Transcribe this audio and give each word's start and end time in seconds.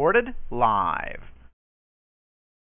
Recorded 0.00 0.34
live. 0.50 1.20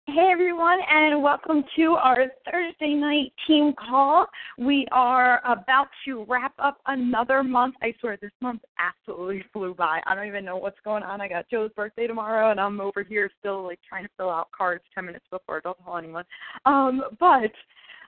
Hey 0.05 0.29
everyone, 0.31 0.77
and 0.87 1.23
welcome 1.23 1.63
to 1.75 1.93
our 1.93 2.27
Thursday 2.51 2.93
night 2.93 3.33
team 3.47 3.73
call. 3.73 4.27
We 4.59 4.85
are 4.91 5.41
about 5.43 5.87
to 6.05 6.23
wrap 6.29 6.53
up 6.59 6.77
another 6.85 7.41
month. 7.41 7.73
I 7.81 7.95
swear 7.99 8.19
this 8.21 8.29
month 8.41 8.61
absolutely 8.77 9.43
flew 9.51 9.73
by. 9.73 10.01
I 10.05 10.13
don't 10.13 10.27
even 10.27 10.45
know 10.45 10.57
what's 10.57 10.77
going 10.85 11.01
on. 11.01 11.19
I 11.19 11.27
got 11.27 11.49
Joe's 11.49 11.71
birthday 11.75 12.05
tomorrow, 12.05 12.51
and 12.51 12.59
I'm 12.59 12.79
over 12.79 13.01
here 13.01 13.31
still 13.39 13.63
like 13.63 13.79
trying 13.89 14.03
to 14.03 14.09
fill 14.17 14.29
out 14.29 14.49
cards 14.55 14.83
ten 14.93 15.07
minutes 15.07 15.25
before. 15.31 15.61
Don't 15.61 15.83
tell 15.83 15.97
anyone. 15.97 16.25
Um, 16.67 17.01
but 17.19 17.51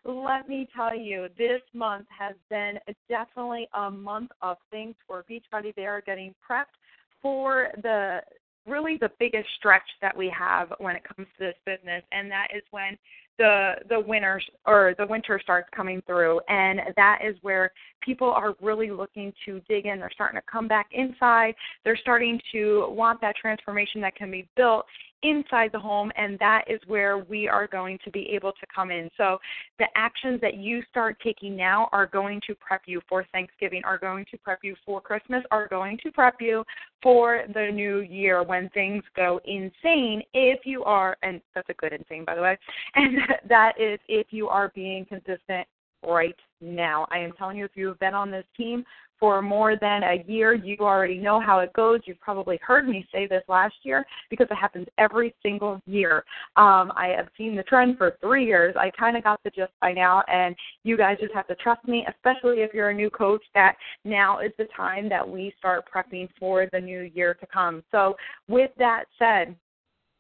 let 0.06 0.48
me 0.48 0.70
tell 0.76 0.96
you, 0.96 1.26
this 1.40 1.62
month 1.74 2.06
has 2.16 2.36
been 2.52 2.76
definitely 3.10 3.68
a 3.74 3.90
month 3.90 4.30
of 4.44 4.58
things 4.70 4.94
for 5.08 5.26
Beachbody. 5.28 5.74
They 5.74 5.88
are 5.88 6.02
getting 6.02 6.36
prepped 6.48 6.78
for 7.20 7.70
the 7.82 8.22
really 8.68 8.98
the 8.98 9.12
biggest 9.20 9.48
stretch 9.58 9.88
that 10.02 10.16
we 10.16 10.34
have 10.38 10.74
when 10.80 10.96
it 10.96 11.04
comes 11.04 11.28
to 11.38 11.46
this 11.46 11.56
business, 11.66 12.04
and 12.12 12.30
that 12.30 12.48
is 12.56 12.64
when 12.72 12.98
the 13.38 13.76
the 13.90 14.00
winter 14.00 14.42
or 14.66 14.96
the 14.98 15.06
winter 15.06 15.40
starts 15.42 15.70
coming 15.76 16.02
through, 16.08 16.40
and 16.50 16.80
that 16.96 17.20
is 17.24 17.36
where 17.42 17.72
people 18.02 18.32
are 18.32 18.56
really 18.62 18.92
looking 18.92 19.32
to 19.46 19.62
dig 19.70 19.86
in. 19.86 20.00
They're 20.00 20.12
starting 20.14 20.40
to 20.40 20.46
come 20.52 20.68
back 20.68 20.88
inside. 20.92 21.56
They're 21.84 21.98
starting 21.98 22.40
to 22.52 22.88
want 22.90 23.22
that 23.22 23.36
transformation 23.36 24.02
that 24.02 24.16
can 24.16 24.32
be 24.32 24.48
built 24.56 24.86
inside 25.24 25.72
the 25.72 25.80
home, 25.80 26.12
and 26.16 26.38
that 26.40 26.64
is 26.68 26.80
where 26.88 27.18
we 27.18 27.48
are 27.48 27.68
going 27.68 27.98
to 28.04 28.12
be 28.12 28.30
able 28.30 28.52
to 28.52 28.68
come 28.74 28.92
in. 28.92 29.10
So, 29.18 29.38
the 29.80 29.88
actions 29.96 30.40
that 30.42 30.56
you 30.56 30.82
start 30.90 31.18
taking 31.24 31.56
now 31.56 31.90
are 31.92 32.06
going 32.06 32.42
to 32.48 32.56
prep 32.56 32.84
you 32.86 33.02
for 33.08 33.26
Thanksgiving, 33.32 33.82
are 33.84 33.98
going 33.98 34.26
to 34.32 34.38
prep 34.38 34.60
you 34.64 34.76
for 34.86 35.02
Christmas, 35.02 35.44
are 35.52 35.68
going 35.68 35.98
to 36.04 36.12
prep 36.12 36.36
you 36.40 36.64
for 37.02 37.44
the 37.54 37.70
new 37.72 38.00
year 38.00 38.44
when 38.44 38.70
things 38.70 39.04
go 39.16 39.40
insane. 39.46 40.22
If 40.34 40.66
you 40.66 40.84
are, 40.84 41.18
and 41.24 41.42
that's 41.56 41.70
a 41.70 41.74
good 41.74 41.94
insane, 41.94 42.26
by 42.26 42.36
the 42.36 42.42
way, 42.42 42.58
and 42.96 43.18
that 43.48 43.74
is 43.80 44.00
if 44.08 44.28
you 44.32 44.48
are 44.48 44.72
being 44.76 45.06
consistent 45.06 45.68
right 46.08 46.36
now. 46.62 47.08
I 47.12 47.20
am 47.20 47.34
telling 47.34 47.58
you, 47.58 47.66
if 47.66 47.72
you 47.76 47.88
have 47.88 48.00
been 48.00 48.14
on 48.14 48.32
this 48.32 48.46
team 48.56 48.84
for 49.20 49.42
more 49.42 49.76
than 49.76 50.04
a 50.04 50.24
year, 50.28 50.54
you 50.54 50.78
already 50.80 51.18
know 51.18 51.40
how 51.40 51.60
it 51.60 51.74
goes. 51.74 52.02
You've 52.06 52.20
probably 52.20 52.60
heard 52.62 52.88
me 52.88 53.08
say 53.12 53.26
this 53.28 53.44
last 53.48 53.74
year 53.84 54.06
because 54.30 54.48
it 54.50 54.56
happens 54.56 54.88
every 54.98 55.34
single 55.42 55.82
year. 55.86 56.18
Um, 56.56 56.92
I 56.96 57.14
have 57.18 57.28
seen 57.38 57.56
the 57.56 57.64
trend 57.64 57.98
for 57.98 58.18
three 58.22 58.46
years. 58.46 58.76
I 58.78 58.92
kind 58.92 59.18
of 59.18 59.24
got 59.24 59.42
the 59.44 59.50
gist 59.50 59.72
by 59.82 59.92
now, 59.92 60.24
and 60.28 60.56
you 60.84 60.98
guys 60.98 61.18
just 61.20 61.34
have 61.34 61.48
to 61.48 61.56
trust 61.56 61.88
me, 61.88 62.06
especially 62.08 62.62
if 62.62 62.74
you're 62.74 62.90
a 62.90 62.94
new 62.94 63.10
coach, 63.10 63.44
that 63.56 63.76
now 64.06 64.40
is 64.40 64.52
the 64.58 64.68
time 64.76 65.10
that 65.10 65.28
we 65.28 65.54
start 65.58 65.86
prepping 65.94 66.30
for 66.40 66.68
the 66.72 66.80
new 66.80 67.10
year 67.14 67.34
to 67.36 67.48
come. 67.48 67.84
So, 67.92 68.16
with 68.48 68.72
that 68.78 69.06
said, 69.18 69.56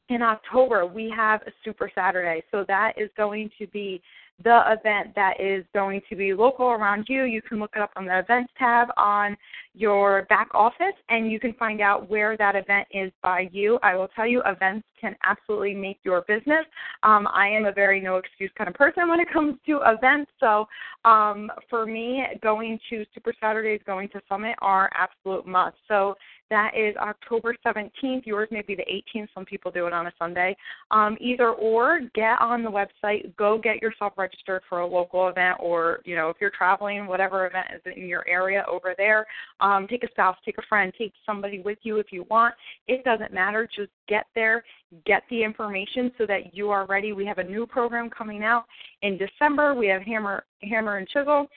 in 0.09 0.21
October, 0.21 0.85
we 0.85 1.11
have 1.15 1.41
a 1.41 1.51
Super 1.65 1.91
Saturday. 1.93 2.41
So 2.51 2.63
that 2.67 2.93
is 2.97 3.09
going 3.17 3.49
to 3.59 3.67
be 3.67 4.01
the 4.43 4.61
event 4.67 5.15
that 5.15 5.39
is 5.39 5.65
going 5.73 6.01
to 6.09 6.15
be 6.15 6.33
local 6.33 6.67
around 6.67 7.05
you. 7.09 7.23
You 7.23 7.41
can 7.41 7.59
look 7.59 7.71
it 7.75 7.81
up 7.81 7.91
on 7.95 8.05
the 8.05 8.19
events 8.19 8.53
tab 8.57 8.89
on 8.95 9.35
your 9.73 10.25
back 10.29 10.49
office 10.53 10.93
and 11.09 11.31
you 11.31 11.39
can 11.39 11.53
find 11.53 11.81
out 11.81 12.09
where 12.09 12.37
that 12.37 12.55
event 12.55 12.87
is 12.91 13.11
by 13.23 13.49
you. 13.51 13.79
I 13.81 13.95
will 13.95 14.07
tell 14.09 14.27
you, 14.27 14.41
events 14.45 14.85
can 14.99 15.15
absolutely 15.23 15.75
make 15.75 15.99
your 16.03 16.21
business. 16.27 16.65
Um, 17.03 17.27
I 17.33 17.47
am 17.49 17.65
a 17.65 17.71
very 17.71 17.99
no 17.99 18.17
excuse 18.17 18.51
kind 18.57 18.67
of 18.67 18.75
person 18.75 19.07
when 19.09 19.19
it 19.19 19.31
comes 19.31 19.55
to 19.67 19.81
events. 19.85 20.31
So 20.39 20.67
um, 21.05 21.51
for 21.69 21.85
me, 21.85 22.23
going 22.41 22.79
to 22.89 23.05
Super 23.13 23.33
Saturdays, 23.39 23.81
going 23.85 24.09
to 24.09 24.21
Summit 24.27 24.55
are 24.61 24.89
absolute 24.95 25.47
must. 25.47 25.77
So 25.87 26.15
that 26.49 26.71
is 26.77 26.95
October 26.95 27.55
17th. 27.65 28.25
Yours 28.25 28.47
may 28.51 28.61
be 28.61 28.75
the 28.75 28.85
18th. 29.15 29.27
Some 29.35 29.45
people 29.45 29.69
do 29.69 29.85
it 29.85 29.93
on 29.93 30.07
a 30.07 30.13
Sunday. 30.17 30.55
Um, 30.91 31.17
either 31.19 31.49
or, 31.49 31.99
get 32.15 32.39
on 32.39 32.63
the 32.63 32.71
website. 32.71 33.35
Go 33.35 33.59
get 33.61 33.81
yourself 33.81 34.13
registered 34.17 34.26
for 34.67 34.79
a 34.79 34.87
local 34.87 35.27
event, 35.27 35.57
or 35.59 35.99
you 36.05 36.15
know, 36.15 36.29
if 36.29 36.37
you're 36.39 36.51
traveling, 36.51 37.07
whatever 37.07 37.47
event 37.47 37.67
is 37.75 37.81
in 37.95 38.07
your 38.07 38.27
area 38.27 38.65
over 38.69 38.93
there. 38.97 39.25
Um, 39.59 39.87
take 39.87 40.03
a 40.03 40.09
spouse, 40.11 40.37
take 40.45 40.57
a 40.57 40.63
friend, 40.67 40.93
take 40.97 41.13
somebody 41.25 41.59
with 41.59 41.79
you 41.83 41.97
if 41.97 42.11
you 42.11 42.25
want. 42.29 42.53
It 42.87 43.03
doesn't 43.03 43.33
matter. 43.33 43.67
Just 43.73 43.91
get 44.07 44.25
there, 44.35 44.63
get 45.05 45.23
the 45.29 45.43
information 45.43 46.11
so 46.17 46.25
that 46.25 46.55
you 46.55 46.69
are 46.69 46.85
ready. 46.85 47.13
We 47.13 47.25
have 47.25 47.37
a 47.37 47.43
new 47.43 47.65
program 47.65 48.09
coming 48.09 48.43
out 48.43 48.65
in 49.01 49.17
December. 49.17 49.73
We 49.73 49.87
have 49.87 50.01
Hammer 50.01 50.45
Hammer 50.63 50.97
and 50.97 51.07
Chisel 51.07 51.47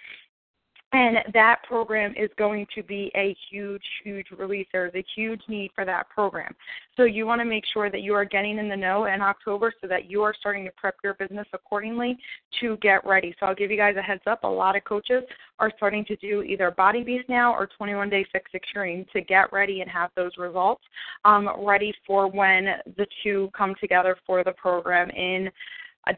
and 0.92 1.18
that 1.32 1.62
program 1.68 2.14
is 2.16 2.30
going 2.36 2.66
to 2.74 2.82
be 2.82 3.12
a 3.14 3.36
huge, 3.48 3.82
huge 4.02 4.26
release. 4.36 4.66
There's 4.72 4.94
a 4.94 5.04
huge 5.14 5.40
need 5.48 5.70
for 5.72 5.84
that 5.84 6.08
program. 6.08 6.52
So 6.96 7.04
you 7.04 7.26
want 7.26 7.40
to 7.40 7.44
make 7.44 7.64
sure 7.72 7.90
that 7.90 8.02
you 8.02 8.12
are 8.14 8.24
getting 8.24 8.58
in 8.58 8.68
the 8.68 8.76
know 8.76 9.04
in 9.04 9.20
October 9.20 9.72
so 9.80 9.86
that 9.86 10.10
you 10.10 10.22
are 10.22 10.34
starting 10.38 10.64
to 10.64 10.70
prep 10.72 10.96
your 11.04 11.14
business 11.14 11.46
accordingly 11.52 12.18
to 12.60 12.76
get 12.78 13.06
ready. 13.06 13.34
So 13.38 13.46
I'll 13.46 13.54
give 13.54 13.70
you 13.70 13.76
guys 13.76 13.94
a 13.96 14.02
heads 14.02 14.22
up. 14.26 14.42
A 14.42 14.48
lot 14.48 14.74
of 14.74 14.82
coaches 14.82 15.22
are 15.60 15.70
starting 15.76 16.04
to 16.06 16.16
do 16.16 16.42
either 16.42 16.72
Body 16.72 17.04
Beast 17.04 17.28
now 17.28 17.52
or 17.54 17.68
21 17.78 18.10
Day 18.10 18.26
Fix 18.32 18.50
Extreme 18.52 19.06
to 19.12 19.20
get 19.20 19.52
ready 19.52 19.82
and 19.82 19.90
have 19.90 20.10
those 20.16 20.32
results 20.38 20.82
um, 21.24 21.48
ready 21.60 21.94
for 22.04 22.28
when 22.28 22.66
the 22.96 23.06
two 23.22 23.48
come 23.56 23.74
together 23.80 24.16
for 24.26 24.42
the 24.42 24.52
program 24.52 25.08
in 25.10 25.50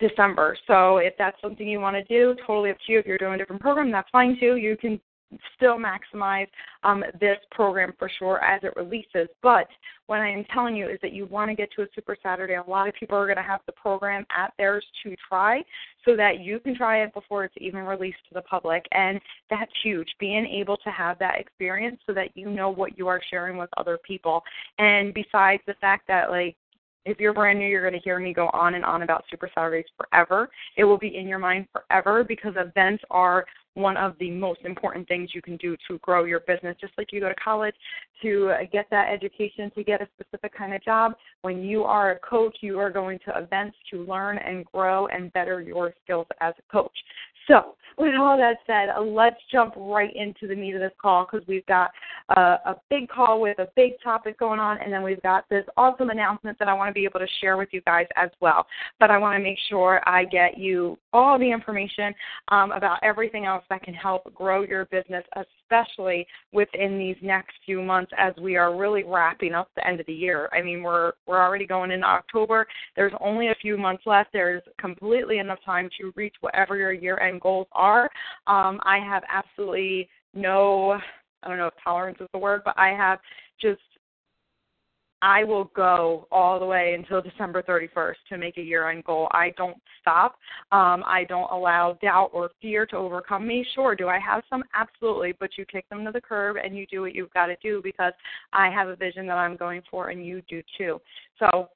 December. 0.01 0.57
So 0.67 0.99
if 0.99 1.15
that's 1.19 1.41
something 1.41 1.67
you 1.67 1.81
want 1.81 1.97
to 1.97 2.05
do, 2.05 2.37
totally 2.47 2.71
up 2.71 2.77
to 2.87 2.93
you. 2.93 2.99
If 2.99 3.07
you're 3.07 3.19
doing 3.19 3.35
a 3.35 3.39
different 3.39 3.63
program, 3.63 3.91
that's 3.91 4.09
fine 4.11 4.37
too. 4.39 4.57
You 4.57 4.77
can 4.77 5.01
still 5.57 5.79
maximize 5.79 6.49
um, 6.83 7.03
this 7.21 7.39
program 7.51 7.93
for 7.99 8.11
sure 8.19 8.43
as 8.45 8.63
it 8.65 8.73
releases. 8.77 9.29
But 9.43 9.67
what 10.07 10.21
I 10.21 10.29
am 10.29 10.45
telling 10.53 10.77
you 10.77 10.89
is 10.89 10.99
that 11.03 11.13
you 11.13 11.27
want 11.27 11.51
to 11.51 11.55
get 11.55 11.71
to 11.77 11.83
a 11.83 11.87
Super 11.95 12.17
Saturday. 12.23 12.55
A 12.55 12.71
lot 12.71 12.89
of 12.89 12.95
people 12.95 13.17
are 13.17 13.27
going 13.27 13.37
to 13.37 13.43
have 13.43 13.61
the 13.67 13.73
program 13.73 14.27
at 14.37 14.53
theirs 14.59 14.85
to 15.03 15.15
try 15.29 15.63
so 16.05 16.17
that 16.17 16.41
you 16.41 16.61
can 16.61 16.77
try 16.77 17.03
it 17.03 17.15
before 17.15 17.45
it's 17.45 17.55
even 17.59 17.81
released 17.85 18.19
to 18.29 18.35
the 18.35 18.43
public. 18.43 18.85
And 18.93 19.21
that's 19.49 19.73
huge, 19.83 20.09
being 20.19 20.47
able 20.47 20.77
to 20.79 20.91
have 20.91 21.19
that 21.21 21.39
experience 21.39 22.01
so 22.07 22.13
that 22.13 22.37
you 22.37 22.51
know 22.51 22.71
what 22.71 22.99
you 22.99 23.09
are 23.09 23.21
sharing 23.31 23.57
with 23.57 23.71
other 23.77 23.99
people. 24.07 24.43
And 24.79 25.15
besides 25.15 25.63
the 25.67 25.75
fact 25.81 26.09
that, 26.09 26.31
like, 26.31 26.57
if 27.05 27.19
you're 27.19 27.33
brand 27.33 27.59
new, 27.59 27.67
you're 27.67 27.83
going 27.83 27.99
to 27.99 28.05
hear 28.05 28.19
me 28.19 28.33
go 28.33 28.49
on 28.53 28.75
and 28.75 28.85
on 28.85 29.03
about 29.03 29.25
Super 29.31 29.51
Saturdays 29.55 29.85
forever. 29.97 30.49
It 30.77 30.85
will 30.85 30.99
be 30.99 31.17
in 31.17 31.27
your 31.27 31.39
mind 31.39 31.67
forever 31.73 32.25
because 32.25 32.55
events 32.57 33.03
are 33.11 33.45
one 33.75 33.97
of 33.97 34.15
the 34.19 34.31
most 34.31 34.61
important 34.65 35.09
things 35.09 35.31
you 35.35 35.41
can 35.41 35.57
do 35.57 35.77
to 35.89 35.99
grow 35.99 36.25
your 36.25 36.41
business. 36.41 36.77
Just 36.81 36.93
like 36.99 37.11
you 37.11 37.21
go 37.21 37.29
to 37.29 37.35
college 37.37 37.75
to 38.21 38.51
uh, 38.51 38.59
get 38.71 38.87
that 38.91 39.09
education, 39.11 39.71
to 39.75 39.83
get 39.83 40.03
a 40.03 40.09
specific 40.15 40.57
kind 40.57 40.75
of 40.75 40.85
job, 40.85 41.15
when 41.41 41.63
you 41.63 41.83
are 41.85 42.13
a 42.13 42.19
coach, 42.19 42.59
you 42.61 42.79
are 42.79 42.91
going 42.91 43.19
to 43.25 43.39
events 43.39 43.77
to 43.91 44.05
learn 44.05 44.39
and 44.39 44.65
grow 44.67 45.07
and 45.07 45.33
better 45.33 45.61
your 45.61 45.95
skills 46.05 46.27
as 46.41 46.55
a 46.59 46.73
coach. 46.73 46.97
So, 47.49 47.75
with 47.99 48.15
all 48.19 48.37
that 48.39 48.57
said, 48.67 48.89
uh, 48.97 49.03
let's 49.03 49.37
jump 49.51 49.75
right 49.77 50.15
into 50.15 50.47
the 50.47 50.55
meat 50.55 50.75
of 50.75 50.81
this 50.81 50.93
call 51.01 51.27
because 51.31 51.47
we've 51.47 51.67
got 51.67 51.91
a, 52.37 52.41
a 52.41 52.77
big 52.89 53.09
call 53.09 53.41
with 53.41 53.59
a 53.59 53.69
big 53.77 53.93
topic 54.03 54.39
going 54.39 54.61
on, 54.61 54.79
and 54.81 54.93
then 54.93 55.03
we've 55.03 55.23
got 55.23 55.49
this 55.51 55.65
awesome 55.77 56.11
announcement 56.11 56.59
that 56.59 56.69
I 56.69 56.75
want 56.75 56.89
to 56.89 56.95
be 56.95 57.05
able 57.05 57.21
to 57.21 57.27
share 57.41 57.57
with 57.57 57.69
you 57.73 57.81
guys 57.83 58.07
as 58.17 58.31
well. 58.41 58.67
But 58.99 59.11
I 59.11 59.19
want 59.19 59.39
to 59.39 59.43
make 59.43 59.59
sure 59.69 60.01
I 60.07 60.25
get 60.25 60.57
you 60.59 60.99
all 61.13 61.39
the 61.39 61.51
information 61.51 62.15
um, 62.49 62.73
about 62.73 62.99
everything 63.03 63.45
else 63.45 63.65
that 63.69 63.83
can 63.83 63.95
help 63.95 64.33
grow 64.35 64.63
your 64.63 64.87
business, 64.87 65.25
especially 65.73 66.27
within 66.53 66.99
these 66.99 67.17
next 67.23 67.53
few 67.65 67.83
months 67.83 68.13
as 68.19 68.35
we 68.41 68.57
are 68.57 68.77
really 68.77 69.03
wrapping 69.05 69.55
up 69.55 69.69
the 69.75 69.87
end 69.87 70.01
of 70.01 70.07
the 70.07 70.13
year. 70.13 70.49
I 70.53 70.63
mean, 70.63 70.83
we're 70.83 71.13
we're 71.27 71.43
already 71.43 71.67
going 71.67 71.91
into 71.91 72.07
October. 72.07 72.67
There's 72.97 73.13
only 73.21 73.49
a 73.49 73.55
few 73.61 73.77
months 73.77 74.03
left. 74.07 74.31
There's 74.33 74.63
completely 74.79 75.39
enough 75.39 75.59
time 75.65 75.89
to 76.01 76.13
reach 76.17 76.35
whatever 76.41 76.77
your 76.77 76.93
year 76.93 77.19
end 77.21 77.41
goals 77.41 77.69
are. 77.73 78.05
Um, 78.47 78.81
I 78.85 78.99
have 78.99 79.23
absolutely 79.33 80.09
no, 80.35 80.99
I 81.43 81.49
don't 81.49 81.59
know 81.59 81.67
if 81.67 81.75
tolerance 81.83 82.19
is 82.21 82.29
the 82.33 82.39
word, 82.39 82.63
but 82.65 82.75
I 82.79 82.89
have 82.89 83.19
just 83.61 83.81
I 85.23 85.45
will 85.45 85.71
go 85.75 86.27
all 86.33 86.59
the 86.59 86.67
way 86.67 86.95
until 86.99 87.23
December 87.23 87.63
31st 87.63 88.17
to 88.29 88.37
make 88.37 88.59
a 88.59 88.63
year 88.63 88.91
end 88.91 89.05
goal. 89.05 89.29
I 89.31 89.55
don't 89.57 89.77
stop. 90.01 90.33
Um, 90.73 91.05
I 91.07 91.25
don't 91.29 91.51
allow 91.51 91.97
doubt 92.03 92.31
or 92.33 92.51
fear 92.61 92.85
to 92.87 92.97
overcome 92.97 93.47
me. 93.47 93.65
Sure, 93.75 93.95
do 93.95 94.09
I 94.09 94.19
have 94.19 94.43
some? 94.51 94.65
Absolutely. 94.75 95.33
But 95.39 95.51
you 95.57 95.65
kick 95.65 95.89
them 95.89 96.05
to 96.05 96.11
the 96.11 96.21
curb 96.21 96.57
and 96.63 96.77
you 96.77 96.87
do 96.87 97.03
what 97.03 97.15
you've 97.15 97.33
got 97.33 97.47
to 97.47 97.57
do 97.63 97.81
because 97.85 98.13
I 98.53 98.69
have 98.69 98.89
a 98.89 98.97
vision 98.97 99.27
that 99.29 99.39
I'm 99.39 99.57
going 99.57 99.83
for 99.89 100.11
and 100.11 100.27
you 100.27 100.43
do 100.49 100.61
too. 100.77 101.01
So 101.39 101.69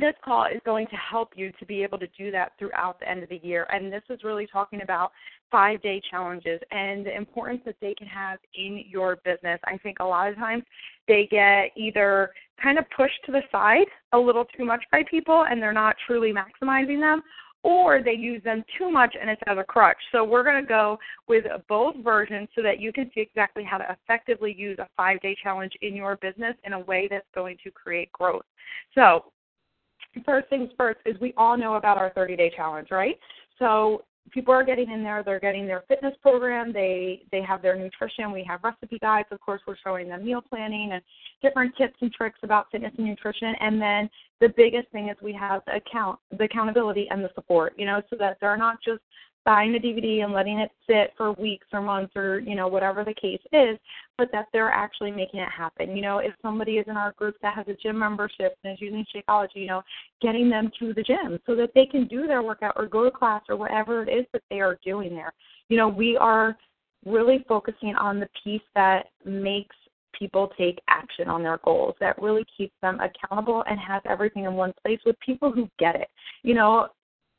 this 0.00 0.14
call 0.24 0.46
is 0.46 0.60
going 0.64 0.86
to 0.86 0.96
help 0.96 1.30
you 1.36 1.52
to 1.58 1.66
be 1.66 1.82
able 1.82 1.98
to 1.98 2.06
do 2.18 2.30
that 2.30 2.52
throughout 2.58 3.00
the 3.00 3.08
end 3.08 3.22
of 3.22 3.28
the 3.28 3.40
year. 3.42 3.66
And 3.70 3.92
this 3.92 4.02
is 4.08 4.24
really 4.24 4.46
talking 4.46 4.82
about 4.82 5.12
five 5.50 5.80
day 5.82 6.00
challenges 6.10 6.60
and 6.70 7.06
the 7.06 7.16
importance 7.16 7.60
that 7.66 7.76
they 7.80 7.94
can 7.94 8.06
have 8.06 8.38
in 8.54 8.84
your 8.88 9.16
business. 9.24 9.60
I 9.64 9.78
think 9.78 9.98
a 10.00 10.04
lot 10.04 10.28
of 10.28 10.36
times 10.36 10.64
they 11.06 11.28
get 11.30 11.70
either 11.76 12.30
kind 12.62 12.78
of 12.78 12.84
pushed 12.96 13.24
to 13.26 13.32
the 13.32 13.42
side 13.52 13.86
a 14.12 14.18
little 14.18 14.44
too 14.56 14.64
much 14.64 14.84
by 14.90 15.02
people 15.10 15.44
and 15.48 15.60
they're 15.62 15.72
not 15.72 15.96
truly 16.06 16.32
maximizing 16.32 17.00
them, 17.00 17.22
or 17.62 18.02
they 18.02 18.12
use 18.12 18.42
them 18.44 18.62
too 18.78 18.90
much 18.90 19.16
and 19.20 19.28
it's 19.28 19.42
as 19.46 19.58
a 19.58 19.64
crutch. 19.64 19.96
So 20.12 20.22
we're 20.22 20.44
going 20.44 20.62
to 20.62 20.68
go 20.68 20.98
with 21.28 21.44
both 21.68 21.96
versions 22.02 22.48
so 22.54 22.62
that 22.62 22.78
you 22.78 22.92
can 22.92 23.10
see 23.14 23.20
exactly 23.20 23.64
how 23.64 23.78
to 23.78 23.84
effectively 23.90 24.54
use 24.56 24.78
a 24.78 24.88
five 24.96 25.20
day 25.20 25.36
challenge 25.42 25.72
in 25.82 25.96
your 25.96 26.16
business 26.16 26.54
in 26.64 26.74
a 26.74 26.80
way 26.80 27.08
that's 27.10 27.26
going 27.34 27.56
to 27.64 27.70
create 27.70 28.12
growth. 28.12 28.44
So 28.94 29.24
first 30.24 30.48
things 30.48 30.70
first 30.76 30.98
is 31.06 31.18
we 31.20 31.32
all 31.36 31.56
know 31.56 31.74
about 31.74 31.98
our 31.98 32.10
30 32.10 32.36
day 32.36 32.52
challenge, 32.54 32.88
right? 32.90 33.18
So 33.58 34.02
people 34.30 34.54
are 34.54 34.64
getting 34.64 34.90
in 34.90 35.02
there 35.02 35.22
they're 35.22 35.40
getting 35.40 35.66
their 35.66 35.84
fitness 35.86 36.14
program 36.22 36.72
they 36.72 37.22
they 37.30 37.42
have 37.42 37.60
their 37.60 37.76
nutrition 37.76 38.32
we 38.32 38.42
have 38.42 38.60
recipe 38.64 38.98
guides 38.98 39.28
of 39.30 39.40
course 39.40 39.60
we're 39.66 39.76
showing 39.84 40.08
them 40.08 40.24
meal 40.24 40.40
planning 40.40 40.92
and 40.92 41.02
different 41.42 41.74
tips 41.76 41.96
and 42.00 42.12
tricks 42.12 42.38
about 42.42 42.66
fitness 42.72 42.92
and 42.96 43.06
nutrition 43.06 43.54
and 43.60 43.80
then 43.80 44.08
the 44.40 44.48
biggest 44.56 44.88
thing 44.92 45.08
is 45.08 45.16
we 45.22 45.32
have 45.32 45.62
the 45.66 45.76
account 45.76 46.18
the 46.38 46.44
accountability 46.44 47.06
and 47.10 47.22
the 47.22 47.30
support 47.34 47.74
you 47.76 47.84
know 47.84 48.00
so 48.08 48.16
that 48.18 48.36
they're 48.40 48.56
not 48.56 48.78
just 48.82 49.00
buying 49.44 49.72
the 49.72 49.78
DVD 49.78 50.24
and 50.24 50.32
letting 50.32 50.58
it 50.58 50.70
sit 50.86 51.12
for 51.16 51.32
weeks 51.32 51.66
or 51.72 51.80
months 51.80 52.14
or 52.16 52.38
you 52.40 52.54
know 52.54 52.66
whatever 52.68 53.04
the 53.04 53.14
case 53.14 53.40
is, 53.52 53.78
but 54.16 54.30
that 54.32 54.46
they're 54.52 54.70
actually 54.70 55.10
making 55.10 55.40
it 55.40 55.48
happen. 55.50 55.96
You 55.96 56.02
know, 56.02 56.18
if 56.18 56.32
somebody 56.42 56.72
is 56.72 56.86
in 56.88 56.96
our 56.96 57.12
group 57.12 57.36
that 57.42 57.54
has 57.54 57.66
a 57.68 57.74
gym 57.74 57.98
membership 57.98 58.56
and 58.64 58.72
is 58.72 58.80
using 58.80 59.04
Shakeology, 59.14 59.56
you 59.56 59.66
know, 59.66 59.82
getting 60.22 60.48
them 60.48 60.70
to 60.78 60.94
the 60.94 61.02
gym 61.02 61.38
so 61.46 61.54
that 61.56 61.70
they 61.74 61.86
can 61.86 62.06
do 62.06 62.26
their 62.26 62.42
workout 62.42 62.74
or 62.76 62.86
go 62.86 63.04
to 63.04 63.10
class 63.10 63.42
or 63.48 63.56
whatever 63.56 64.02
it 64.02 64.08
is 64.08 64.26
that 64.32 64.42
they 64.50 64.60
are 64.60 64.78
doing 64.84 65.10
there. 65.10 65.32
You 65.68 65.76
know, 65.76 65.88
we 65.88 66.16
are 66.16 66.56
really 67.04 67.44
focusing 67.48 67.94
on 67.96 68.20
the 68.20 68.28
piece 68.42 68.62
that 68.74 69.06
makes 69.24 69.76
people 70.18 70.50
take 70.56 70.80
action 70.88 71.28
on 71.28 71.42
their 71.42 71.58
goals 71.64 71.94
that 72.00 72.20
really 72.22 72.44
keeps 72.56 72.74
them 72.82 73.00
accountable 73.00 73.64
and 73.68 73.78
has 73.80 74.00
everything 74.08 74.44
in 74.44 74.54
one 74.54 74.72
place 74.84 75.00
with 75.04 75.18
people 75.20 75.50
who 75.50 75.68
get 75.78 75.96
it. 75.96 76.08
You 76.42 76.54
know, 76.54 76.88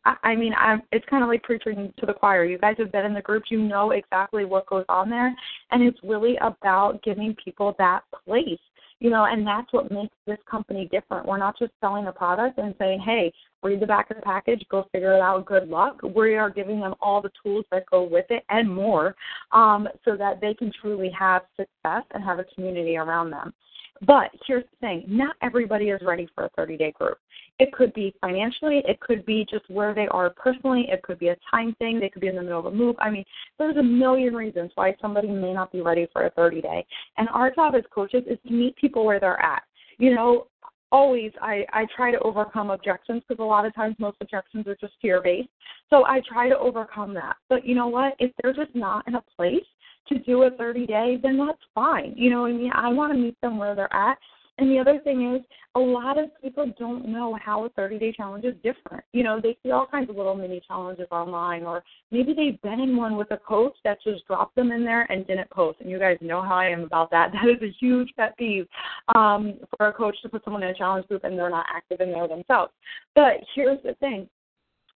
I 0.05 0.35
mean, 0.35 0.53
I'm, 0.57 0.81
it's 0.91 1.05
kind 1.09 1.23
of 1.23 1.29
like 1.29 1.43
preaching 1.43 1.91
to 1.97 2.05
the 2.05 2.13
choir. 2.13 2.45
You 2.45 2.57
guys 2.57 2.75
have 2.77 2.91
been 2.91 3.05
in 3.05 3.13
the 3.13 3.21
group, 3.21 3.43
you 3.49 3.61
know 3.61 3.91
exactly 3.91 4.45
what 4.45 4.67
goes 4.67 4.85
on 4.87 5.09
there, 5.09 5.35
and 5.71 5.81
it's 5.81 5.97
really 6.03 6.37
about 6.41 7.01
giving 7.03 7.35
people 7.43 7.75
that 7.79 8.01
place, 8.25 8.59
you 8.99 9.09
know, 9.09 9.25
and 9.25 9.45
that's 9.45 9.71
what 9.73 9.91
makes 9.91 10.15
this 10.27 10.37
company 10.49 10.87
different. 10.91 11.27
We're 11.27 11.39
not 11.39 11.57
just 11.57 11.71
selling 11.81 12.05
a 12.05 12.11
product 12.11 12.59
and 12.59 12.75
saying, 12.77 13.01
hey, 13.03 13.33
read 13.63 13.79
the 13.79 13.87
back 13.87 14.11
of 14.11 14.17
the 14.17 14.21
package, 14.21 14.63
go 14.69 14.85
figure 14.91 15.15
it 15.15 15.21
out, 15.21 15.45
good 15.45 15.67
luck. 15.67 15.99
We 16.15 16.35
are 16.35 16.49
giving 16.51 16.79
them 16.79 16.93
all 17.01 17.21
the 17.21 17.31
tools 17.43 17.65
that 17.71 17.89
go 17.89 18.03
with 18.03 18.25
it 18.29 18.43
and 18.49 18.73
more 18.73 19.15
um, 19.51 19.87
so 20.05 20.15
that 20.17 20.39
they 20.39 20.53
can 20.53 20.71
truly 20.81 21.11
have 21.17 21.41
success 21.57 22.03
and 22.13 22.23
have 22.23 22.39
a 22.39 22.45
community 22.55 22.95
around 22.95 23.31
them. 23.31 23.53
But 24.01 24.31
here's 24.45 24.63
the 24.63 24.77
thing 24.81 25.05
not 25.07 25.35
everybody 25.41 25.89
is 25.89 26.01
ready 26.03 26.27
for 26.35 26.45
a 26.45 26.49
30 26.49 26.77
day 26.77 26.91
group. 26.91 27.17
It 27.59 27.71
could 27.71 27.93
be 27.93 28.13
financially, 28.19 28.83
it 28.85 28.99
could 28.99 29.25
be 29.25 29.45
just 29.49 29.69
where 29.69 29.93
they 29.93 30.07
are 30.07 30.29
personally, 30.31 30.87
it 30.89 31.01
could 31.03 31.19
be 31.19 31.29
a 31.29 31.37
time 31.49 31.73
thing, 31.79 31.99
they 31.99 32.09
could 32.09 32.21
be 32.21 32.27
in 32.27 32.35
the 32.35 32.41
middle 32.41 32.59
of 32.59 32.65
a 32.65 32.71
move. 32.71 32.97
I 32.99 33.09
mean, 33.09 33.23
there's 33.57 33.77
a 33.77 33.83
million 33.83 34.33
reasons 34.35 34.71
why 34.75 34.93
somebody 35.01 35.29
may 35.29 35.53
not 35.53 35.71
be 35.71 35.79
ready 35.79 36.07
for 36.11 36.25
a 36.25 36.31
30 36.31 36.61
day. 36.61 36.85
And 37.17 37.29
our 37.29 37.51
job 37.55 37.75
as 37.75 37.83
coaches 37.93 38.23
is 38.27 38.37
to 38.45 38.53
meet 38.53 38.75
people 38.75 39.05
where 39.05 39.21
they're 39.21 39.41
at. 39.41 39.63
You 39.97 40.13
know, 40.13 40.47
always 40.91 41.31
I, 41.41 41.65
I 41.71 41.85
try 41.95 42.11
to 42.11 42.19
overcome 42.19 42.69
objections 42.69 43.23
because 43.27 43.41
a 43.41 43.47
lot 43.47 43.65
of 43.65 43.73
times 43.73 43.95
most 43.99 44.17
objections 44.21 44.67
are 44.67 44.77
just 44.79 44.93
fear 45.01 45.21
based. 45.21 45.49
So 45.89 46.05
I 46.05 46.21
try 46.27 46.49
to 46.49 46.57
overcome 46.57 47.13
that. 47.15 47.37
But 47.49 47.65
you 47.65 47.75
know 47.75 47.87
what? 47.87 48.13
If 48.19 48.31
they're 48.41 48.53
just 48.53 48.75
not 48.75 49.07
in 49.07 49.15
a 49.15 49.23
place 49.35 49.65
to 50.09 50.19
do 50.19 50.43
a 50.43 50.51
30 50.51 50.85
day, 50.85 51.17
then 51.21 51.37
that's 51.37 51.59
fine. 51.73 52.13
You 52.15 52.29
know, 52.29 52.41
what 52.41 52.51
I 52.51 52.53
mean, 52.53 52.71
I 52.73 52.89
want 52.89 53.13
to 53.13 53.19
meet 53.19 53.39
them 53.41 53.57
where 53.57 53.75
they're 53.75 53.93
at. 53.93 54.17
And 54.57 54.71
the 54.71 54.79
other 54.79 54.99
thing 55.03 55.35
is, 55.35 55.41
a 55.75 55.79
lot 55.79 56.17
of 56.17 56.29
people 56.41 56.71
don't 56.79 57.09
know 57.09 57.37
how 57.43 57.65
a 57.65 57.69
30 57.69 57.99
day 57.99 58.13
challenge 58.13 58.45
is 58.45 58.55
different. 58.63 59.03
You 59.11 59.23
know, 59.23 59.41
they 59.41 59.57
see 59.61 59.71
all 59.71 59.85
kinds 59.85 60.09
of 60.09 60.15
little 60.15 60.35
mini 60.35 60.61
challenges 60.65 61.07
online, 61.11 61.63
or 61.63 61.83
maybe 62.09 62.33
they've 62.33 62.61
been 62.61 62.79
in 62.79 62.95
one 62.95 63.17
with 63.17 63.31
a 63.31 63.37
coach 63.37 63.75
that 63.83 63.97
just 64.01 64.25
dropped 64.27 64.55
them 64.55 64.71
in 64.71 64.85
there 64.85 65.11
and 65.11 65.27
didn't 65.27 65.49
post. 65.49 65.81
And 65.81 65.89
you 65.89 65.99
guys 65.99 66.17
know 66.21 66.41
how 66.41 66.55
I 66.55 66.67
am 66.67 66.83
about 66.83 67.11
that. 67.11 67.31
That 67.33 67.49
is 67.49 67.61
a 67.61 67.75
huge 67.81 68.09
pet 68.15 68.37
peeve 68.37 68.65
um, 69.13 69.55
for 69.75 69.87
a 69.87 69.93
coach 69.93 70.15
to 70.21 70.29
put 70.29 70.43
someone 70.45 70.63
in 70.63 70.69
a 70.69 70.73
challenge 70.73 71.05
group 71.07 71.25
and 71.25 71.37
they're 71.37 71.49
not 71.49 71.65
active 71.73 71.99
in 71.99 72.13
there 72.13 72.27
themselves. 72.29 72.71
But 73.13 73.41
here's 73.53 73.81
the 73.83 73.93
thing 73.95 74.29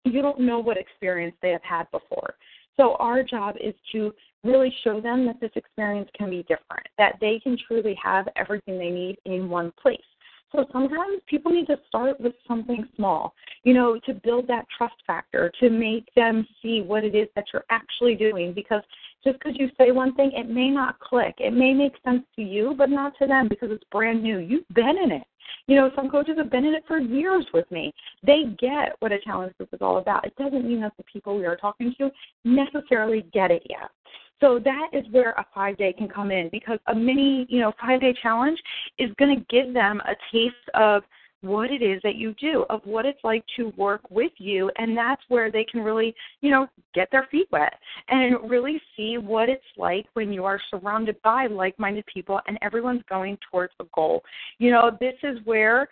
you 0.04 0.22
don't 0.22 0.40
know 0.40 0.58
what 0.58 0.76
experience 0.76 1.34
they 1.42 1.50
have 1.50 1.62
had 1.62 1.90
before. 1.90 2.34
So 2.76 2.94
our 2.96 3.22
job 3.22 3.56
is 3.60 3.74
to 3.92 4.12
really 4.44 4.74
show 4.84 5.00
them 5.00 5.26
that 5.26 5.40
this 5.40 5.50
experience 5.56 6.08
can 6.16 6.30
be 6.30 6.42
different, 6.42 6.86
that 6.98 7.16
they 7.20 7.40
can 7.42 7.56
truly 7.66 7.98
have 8.02 8.28
everything 8.36 8.78
they 8.78 8.90
need 8.90 9.16
in 9.24 9.48
one 9.48 9.72
place. 9.80 9.98
So 10.52 10.64
sometimes 10.72 11.20
people 11.26 11.50
need 11.50 11.66
to 11.66 11.76
start 11.88 12.20
with 12.20 12.32
something 12.46 12.86
small, 12.94 13.34
you 13.64 13.74
know, 13.74 13.98
to 14.06 14.14
build 14.14 14.46
that 14.46 14.64
trust 14.76 14.94
factor, 15.06 15.50
to 15.60 15.70
make 15.70 16.06
them 16.14 16.46
see 16.62 16.82
what 16.82 17.04
it 17.04 17.14
is 17.14 17.28
that 17.34 17.46
you're 17.52 17.64
actually 17.68 18.14
doing. 18.14 18.52
Because 18.54 18.82
just 19.24 19.38
because 19.40 19.58
you 19.58 19.68
say 19.76 19.90
one 19.90 20.14
thing, 20.14 20.30
it 20.34 20.48
may 20.48 20.70
not 20.70 21.00
click. 21.00 21.34
It 21.38 21.52
may 21.52 21.74
make 21.74 21.94
sense 22.04 22.22
to 22.36 22.42
you, 22.42 22.74
but 22.78 22.90
not 22.90 23.12
to 23.18 23.26
them 23.26 23.48
because 23.48 23.70
it's 23.72 23.82
brand 23.90 24.22
new. 24.22 24.38
You've 24.38 24.68
been 24.72 24.96
in 25.02 25.10
it. 25.10 25.26
You 25.66 25.76
know, 25.76 25.90
some 25.96 26.08
coaches 26.08 26.34
have 26.38 26.50
been 26.50 26.64
in 26.64 26.74
it 26.74 26.84
for 26.86 26.98
years 26.98 27.46
with 27.52 27.70
me. 27.70 27.92
They 28.24 28.44
get 28.58 28.96
what 29.00 29.12
a 29.12 29.18
challenge 29.18 29.56
group 29.56 29.70
is 29.72 29.80
all 29.80 29.98
about. 29.98 30.24
It 30.24 30.36
doesn't 30.36 30.66
mean 30.66 30.80
that 30.82 30.92
the 30.96 31.04
people 31.04 31.36
we 31.36 31.46
are 31.46 31.56
talking 31.56 31.94
to 31.98 32.10
necessarily 32.44 33.26
get 33.32 33.50
it 33.50 33.62
yet. 33.68 33.90
So 34.40 34.58
that 34.64 34.90
is 34.92 35.04
where 35.12 35.30
a 35.32 35.46
five 35.54 35.78
day 35.78 35.92
can 35.92 36.08
come 36.08 36.30
in 36.30 36.48
because 36.50 36.78
a 36.88 36.94
mini, 36.94 37.46
you 37.48 37.60
know, 37.60 37.72
five 37.80 38.00
day 38.00 38.14
challenge 38.22 38.58
is 38.98 39.10
going 39.18 39.38
to 39.38 39.44
give 39.48 39.72
them 39.72 40.00
a 40.00 40.14
taste 40.32 40.54
of 40.74 41.02
what 41.42 41.70
it 41.70 41.82
is 41.82 42.00
that 42.02 42.16
you 42.16 42.34
do, 42.40 42.64
of 42.70 42.80
what 42.84 43.06
it's 43.06 43.22
like 43.22 43.44
to 43.56 43.72
work 43.76 44.00
with 44.10 44.32
you. 44.38 44.70
And 44.78 44.96
that's 44.96 45.22
where 45.28 45.50
they 45.50 45.64
can 45.64 45.82
really, 45.82 46.14
you 46.40 46.50
know, 46.50 46.66
get 46.94 47.08
their 47.10 47.28
feet 47.30 47.46
wet 47.52 47.74
and 48.08 48.50
really 48.50 48.80
see 48.96 49.18
what 49.18 49.48
it's 49.48 49.62
like 49.76 50.06
when 50.14 50.32
you 50.32 50.44
are 50.44 50.60
surrounded 50.70 51.16
by 51.22 51.46
like 51.46 51.78
minded 51.78 52.04
people 52.12 52.40
and 52.46 52.58
everyone's 52.62 53.02
going 53.08 53.38
towards 53.50 53.72
a 53.80 53.84
goal. 53.94 54.22
You 54.58 54.70
know, 54.70 54.96
this 55.00 55.14
is 55.22 55.38
where 55.44 55.88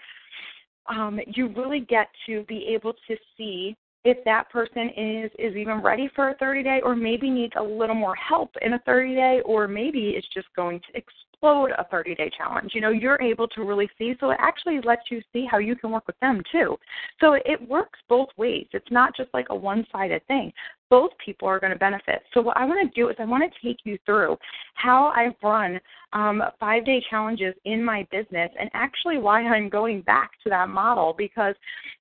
um, 0.86 1.20
you 1.26 1.48
really 1.48 1.80
get 1.80 2.08
to 2.26 2.42
be 2.44 2.66
able 2.74 2.92
to 3.08 3.16
see 3.36 3.76
if 4.04 4.22
that 4.24 4.50
person 4.50 4.90
is 4.96 5.30
is 5.38 5.56
even 5.56 5.80
ready 5.80 6.10
for 6.14 6.30
a 6.30 6.34
30 6.34 6.62
day 6.62 6.80
or 6.84 6.94
maybe 6.94 7.30
needs 7.30 7.54
a 7.56 7.62
little 7.62 7.94
more 7.94 8.14
help 8.14 8.50
in 8.60 8.74
a 8.74 8.78
30 8.80 9.14
day 9.14 9.40
or 9.44 9.66
maybe 9.66 10.10
it's 10.10 10.28
just 10.34 10.46
going 10.54 10.78
to 10.80 10.98
explode 11.44 11.70
a 11.78 11.84
30 11.90 12.14
day 12.14 12.30
challenge. 12.36 12.72
You 12.74 12.80
know 12.80 12.90
you're 12.90 13.20
able 13.20 13.46
to 13.48 13.64
really 13.64 13.88
see 13.98 14.14
so 14.20 14.30
it 14.30 14.38
actually 14.40 14.80
lets 14.84 15.02
you 15.10 15.20
see 15.32 15.46
how 15.50 15.58
you 15.58 15.76
can 15.76 15.90
work 15.90 16.06
with 16.06 16.18
them 16.20 16.42
too. 16.50 16.76
So 17.20 17.34
it 17.34 17.68
works 17.68 17.98
both 18.08 18.28
ways. 18.36 18.66
It's 18.72 18.90
not 18.90 19.16
just 19.16 19.28
like 19.34 19.46
a 19.50 19.54
one 19.54 19.86
sided 19.92 20.26
thing. 20.26 20.52
Both 20.90 21.10
people 21.24 21.48
are 21.48 21.60
going 21.60 21.72
to 21.72 21.78
benefit. 21.78 22.22
So 22.32 22.40
what 22.40 22.56
i 22.56 22.64
want 22.64 22.80
to 22.88 23.00
do 23.00 23.08
is 23.08 23.16
i 23.18 23.24
want 23.24 23.42
to 23.44 23.66
take 23.66 23.78
you 23.84 23.98
through 24.06 24.36
how 24.74 25.12
i've 25.16 25.34
run 25.42 25.80
um, 26.12 26.42
five 26.60 26.84
day 26.84 27.02
challenges 27.10 27.54
in 27.64 27.84
my 27.84 28.06
business 28.10 28.50
and 28.58 28.70
actually 28.74 29.18
why 29.18 29.42
i'm 29.42 29.68
going 29.68 30.02
back 30.02 30.30
to 30.42 30.50
that 30.50 30.68
model 30.68 31.14
because 31.16 31.54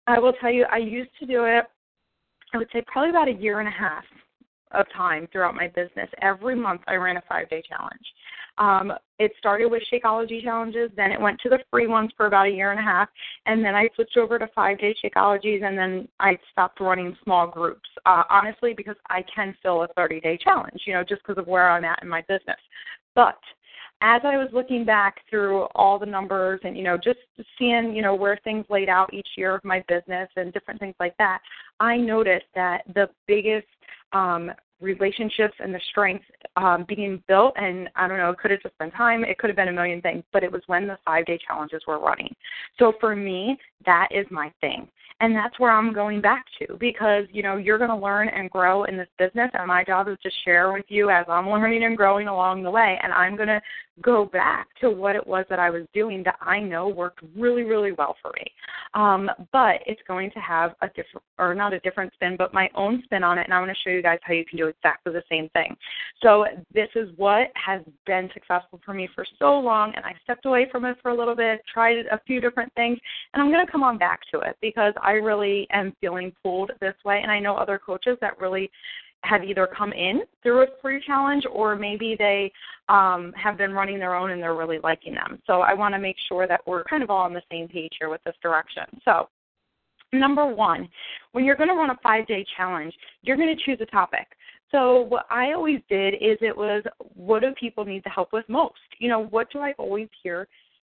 i 0.08 0.20
will 0.20 0.34
tell 0.34 0.52
you 0.52 0.66
i 0.72 0.78
used 0.78 1.10
to 1.20 1.26
do 1.26 1.46
it 1.46 1.66
I 2.54 2.58
would 2.58 2.68
say 2.72 2.84
probably 2.86 3.10
about 3.10 3.28
a 3.28 3.34
year 3.34 3.60
and 3.60 3.68
a 3.68 3.72
half 3.72 4.04
of 4.74 4.86
time 4.96 5.27
throughout 5.32 5.56
my 5.56 5.68
business. 5.68 6.10
Every 6.22 6.56
month 6.56 6.82
I 6.88 6.96
ran 6.96 7.18
a 7.18 7.24
five 7.27 7.50
day 7.50 7.62
challenge. 7.68 8.06
Um, 8.58 8.94
it 9.18 9.32
started 9.39 9.68
with 9.68 9.82
Shakeology 9.92 10.44
challenges, 10.44 10.92
then 10.96 11.12
it 11.12 11.20
went 11.20 11.39
to 11.42 11.50
the 11.50 11.60
free 11.72 11.88
ones 11.88 12.12
for 12.15 12.27
about 12.27 12.46
a 12.46 12.51
year 12.51 12.72
and 12.72 12.80
a 12.80 12.84
half, 12.84 13.10
and 13.48 13.65
then 13.65 13.74
I 13.74 13.89
switched 13.96 14.15
over 14.15 14.38
to 14.38 14.48
five 14.53 14.77
day 14.80 14.96
Shakeologies, 15.03 15.63
and 15.63 15.77
then 15.77 16.08
I 16.20 16.38
stopped 16.51 16.80
running 16.80 17.18
small 17.24 17.48
groups. 17.48 17.89
Uh, 18.06 18.24
honestly, 18.30 18.74
because 18.75 18.96
I 19.10 19.24
can 19.34 19.56
fill 19.63 19.84
a 19.84 19.88
30 19.96 20.20
day 20.20 20.38
challenge, 20.38 20.82
you 20.86 20.94
know, 20.94 21.03
just 21.03 21.24
because 21.25 21.39
of 21.39 21.48
where 21.48 21.70
I'm 21.70 21.86
at 21.86 22.03
in 22.03 22.10
my 22.10 22.22
business. 22.22 22.60
But 23.15 23.38
as 24.03 24.22
I 24.25 24.38
was 24.38 24.50
looking 24.51 24.84
back 24.84 25.22
through 25.30 25.63
all 25.75 25.98
the 25.98 26.06
numbers 26.06 26.60
and 26.63 26.75
you 26.77 26.84
know 26.84 26.98
just 26.98 27.20
seeing 27.58 27.96
you 27.96 28.01
know 28.01 28.13
where 28.13 28.38
things 28.44 28.65
laid 28.70 28.89
out 28.89 29.13
each 29.13 29.30
year 29.38 29.56
of 29.56 29.63
my 29.63 29.84
business 29.88 30.30
and 30.36 30.53
different 30.53 30.80
things 30.80 30.96
like 31.00 31.15
that, 31.18 31.39
I 31.80 31.98
noticed 31.98 32.46
that 32.53 32.84
the 32.94 33.10
biggest 33.27 33.68
um, 34.13 34.51
relationships 34.82 35.56
and 35.60 35.74
the 35.74 35.80
strength 35.92 36.25
um, 36.56 36.86
being 36.88 37.24
built. 37.27 37.53
And 37.56 37.89
I 37.96 38.08
don't 38.08 38.18
know, 38.18 38.32
it 38.32 38.38
could 38.38 38.51
have 38.51 38.62
just 38.62 38.77
been 38.77 38.92
time, 38.92 39.24
it 39.24 39.38
could 39.38 39.50
have 39.50 39.58
been 39.58 39.70
a 39.70 39.74
million 39.74 40.01
things, 40.01 40.24
but 40.34 40.44
it 40.44 40.51
was 40.51 40.62
when 40.68 40.88
the 40.88 40.98
five 41.06 41.25
day 41.25 41.39
challenges 41.48 41.84
were 41.88 42.00
running. 42.00 42.34
So 42.80 42.94
for 43.00 43.15
me, 43.15 43.58
that 43.86 44.10
is 44.12 44.25
my 44.30 44.51
thing. 44.62 44.88
And 45.20 45.36
that's 45.36 45.58
where 45.60 45.72
I'm 45.72 45.94
going 45.94 46.20
back 46.20 46.46
to 46.60 46.75
because, 46.80 47.25
you 47.32 47.44
know, 47.44 47.56
you're 47.56 47.77
going 47.77 47.89
to 47.89 47.96
learn 47.96 48.27
and 48.30 48.50
grow 48.50 48.84
in 48.86 48.98
this 48.98 49.08
business. 49.18 49.50
And 49.53 49.68
my 49.68 49.84
job 49.84 50.10
is 50.10 50.18
to 50.24 50.30
share 50.44 50.74
with 50.74 50.86
you 50.89 51.10
as 51.10 51.25
I'm 51.30 51.50
learning 51.50 51.86
and 51.86 51.96
growing 51.96 52.27
along 52.27 52.63
the 52.63 52.72
way. 52.72 53.00
And 53.01 53.13
I'm 53.13 53.38
going 53.38 53.48
to 53.48 53.62
go 54.01 54.25
back 54.25 54.68
to 54.82 54.89
what 54.89 55.15
it 55.15 55.25
was 55.25 55.46
that 55.50 55.60
I 55.60 55.70
was 55.70 55.84
doing 55.94 56.24
that 56.24 56.36
I 56.42 56.60
know 56.60 56.89
worked 56.89 57.22
really, 57.38 57.63
really 57.63 57.92
well 57.94 58.18
for 58.22 58.32
me. 58.36 58.51
Um, 58.96 59.30
but 59.51 59.75
it's 59.86 60.01
going 60.08 60.32
to 60.32 60.39
have 60.39 60.74
a 60.82 60.88
different, 60.88 61.24
or 61.38 61.56
not 61.56 61.74
a 61.74 61.80
different 61.80 62.12
spin, 62.13 62.36
but 62.38 62.53
my 62.53 62.70
own 62.75 63.01
spin 63.06 63.24
on 63.24 63.38
it. 63.38 63.46
And 63.46 63.53
I 63.53 63.60
want 63.60 63.72
to 63.72 63.77
show 63.84 63.94
you 63.94 64.01
guys 64.01 64.20
how 64.24 64.34
you 64.34 64.46
can 64.46 64.58
do 64.58 64.73
exactly 64.77 65.13
the 65.13 65.24
same 65.30 65.50
thing. 65.50 65.75
So 66.22 66.46
this 66.74 66.89
is 66.96 67.10
what 67.18 67.48
has 67.56 67.82
been 68.06 68.30
successful 68.34 68.80
for 68.86 68.94
me 68.94 69.08
for 69.13 69.25
so 69.39 69.60
long. 69.60 69.94
And 69.96 70.06
I 70.06 70.13
stepped 70.24 70.46
away 70.46 70.68
from 70.72 70.86
it 70.86 70.98
for 71.01 71.12
a 71.12 71.18
little 71.18 71.36
bit, 71.36 71.62
tried 71.72 72.06
a 72.12 72.20
few 72.25 72.42
different 72.42 72.74
things, 72.75 72.98
and 73.34 73.42
I'm 73.42 73.51
going 73.51 73.65
to 73.65 73.72
come 73.72 73.84
on 73.84 73.98
back 73.98 74.22
to 74.34 74.39
it 74.39 74.58
because 74.62 74.94
I 75.01 75.13
really 75.13 75.68
am 75.72 75.96
feeling 76.01 76.32
pulled 76.44 76.72
this 76.82 76.96
way. 77.06 77.20
And 77.22 77.32
I 77.32 77.39
know 77.39 77.56
other 77.56 77.80
coaches 77.84 78.18
that 78.22 78.39
really 78.39 78.70
have 79.24 79.44
either 79.44 79.68
come 79.68 79.94
in 79.94 80.22
through 80.42 80.63
a 80.63 80.68
free 80.82 81.01
challenge 81.06 81.46
or 81.51 81.75
maybe 81.75 82.15
they 82.18 82.51
um, 82.89 83.34
have 83.36 83.58
been 83.58 83.72
running 83.72 83.98
their 83.98 84.15
own 84.15 84.32
and 84.32 84.42
they're 84.42 84.56
really 84.56 84.80
liking 84.84 85.13
them. 85.13 85.42
So 85.48 85.62
I 85.62 85.74
want 85.74 85.94
to 85.94 86.00
make 86.00 86.18
sure 86.27 86.48
that 86.48 86.62
we're 86.68 86.84
kind 86.84 87.03
of 87.03 87.10
all 87.10 87.24
on 87.24 87.34
the 87.34 87.42
same 87.51 87.68
page 87.68 87.94
here 88.00 88.10
with 88.10 88.24
this 88.25 88.36
direction. 88.42 88.84
So, 89.06 89.30
number 90.12 90.46
one, 90.46 90.88
when 91.32 91.44
you're 91.46 91.56
going 91.56 91.70
to 91.70 91.75
run 91.75 91.89
a 91.89 91.98
five 92.03 92.27
day 92.27 92.46
challenge, 92.58 92.94
you're 93.22 93.38
going 93.38 93.56
to 93.56 93.63
choose 93.63 93.80
a 93.82 93.86
topic. 93.86 94.27
So 94.74 95.01
what 95.01 95.25
I 95.30 95.53
always 95.53 95.80
did 95.88 96.15
is 96.15 96.38
it 96.42 96.56
was 96.58 96.84
what 97.15 97.42
do 97.42 97.53
people 97.60 97.86
need 97.86 98.03
the 98.03 98.10
help 98.10 98.34
with 98.34 98.48
most? 98.50 98.74
You 98.98 99.08
know, 99.08 99.25
what 99.25 99.51
do 99.51 99.60
I 99.60 99.74
always 99.77 100.10
hear 100.24 100.48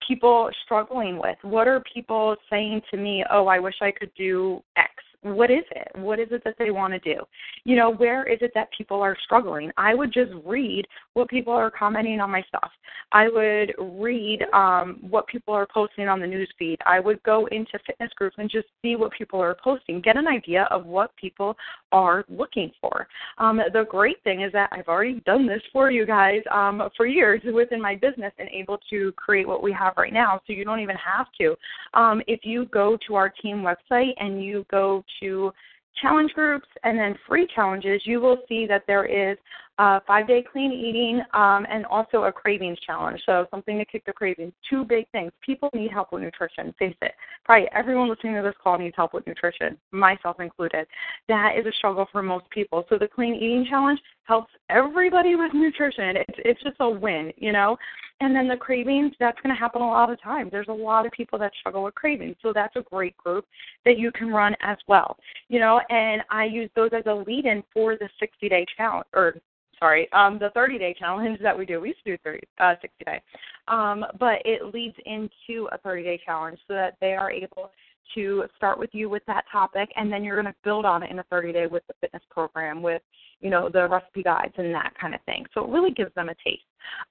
people 0.06 0.50
struggling 0.64 1.18
with? 1.18 1.36
What 1.42 1.66
are 1.66 1.82
people 1.92 2.36
saying 2.48 2.82
to 2.92 2.96
me, 2.96 3.24
"Oh, 3.30 3.48
I 3.48 3.58
wish 3.58 3.74
I 3.82 3.90
could 3.90 4.12
do 4.14 4.62
X." 4.76 4.91
what 5.22 5.50
is 5.50 5.64
it? 5.70 5.88
What 5.94 6.18
is 6.18 6.28
it 6.30 6.42
that 6.44 6.56
they 6.58 6.70
want 6.70 6.92
to 6.92 6.98
do? 6.98 7.22
You 7.64 7.76
know, 7.76 7.92
where 7.92 8.24
is 8.24 8.38
it 8.42 8.50
that 8.54 8.68
people 8.76 9.00
are 9.00 9.16
struggling? 9.24 9.70
I 9.76 9.94
would 9.94 10.12
just 10.12 10.32
read 10.44 10.84
what 11.14 11.28
people 11.28 11.52
are 11.52 11.70
commenting 11.70 12.20
on 12.20 12.30
my 12.30 12.42
stuff. 12.48 12.70
I 13.12 13.28
would 13.28 13.74
read 13.78 14.40
um, 14.52 14.98
what 15.00 15.26
people 15.28 15.54
are 15.54 15.66
posting 15.72 16.08
on 16.08 16.18
the 16.20 16.26
news 16.26 16.50
feed. 16.58 16.78
I 16.86 16.98
would 16.98 17.22
go 17.22 17.46
into 17.46 17.78
fitness 17.86 18.10
groups 18.16 18.36
and 18.38 18.50
just 18.50 18.66
see 18.82 18.96
what 18.96 19.12
people 19.12 19.40
are 19.40 19.56
posting, 19.62 20.00
get 20.00 20.16
an 20.16 20.26
idea 20.26 20.66
of 20.70 20.86
what 20.86 21.14
people 21.16 21.56
are 21.92 22.24
looking 22.28 22.72
for. 22.80 23.06
Um, 23.38 23.60
the 23.72 23.84
great 23.88 24.22
thing 24.24 24.42
is 24.42 24.52
that 24.52 24.70
I've 24.72 24.88
already 24.88 25.20
done 25.26 25.46
this 25.46 25.62
for 25.72 25.90
you 25.90 26.06
guys 26.06 26.40
um, 26.50 26.82
for 26.96 27.06
years 27.06 27.42
within 27.52 27.80
my 27.80 27.94
business 27.94 28.32
and 28.38 28.48
able 28.48 28.78
to 28.90 29.12
create 29.12 29.46
what 29.46 29.62
we 29.62 29.72
have 29.72 29.94
right 29.96 30.12
now, 30.12 30.40
so 30.46 30.52
you 30.52 30.64
don't 30.64 30.80
even 30.80 30.96
have 30.96 31.26
to. 31.40 31.54
Um, 31.94 32.22
if 32.26 32.40
you 32.44 32.66
go 32.66 32.98
to 33.06 33.14
our 33.14 33.28
team 33.28 33.58
website 33.62 34.12
and 34.18 34.42
you 34.42 34.64
go 34.70 35.04
to 35.20 35.52
challenge 36.00 36.32
groups 36.32 36.68
and 36.84 36.98
then 36.98 37.14
free 37.28 37.46
challenges, 37.54 38.02
you 38.04 38.20
will 38.20 38.38
see 38.48 38.66
that 38.66 38.84
there 38.86 39.04
is 39.04 39.36
five 39.78 40.26
day 40.26 40.44
clean 40.50 40.72
eating 40.72 41.22
um, 41.32 41.66
and 41.70 41.86
also 41.86 42.24
a 42.24 42.32
cravings 42.32 42.78
challenge. 42.86 43.20
So 43.26 43.46
something 43.50 43.78
to 43.78 43.84
kick 43.84 44.04
the 44.04 44.12
cravings. 44.12 44.52
Two 44.68 44.84
big 44.84 45.08
things. 45.12 45.32
People 45.44 45.70
need 45.74 45.90
help 45.90 46.12
with 46.12 46.22
nutrition. 46.22 46.74
Face 46.78 46.96
it. 47.02 47.12
Probably 47.44 47.68
everyone 47.74 48.08
listening 48.08 48.34
to 48.36 48.42
this 48.42 48.54
call 48.62 48.78
needs 48.78 48.94
help 48.96 49.14
with 49.14 49.26
nutrition, 49.26 49.76
myself 49.90 50.40
included. 50.40 50.86
That 51.28 51.54
is 51.58 51.66
a 51.66 51.72
struggle 51.72 52.06
for 52.12 52.22
most 52.22 52.48
people. 52.50 52.84
So 52.88 52.98
the 52.98 53.08
clean 53.08 53.34
eating 53.34 53.66
challenge 53.68 54.00
helps 54.24 54.52
everybody 54.70 55.36
with 55.36 55.52
nutrition. 55.54 56.16
It's 56.16 56.38
it's 56.44 56.62
just 56.62 56.76
a 56.80 56.88
win, 56.88 57.32
you 57.36 57.52
know. 57.52 57.76
And 58.20 58.36
then 58.36 58.46
the 58.46 58.56
cravings, 58.56 59.14
that's 59.18 59.40
going 59.40 59.52
to 59.52 59.58
happen 59.58 59.82
a 59.82 59.86
lot 59.86 60.08
of 60.08 60.20
times. 60.22 60.52
There's 60.52 60.68
a 60.68 60.72
lot 60.72 61.06
of 61.06 61.12
people 61.12 61.40
that 61.40 61.50
struggle 61.58 61.82
with 61.82 61.96
cravings. 61.96 62.36
So 62.40 62.52
that's 62.52 62.76
a 62.76 62.82
great 62.82 63.16
group 63.16 63.44
that 63.84 63.98
you 63.98 64.12
can 64.12 64.28
run 64.28 64.54
as 64.62 64.76
well. 64.86 65.16
You 65.48 65.58
know, 65.58 65.80
and 65.90 66.22
I 66.30 66.44
use 66.44 66.70
those 66.76 66.90
as 66.92 67.02
a 67.06 67.14
lead 67.14 67.46
in 67.46 67.64
for 67.74 67.96
the 67.96 68.08
60 68.20 68.48
day 68.48 68.64
challenge 68.76 69.06
or 69.12 69.34
sorry, 69.82 70.08
um, 70.12 70.38
the 70.38 70.50
30 70.50 70.78
day 70.78 70.94
challenge 70.96 71.40
that 71.42 71.58
we 71.58 71.66
do. 71.66 71.80
We 71.80 71.88
used 71.88 72.04
to 72.04 72.12
do 72.12 72.18
30, 72.22 72.40
uh, 72.58 72.74
60 72.80 73.04
day. 73.04 73.20
Um, 73.66 74.04
but 74.20 74.36
it 74.44 74.72
leads 74.72 74.94
into 75.04 75.68
a 75.72 75.78
30 75.78 76.04
day 76.04 76.20
challenge 76.24 76.58
so 76.68 76.74
that 76.74 76.96
they 77.00 77.14
are 77.14 77.30
able 77.32 77.72
to 78.14 78.44
start 78.56 78.78
with 78.78 78.90
you 78.92 79.08
with 79.08 79.24
that 79.26 79.44
topic 79.50 79.88
and 79.96 80.12
then 80.12 80.22
you're 80.22 80.40
going 80.40 80.52
to 80.52 80.54
build 80.64 80.84
on 80.84 81.02
it 81.02 81.10
in 81.10 81.18
a 81.18 81.24
30 81.24 81.52
day 81.52 81.66
with 81.66 81.82
the 81.88 81.94
fitness 82.00 82.22
program 82.30 82.82
with 82.82 83.00
you 83.40 83.48
know 83.48 83.70
the 83.72 83.88
recipe 83.88 84.22
guides 84.22 84.52
and 84.58 84.74
that 84.74 84.92
kind 85.00 85.14
of 85.14 85.20
thing 85.22 85.46
so 85.54 85.64
it 85.64 85.70
really 85.70 85.92
gives 85.92 86.12
them 86.14 86.28
a 86.28 86.34
taste 86.44 86.62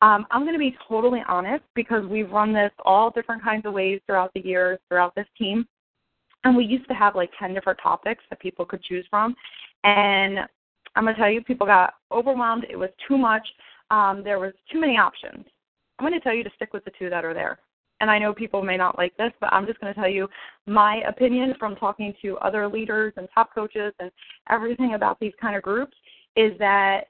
um, 0.02 0.28
i'm 0.30 0.42
going 0.42 0.54
to 0.54 0.60
be 0.60 0.76
totally 0.88 1.24
honest 1.28 1.64
because 1.76 2.06
we've 2.06 2.30
run 2.30 2.54
this 2.54 2.72
all 2.84 3.10
different 3.10 3.42
kinds 3.42 3.66
of 3.66 3.74
ways 3.74 4.02
throughout 4.06 4.32
the 4.36 4.42
years 4.42 4.78
throughout 4.90 5.16
this 5.16 5.26
team 5.38 5.66
and 6.44 6.56
we 6.56 6.66
used 6.66 6.88
to 6.90 6.94
have 6.94 7.16
like 7.16 7.32
10 7.40 7.54
different 7.54 7.80
topics 7.82 8.24
that 8.30 8.40
people 8.40 8.66
could 8.66 8.84
choose 8.84 9.06
from 9.10 9.34
and 9.86 10.40
i'm 10.96 11.04
going 11.04 11.16
to 11.16 11.22
tell 11.22 11.32
you 11.32 11.42
people 11.42 11.68
got 11.68 11.94
overwhelmed. 12.12 12.66
It 12.70 12.76
was 12.76 12.90
too 13.08 13.18
much. 13.18 13.48
Um, 13.90 14.24
there 14.24 14.40
was 14.40 14.54
too 14.72 14.80
many 14.80 14.98
options. 14.98 15.46
I'm 16.00 16.08
going 16.08 16.20
to 16.20 16.24
tell 16.24 16.34
you 16.34 16.44
to 16.44 16.52
stick 16.56 16.74
with 16.74 16.86
the 16.86 16.92
two 16.98 17.10
that 17.10 17.26
are 17.26 17.34
there. 17.34 17.60
And 18.00 18.10
I 18.10 18.18
know 18.18 18.34
people 18.34 18.64
may 18.64 18.78
not 18.78 18.98
like 18.98 19.16
this, 19.18 19.32
but 19.40 19.54
I'm 19.54 19.68
just 19.68 19.80
going 19.80 19.94
to 19.94 20.00
tell 20.00 20.10
you 20.10 20.28
my 20.66 21.02
opinion 21.08 21.54
from 21.60 21.76
talking 21.76 22.14
to 22.24 22.38
other 22.38 22.68
leaders 22.68 23.14
and 23.16 23.28
top 23.34 23.54
coaches 23.54 23.94
and 24.00 24.12
everything 24.50 24.96
about 24.96 25.20
these 25.20 25.34
kind 25.40 25.56
of 25.56 25.62
groups 25.62 25.96
is 26.36 26.58
that 26.58 27.02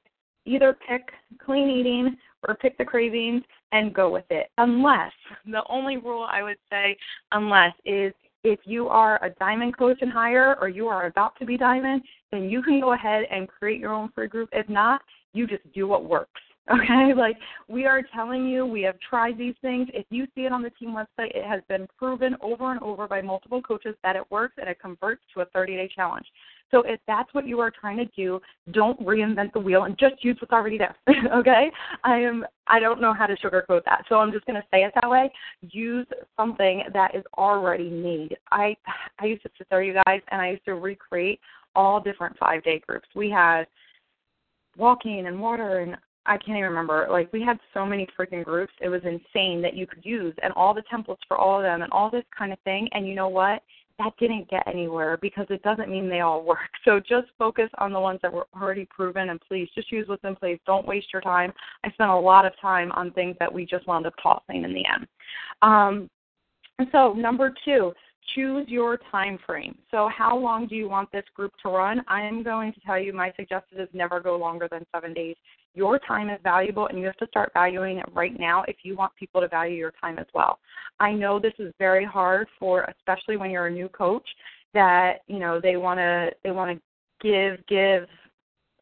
either 0.46 0.78
pick 0.88 1.12
clean 1.44 1.70
eating 1.70 2.18
or 2.48 2.56
pick 2.56 2.78
the 2.78 2.84
cravings 2.84 3.44
and 3.72 3.94
go 3.94 4.10
with 4.10 4.26
it. 4.32 4.50
Unless, 4.58 5.14
the 5.46 5.64
only 5.70 5.96
rule 5.96 6.28
I 6.30 6.44
would 6.44 6.58
say, 6.70 6.98
unless, 7.32 7.74
is 7.86 8.14
if 8.44 8.60
you 8.64 8.88
are 8.88 9.24
a 9.24 9.30
diamond 9.32 9.78
coach 9.78 10.00
and 10.02 10.12
higher 10.12 10.56
or 10.60 10.70
you 10.70 10.88
are 10.88 11.06
about 11.06 11.38
to 11.40 11.46
be 11.46 11.58
diamond, 11.58 12.02
then 12.32 12.50
you 12.50 12.62
can 12.62 12.80
go 12.80 12.94
ahead 12.94 13.26
and 13.32 13.48
create 13.48 13.80
your 13.80 13.94
own 13.94 14.10
free 14.14 14.28
group. 14.28 14.50
If 14.52 14.68
not, 14.70 15.02
you 15.34 15.48
just 15.48 15.64
do 15.74 15.88
what 15.88 16.06
works. 16.06 16.42
Okay, 16.72 17.12
like 17.18 17.38
we 17.68 17.86
are 17.86 18.04
telling 18.16 18.46
you, 18.48 18.66
we 18.66 18.84
have 18.84 18.96
tried 19.00 19.38
these 19.38 19.56
things. 19.62 19.90
If 19.94 20.06
you 20.10 20.26
see 20.36 20.42
it 20.42 20.54
on 20.54 20.62
the 20.62 20.70
team 20.70 20.92
website, 20.92 21.36
it 21.36 21.44
has 21.44 21.62
been 21.68 21.88
proven 21.98 22.38
over 22.40 22.72
and 22.72 22.80
over 22.82 23.08
by 23.08 23.22
multiple 23.22 23.62
coaches 23.62 23.96
that 24.04 24.16
it 24.16 24.24
works 24.30 24.54
and 24.58 24.70
it 24.70 24.80
converts 24.80 25.24
to 25.34 25.42
a 25.42 25.46
30 25.46 25.76
day 25.76 25.90
challenge. 25.94 26.26
So 26.72 26.84
if 26.84 27.00
that's 27.06 27.34
what 27.34 27.48
you 27.48 27.60
are 27.60 27.70
trying 27.70 27.98
to 27.98 28.06
do, 28.06 28.40
don't 28.72 29.00
reinvent 29.02 29.54
the 29.54 29.60
wheel 29.60 29.84
and 29.84 29.98
just 29.98 30.24
use 30.24 30.38
what's 30.42 30.54
already 30.54 30.78
there. 30.78 30.96
okay? 31.34 31.70
I 32.04 32.18
am 32.18 32.46
I 32.68 32.80
don't 32.80 33.02
know 33.02 33.14
how 33.14 33.28
to 33.28 33.36
sugarcoat 33.36 33.84
that. 33.86 34.06
So 34.08 34.16
I'm 34.16 34.32
just 34.32 34.46
going 34.46 34.56
to 34.56 34.68
say 34.72 34.84
it 34.84 34.94
that 35.02 35.10
way. 35.10 35.32
Use 35.62 36.08
something 36.38 36.84
that 36.94 37.14
is 37.14 37.24
already 37.38 37.90
made. 37.90 38.38
I 38.52 38.76
I 39.20 39.26
used 39.26 39.44
to 39.44 39.50
sit 39.58 39.68
there 39.70 39.84
you 39.84 40.00
guys 40.06 40.22
and 40.30 40.42
I 40.42 40.52
used 40.52 40.66
to 40.66 40.76
recreate 40.76 41.40
all 41.76 42.00
different 42.02 42.38
5-day 42.40 42.82
groups. 42.88 43.08
We 43.16 43.30
had 43.30 43.66
walking 44.78 45.28
and 45.28 45.40
water 45.40 45.80
and 45.80 45.98
I 46.26 46.38
can't 46.38 46.58
even 46.58 46.64
remember. 46.64 47.08
Like 47.10 47.32
we 47.34 47.42
had 47.42 47.60
so 47.74 47.86
many 47.86 48.08
freaking 48.18 48.46
groups. 48.46 48.74
It 48.80 48.90
was 48.90 49.02
insane 49.04 49.62
that 49.64 49.76
you 49.76 49.88
could 49.88 50.06
use 50.06 50.36
and 50.44 50.54
all 50.54 50.74
the 50.74 50.84
templates 50.92 51.18
for 51.28 51.38
all 51.38 51.58
of 51.58 51.64
them 51.64 51.82
and 51.82 51.92
all 51.92 52.10
this 52.10 52.24
kind 52.38 52.54
of 52.54 52.60
thing. 52.60 52.88
And 52.94 53.08
you 53.08 53.16
know 53.16 53.28
what? 53.28 53.64
That 54.04 54.14
didn't 54.18 54.50
get 54.50 54.68
anywhere 54.68 55.18
because 55.22 55.46
it 55.52 55.62
doesn't 55.62 55.90
mean 55.90 56.10
they 56.10 56.22
all 56.22 56.44
work. 56.46 56.72
So 56.86 57.00
just 57.00 57.28
focus 57.38 57.70
on 57.78 57.94
the 57.94 58.00
ones 58.00 58.20
that 58.24 58.34
were 58.34 58.48
already 58.60 58.86
proven 58.86 59.30
and 59.30 59.40
please 59.48 59.70
just 59.76 59.92
use 59.92 60.08
what's 60.08 60.24
in 60.24 60.36
place. 60.36 60.60
Don't 60.66 60.88
waste 60.88 61.14
your 61.14 61.22
time. 61.22 61.54
I 61.84 61.92
spent 61.92 62.10
a 62.10 62.16
lot 62.16 62.46
of 62.46 62.54
time 62.60 62.92
on 62.94 63.12
things 63.12 63.36
that 63.40 63.54
we 63.54 63.66
just 63.66 63.86
wound 63.86 64.08
up 64.08 64.14
tossing 64.22 64.64
in 64.64 64.74
the 64.74 64.84
end. 64.92 65.08
Um, 65.62 66.10
and 66.80 66.88
so 66.92 67.14
number 67.14 67.54
two, 67.64 67.94
choose 68.34 68.68
your 68.68 68.98
time 69.12 69.38
frame. 69.46 69.78
So 69.92 70.10
how 70.16 70.36
long 70.36 70.66
do 70.68 70.76
you 70.76 70.90
want 70.90 71.12
this 71.12 71.26
group 71.36 71.52
to 71.62 71.70
run? 71.70 72.02
I 72.08 72.22
am 72.22 72.42
going 72.42 72.74
to 72.74 72.80
tell 72.80 72.98
you 72.98 73.14
my 73.14 73.32
suggested 73.36 73.80
is 73.80 73.90
never 73.94 74.20
go 74.20 74.36
longer 74.36 74.68
than 74.72 74.84
seven 74.92 75.14
days. 75.14 75.36
Your 75.74 76.00
time 76.00 76.30
is 76.30 76.40
valuable 76.44 76.88
and 76.88 77.00
you 77.00 77.06
have 77.06 77.18
to 77.18 77.28
start 77.28 77.52
valuing 77.54 77.98
it 77.98 78.06
right 78.14 78.38
now 78.38 78.64
if 78.68 78.78
you 78.84 78.96
want 78.96 79.16
people 79.16 79.42
to 79.42 79.48
value 79.48 79.76
your 79.76 79.94
time 80.02 80.20
as 80.20 80.26
well. 80.34 80.60
I 81.00 81.14
know 81.14 81.40
this 81.40 81.54
is 81.60 81.74
very 81.80 82.06
hard 82.06 82.48
for 82.60 82.84
especially 82.84 83.38
when 83.38 83.52
you're 83.52 83.68
a 83.68 83.72
new 83.72 83.90
coach 83.90 84.28
that, 84.74 85.20
you 85.28 85.40
know, 85.40 85.60
they 85.62 85.78
wanna 85.78 86.30
they 86.44 86.52
wanna 86.52 86.76
give, 87.22 87.66
give 87.68 88.08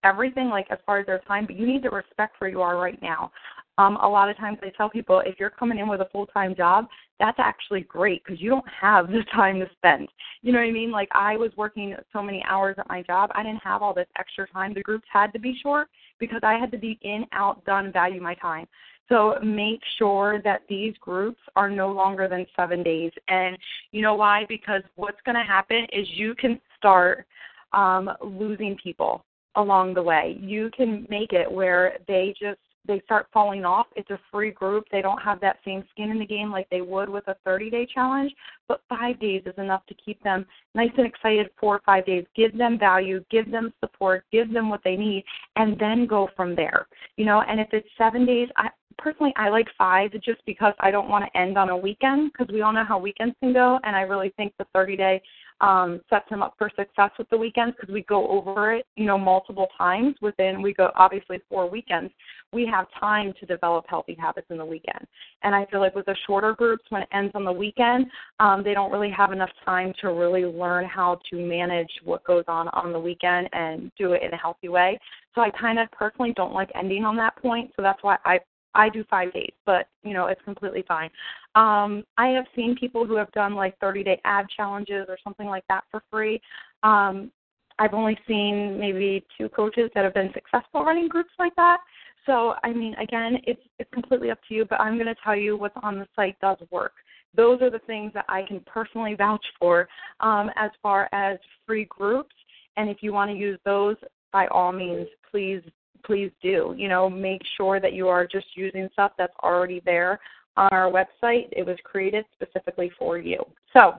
everything 0.03 0.49
like 0.49 0.67
as 0.71 0.79
far 0.85 0.99
as 0.99 1.05
their 1.05 1.19
time, 1.19 1.45
but 1.45 1.55
you 1.55 1.67
need 1.67 1.83
to 1.83 1.89
respect 1.89 2.39
where 2.39 2.49
you 2.49 2.61
are 2.61 2.77
right 2.77 3.01
now. 3.01 3.31
Um, 3.79 3.95
a 4.01 4.09
lot 4.09 4.29
of 4.29 4.35
times 4.35 4.57
I 4.61 4.71
tell 4.75 4.89
people 4.89 5.21
if 5.25 5.39
you're 5.39 5.49
coming 5.49 5.79
in 5.79 5.87
with 5.87 6.01
a 6.01 6.09
full 6.11 6.25
time 6.25 6.53
job, 6.53 6.87
that's 7.17 7.39
actually 7.39 7.81
great 7.81 8.21
because 8.25 8.41
you 8.41 8.49
don't 8.49 8.65
have 8.67 9.07
the 9.07 9.23
time 9.33 9.57
to 9.61 9.69
spend. 9.77 10.09
You 10.41 10.51
know 10.51 10.59
what 10.59 10.65
I 10.65 10.71
mean? 10.71 10.91
Like 10.91 11.07
I 11.13 11.37
was 11.37 11.51
working 11.55 11.95
so 12.11 12.21
many 12.21 12.43
hours 12.45 12.75
at 12.77 12.89
my 12.89 13.01
job, 13.01 13.29
I 13.33 13.41
didn't 13.41 13.63
have 13.63 13.81
all 13.81 13.93
this 13.93 14.07
extra 14.19 14.49
time. 14.49 14.73
The 14.73 14.81
groups 14.81 15.05
had 15.09 15.31
to 15.31 15.39
be 15.39 15.57
short 15.63 15.87
because 16.19 16.41
I 16.43 16.55
had 16.55 16.71
to 16.71 16.77
be 16.77 16.99
in, 17.03 17.25
out, 17.31 17.63
done, 17.63 17.93
value 17.93 18.21
my 18.21 18.35
time. 18.35 18.67
So 19.07 19.35
make 19.41 19.79
sure 19.97 20.41
that 20.43 20.63
these 20.67 20.93
groups 20.99 21.39
are 21.55 21.69
no 21.69 21.89
longer 21.89 22.27
than 22.27 22.45
seven 22.57 22.83
days. 22.83 23.11
And 23.29 23.57
you 23.93 24.01
know 24.01 24.15
why? 24.15 24.45
Because 24.49 24.83
what's 24.97 25.21
going 25.25 25.37
to 25.37 25.43
happen 25.43 25.87
is 25.93 26.05
you 26.11 26.35
can 26.35 26.59
start 26.77 27.25
um, 27.71 28.09
losing 28.21 28.75
people 28.83 29.23
along 29.55 29.93
the 29.93 30.03
way. 30.03 30.37
You 30.41 30.69
can 30.75 31.07
make 31.09 31.31
it 31.31 31.49
where 31.49 31.97
they 32.07 32.35
just 32.39 32.59
they 32.87 33.01
start 33.05 33.27
falling 33.33 33.65
off. 33.65 33.87
It's 33.95 34.09
a 34.09 34.19
free 34.31 34.51
group. 34.51 34.85
They 34.91 35.01
don't 35.01 35.21
have 35.21 35.39
that 35.41 35.57
same 35.65 35.83
skin 35.91 36.11
in 36.11 36.19
the 36.19 36.25
game 36.25 36.51
like 36.51 36.67
they 36.69 36.81
would 36.81 37.09
with 37.09 37.27
a 37.27 37.35
30 37.45 37.69
day 37.69 37.87
challenge, 37.91 38.33
but 38.67 38.81
five 38.89 39.19
days 39.19 39.43
is 39.45 39.57
enough 39.57 39.85
to 39.87 39.95
keep 39.95 40.21
them 40.23 40.45
nice 40.75 40.91
and 40.97 41.07
excited 41.07 41.49
for 41.59 41.69
or 41.69 41.81
five 41.85 42.05
days. 42.05 42.25
Give 42.35 42.55
them 42.57 42.77
value, 42.77 43.23
give 43.29 43.51
them 43.51 43.73
support, 43.79 44.23
give 44.31 44.51
them 44.51 44.69
what 44.69 44.81
they 44.83 44.95
need, 44.95 45.23
and 45.55 45.77
then 45.79 46.05
go 46.05 46.29
from 46.35 46.55
there. 46.55 46.87
You 47.15 47.25
know, 47.25 47.41
and 47.47 47.59
if 47.59 47.67
it's 47.71 47.87
seven 47.97 48.25
days, 48.25 48.49
I 48.57 48.69
personally 48.97 49.33
I 49.37 49.49
like 49.49 49.67
five 49.77 50.11
just 50.11 50.43
because 50.45 50.73
I 50.79 50.91
don't 50.91 51.09
want 51.09 51.25
to 51.25 51.39
end 51.39 51.57
on 51.57 51.69
a 51.69 51.77
weekend 51.77 52.31
because 52.31 52.51
we 52.53 52.61
all 52.61 52.73
know 52.73 52.83
how 52.83 52.99
weekends 52.99 53.35
can 53.39 53.53
go, 53.53 53.79
and 53.83 53.95
I 53.95 54.01
really 54.01 54.33
think 54.35 54.53
the 54.57 54.65
30 54.73 54.97
day 54.97 55.21
um, 55.61 56.01
sets 56.09 56.29
him 56.29 56.41
up 56.41 56.55
for 56.57 56.69
success 56.75 57.11
with 57.17 57.29
the 57.29 57.37
weekends 57.37 57.75
because 57.79 57.93
we 57.93 58.03
go 58.03 58.27
over 58.27 58.73
it, 58.73 58.85
you 58.95 59.05
know, 59.05 59.17
multiple 59.17 59.67
times 59.77 60.15
within. 60.21 60.61
We 60.61 60.73
go 60.73 60.91
obviously 60.95 61.39
four 61.49 61.69
weekends. 61.69 62.11
We 62.51 62.65
have 62.65 62.87
time 62.99 63.33
to 63.39 63.45
develop 63.45 63.85
healthy 63.87 64.15
habits 64.19 64.47
in 64.49 64.57
the 64.57 64.65
weekend, 64.65 65.05
and 65.43 65.53
I 65.53 65.65
feel 65.65 65.79
like 65.79 65.95
with 65.95 66.05
the 66.05 66.15
shorter 66.25 66.53
groups, 66.53 66.83
when 66.89 67.03
it 67.03 67.09
ends 67.13 67.31
on 67.35 67.45
the 67.45 67.51
weekend, 67.51 68.07
um, 68.39 68.63
they 68.63 68.73
don't 68.73 68.91
really 68.91 69.11
have 69.11 69.31
enough 69.31 69.51
time 69.65 69.93
to 70.01 70.07
really 70.07 70.45
learn 70.45 70.85
how 70.85 71.19
to 71.29 71.35
manage 71.35 71.91
what 72.03 72.23
goes 72.23 72.45
on 72.47 72.67
on 72.69 72.91
the 72.91 72.99
weekend 72.99 73.49
and 73.53 73.91
do 73.97 74.13
it 74.13 74.23
in 74.23 74.33
a 74.33 74.37
healthy 74.37 74.69
way. 74.69 74.99
So 75.35 75.41
I 75.41 75.51
kind 75.51 75.79
of 75.79 75.91
personally 75.91 76.33
don't 76.35 76.53
like 76.53 76.69
ending 76.75 77.05
on 77.05 77.15
that 77.17 77.35
point. 77.37 77.71
So 77.75 77.81
that's 77.81 78.01
why 78.01 78.17
I 78.25 78.39
I 78.75 78.89
do 78.89 79.03
five 79.09 79.33
days, 79.33 79.53
but 79.65 79.87
you 80.03 80.13
know 80.13 80.27
it's 80.27 80.41
completely 80.43 80.83
fine. 80.87 81.09
Um, 81.55 82.03
I 82.17 82.27
have 82.27 82.45
seen 82.55 82.75
people 82.75 83.05
who 83.05 83.15
have 83.15 83.31
done 83.31 83.55
like 83.55 83.77
30 83.79 84.03
day 84.03 84.21
ab 84.25 84.45
challenges 84.55 85.05
or 85.07 85.17
something 85.23 85.47
like 85.47 85.63
that 85.69 85.83
for 85.91 86.01
free. 86.11 86.41
Um, 86.83 87.31
I've 87.79 87.93
only 87.93 88.17
seen 88.27 88.79
maybe 88.79 89.25
two 89.37 89.49
coaches 89.49 89.89
that 89.95 90.03
have 90.03 90.13
been 90.13 90.31
successful 90.33 90.83
running 90.83 91.07
groups 91.07 91.31
like 91.39 91.55
that. 91.55 91.77
So 92.25 92.53
I 92.63 92.73
mean, 92.73 92.93
again, 92.95 93.37
it's 93.45 93.61
it's 93.79 93.89
completely 93.93 94.31
up 94.31 94.39
to 94.49 94.53
you. 94.53 94.65
But 94.65 94.81
I'm 94.81 94.95
going 94.95 95.07
to 95.07 95.15
tell 95.23 95.35
you 95.35 95.57
what's 95.57 95.77
on 95.81 95.99
the 95.99 96.07
site 96.15 96.39
does 96.39 96.57
work. 96.71 96.93
Those 97.35 97.61
are 97.61 97.69
the 97.69 97.79
things 97.79 98.11
that 98.13 98.25
I 98.27 98.43
can 98.43 98.59
personally 98.61 99.15
vouch 99.15 99.45
for 99.59 99.87
um, 100.19 100.49
as 100.55 100.71
far 100.81 101.09
as 101.13 101.37
free 101.65 101.85
groups. 101.85 102.35
And 102.77 102.89
if 102.89 102.97
you 103.01 103.13
want 103.13 103.31
to 103.31 103.37
use 103.37 103.59
those, 103.65 103.95
by 104.31 104.47
all 104.47 104.71
means, 104.71 105.07
please 105.29 105.61
please 106.03 106.31
do. 106.41 106.73
You 106.77 106.89
know, 106.89 107.09
make 107.09 107.41
sure 107.57 107.79
that 107.79 107.93
you 107.93 108.07
are 108.07 108.27
just 108.27 108.47
using 108.55 108.89
stuff 108.93 109.11
that's 109.17 109.33
already 109.43 109.81
there 109.85 110.19
on 110.57 110.69
our 110.71 110.91
website. 110.91 111.47
It 111.51 111.65
was 111.65 111.77
created 111.83 112.25
specifically 112.33 112.91
for 112.97 113.17
you. 113.17 113.37
So, 113.75 113.95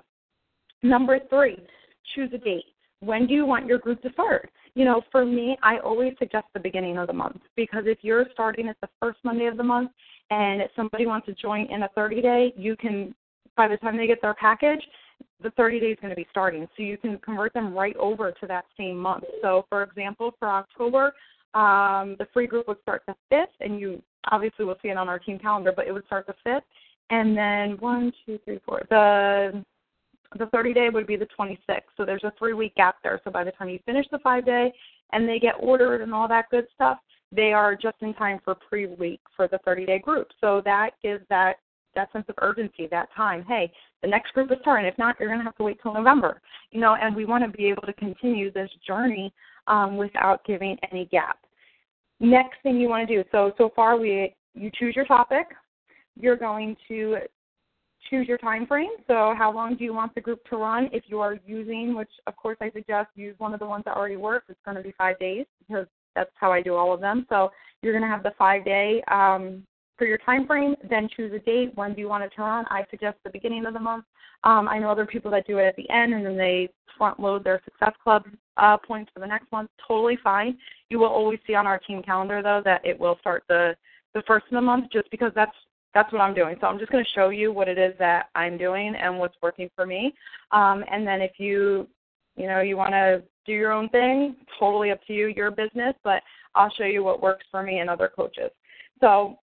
number 0.83 1.19
three, 1.29 1.59
choose 2.15 2.31
a 2.35 2.39
date. 2.39 2.65
When 3.01 3.27
do 3.27 3.35
you 3.35 3.47
want 3.47 3.67
your 3.67 3.79
group 3.79 4.03
to 4.03 4.13
start? 4.13 4.51
You 4.75 4.85
know, 4.85 5.03
for 5.11 5.25
me, 5.25 5.57
I 5.63 5.79
always 5.79 6.13
suggest 6.19 6.47
the 6.53 6.61
beginning 6.61 6.99
of 6.99 7.07
the 7.07 7.13
month 7.13 7.41
because 7.57 7.85
if 7.87 7.99
you're 8.03 8.27
starting 8.33 8.69
at 8.69 8.77
the 8.81 8.89
first 9.01 9.19
Monday 9.25 9.47
of 9.47 9.57
the 9.57 9.65
month 9.65 9.91
and 10.31 10.63
somebody 10.77 11.07
wants 11.07 11.27
to 11.27 11.35
join 11.35 11.67
in 11.71 11.83
a 11.83 11.89
30 11.95 12.21
day, 12.21 12.53
you 12.57 12.77
can, 12.77 13.15
by 13.57 13.69
the 13.69 13.79
time 13.79 13.97
they 13.97 14.07
get 14.07 14.23
their 14.23 14.35
package, 14.35 14.83
the 15.43 15.51
30 15.53 15.81
days 15.81 15.93
is 15.95 16.01
going 16.01 16.11
to 16.11 16.17
be 16.17 16.27
starting. 16.31 16.69
So 16.77 16.83
you 16.83 16.99
can 16.99 17.19
convert 17.19 17.55
them 17.55 17.75
right 17.75 17.97
over 17.97 18.33
to 18.33 18.47
that 18.47 18.65
same 18.77 18.99
month. 18.99 19.25
So, 19.43 19.65
for 19.69 19.83
example, 19.83 20.33
for 20.39 20.49
October, 20.49 21.13
um, 21.55 22.17
the 22.19 22.27
free 22.33 22.47
group 22.47 22.69
would 22.69 22.81
start 22.83 23.03
the 23.07 23.15
5th, 23.33 23.47
and 23.61 23.81
you 23.81 24.03
obviously 24.31 24.65
will 24.65 24.77
see 24.83 24.89
it 24.89 24.97
on 24.97 25.09
our 25.09 25.19
team 25.19 25.39
calendar, 25.39 25.73
but 25.75 25.87
it 25.87 25.93
would 25.93 26.07
start 26.07 26.27
the 26.27 26.35
5th. 26.47 26.63
And 27.11 27.37
then 27.37 27.77
one, 27.79 28.13
two, 28.25 28.39
three, 28.45 28.61
four. 28.65 28.83
The 28.89 29.65
the 30.39 30.47
30 30.47 30.75
day 30.75 30.89
would 30.91 31.09
be 31.09 31.17
the 31.17 31.27
26th. 31.39 31.81
So 31.97 32.05
there's 32.05 32.23
a 32.23 32.33
three 32.39 32.53
week 32.53 32.77
gap 32.77 32.97
there. 33.03 33.21
So 33.25 33.33
by 33.33 33.43
the 33.43 33.51
time 33.51 33.69
you 33.69 33.81
finish 33.85 34.07
the 34.13 34.21
five 34.21 34.47
day 34.47 34.73
and 35.13 35.29
they 35.29 35.41
get 35.41 35.57
ordered 35.59 36.03
and 36.03 36.15
all 36.15 36.29
that 36.29 36.51
good 36.51 36.67
stuff, 36.75 36.99
they 37.33 37.53
are 37.53 37.75
just 37.75 37.97
in 38.01 38.15
time 38.15 38.41
for 38.45 38.55
pre 38.55 38.87
week 38.87 39.21
for 39.37 39.49
the 39.49 39.59
30 39.65 39.87
day 39.87 39.99
group. 39.99 40.29
So 40.41 40.63
that 40.65 40.91
gives 41.03 41.25
that 41.31 41.57
that 41.97 42.13
sense 42.13 42.25
of 42.29 42.37
urgency, 42.41 42.87
that 42.89 43.09
time. 43.17 43.45
Hey, 43.49 43.73
the 44.03 44.09
next 44.09 44.33
group 44.33 44.53
is 44.53 44.59
starting. 44.61 44.87
If 44.87 44.97
not, 44.97 45.19
you're 45.19 45.29
going 45.29 45.41
to 45.41 45.45
have 45.45 45.57
to 45.57 45.65
wait 45.65 45.81
till 45.83 45.93
November. 45.93 46.41
You 46.71 46.81
know, 46.81 46.95
and 46.95 47.17
we 47.17 47.25
want 47.25 47.43
to 47.45 47.51
be 47.51 47.67
able 47.67 47.83
to 47.83 47.93
continue 47.95 48.53
this 48.53 48.71
journey 48.87 49.33
um, 49.71 49.97
without 49.97 50.45
giving 50.45 50.77
any 50.91 51.07
gap. 51.07 51.39
Next 52.19 52.57
thing 52.63 52.79
you 52.79 52.89
want 52.89 53.09
to 53.09 53.15
do. 53.23 53.29
So 53.33 53.53
so 53.57 53.71
far 53.75 53.99
we 53.99 54.35
you 54.55 54.71
choose 54.79 54.95
your 54.95 55.07
topic. 55.07 55.47
You're 56.17 56.37
going 56.37 56.77
to 56.89 57.19
choose 58.11 58.27
your 58.27 58.39
time 58.39 58.67
frame. 58.67 58.91
So 59.07 59.35
how 59.39 59.53
long 59.55 59.77
do 59.77 59.85
you 59.85 59.95
want 59.95 60.15
the 60.15 60.21
group 60.21 60.45
to 60.51 60.57
run? 60.57 60.91
If 60.93 61.05
you 61.07 61.21
are 61.21 61.39
using, 61.47 61.95
which 61.97 62.11
of 62.27 62.37
course 62.37 62.59
I 62.61 62.71
suggest 62.71 63.09
use 63.15 63.35
one 63.39 63.55
of 63.55 63.61
the 63.61 63.67
ones 63.67 63.85
that 63.87 63.97
already 63.97 64.17
work, 64.17 64.45
it's 64.49 64.59
going 64.65 64.77
to 64.77 64.83
be 64.83 64.93
five 64.99 65.19
days 65.19 65.47
because 65.61 65.87
that's 66.15 66.31
how 66.35 66.53
I 66.53 66.61
do 66.61 66.75
all 66.75 66.93
of 66.93 67.01
them. 67.01 67.25
So 67.29 67.51
you're 67.83 67.93
going 67.93 68.03
to 68.03 68.09
have 68.09 68.23
the 68.23 68.33
five 68.37 68.65
day 68.65 69.03
um, 69.11 69.63
for 70.01 70.07
your 70.07 70.17
time 70.17 70.47
frame, 70.47 70.75
then 70.89 71.11
choose 71.15 71.31
a 71.35 71.39
date. 71.41 71.73
When 71.75 71.93
do 71.93 72.01
you 72.01 72.09
want 72.09 72.25
to 72.25 72.43
run? 72.43 72.65
I 72.71 72.87
suggest 72.91 73.19
the 73.23 73.29
beginning 73.29 73.67
of 73.67 73.75
the 73.75 73.81
month. 73.81 74.07
Um, 74.45 74.67
I 74.67 74.79
know 74.79 74.91
other 74.91 75.05
people 75.05 75.31
that 75.33 75.47
do 75.47 75.59
it 75.59 75.67
at 75.67 75.77
the 75.77 75.89
end 75.91 76.15
and 76.15 76.25
then 76.25 76.39
they 76.39 76.71
front 76.97 77.21
load 77.21 77.45
their 77.45 77.61
Success 77.67 77.93
Club 78.03 78.25
uh, 78.57 78.79
points 78.79 79.11
for 79.13 79.21
the 79.21 79.27
next 79.27 79.53
month. 79.53 79.69
Totally 79.87 80.17
fine. 80.25 80.57
You 80.89 81.01
will 81.01 81.09
always 81.09 81.39
see 81.47 81.55
on 81.55 81.67
our 81.67 81.79
team 81.79 82.03
calendar 82.03 82.43
though 82.43 82.63
that 82.65 82.83
it 82.83 82.99
will 82.99 83.19
start 83.21 83.45
the 83.51 83.77
the 84.15 84.23
first 84.27 84.47
of 84.47 84.53
the 84.53 84.61
month 84.63 84.87
just 84.91 85.11
because 85.11 85.33
that's 85.35 85.55
that's 85.93 86.11
what 86.15 86.23
I'm 86.23 86.35
doing. 86.35 86.57
So 86.63 86.67
I'm 86.67 86.79
just 86.79 86.91
going 86.91 87.05
to 87.05 87.11
show 87.11 87.29
you 87.29 87.53
what 87.53 87.69
it 87.69 87.77
is 87.77 87.93
that 87.99 88.31
I'm 88.35 88.57
doing 88.57 88.95
and 88.95 89.19
what's 89.19 89.37
working 89.43 89.69
for 89.77 89.85
me. 89.85 90.15
Um, 90.51 90.83
and 90.91 91.07
then 91.07 91.21
if 91.21 91.33
you 91.37 91.87
you 92.37 92.47
know 92.47 92.61
you 92.61 92.79
want 92.79 92.93
to 92.93 93.23
do 93.45 93.53
your 93.53 93.73
own 93.73 93.91
thing, 93.91 94.35
totally 94.59 94.93
up 94.93 95.01
to 95.09 95.13
you, 95.13 95.27
your 95.27 95.51
business. 95.51 95.95
But 96.03 96.23
I'll 96.55 96.73
show 96.79 96.85
you 96.85 97.05
what 97.05 97.23
works 97.23 97.45
for 97.51 97.63
me 97.63 97.81
and 97.81 97.91
other 97.91 98.11
coaches. 98.15 98.51
So 99.03 99.39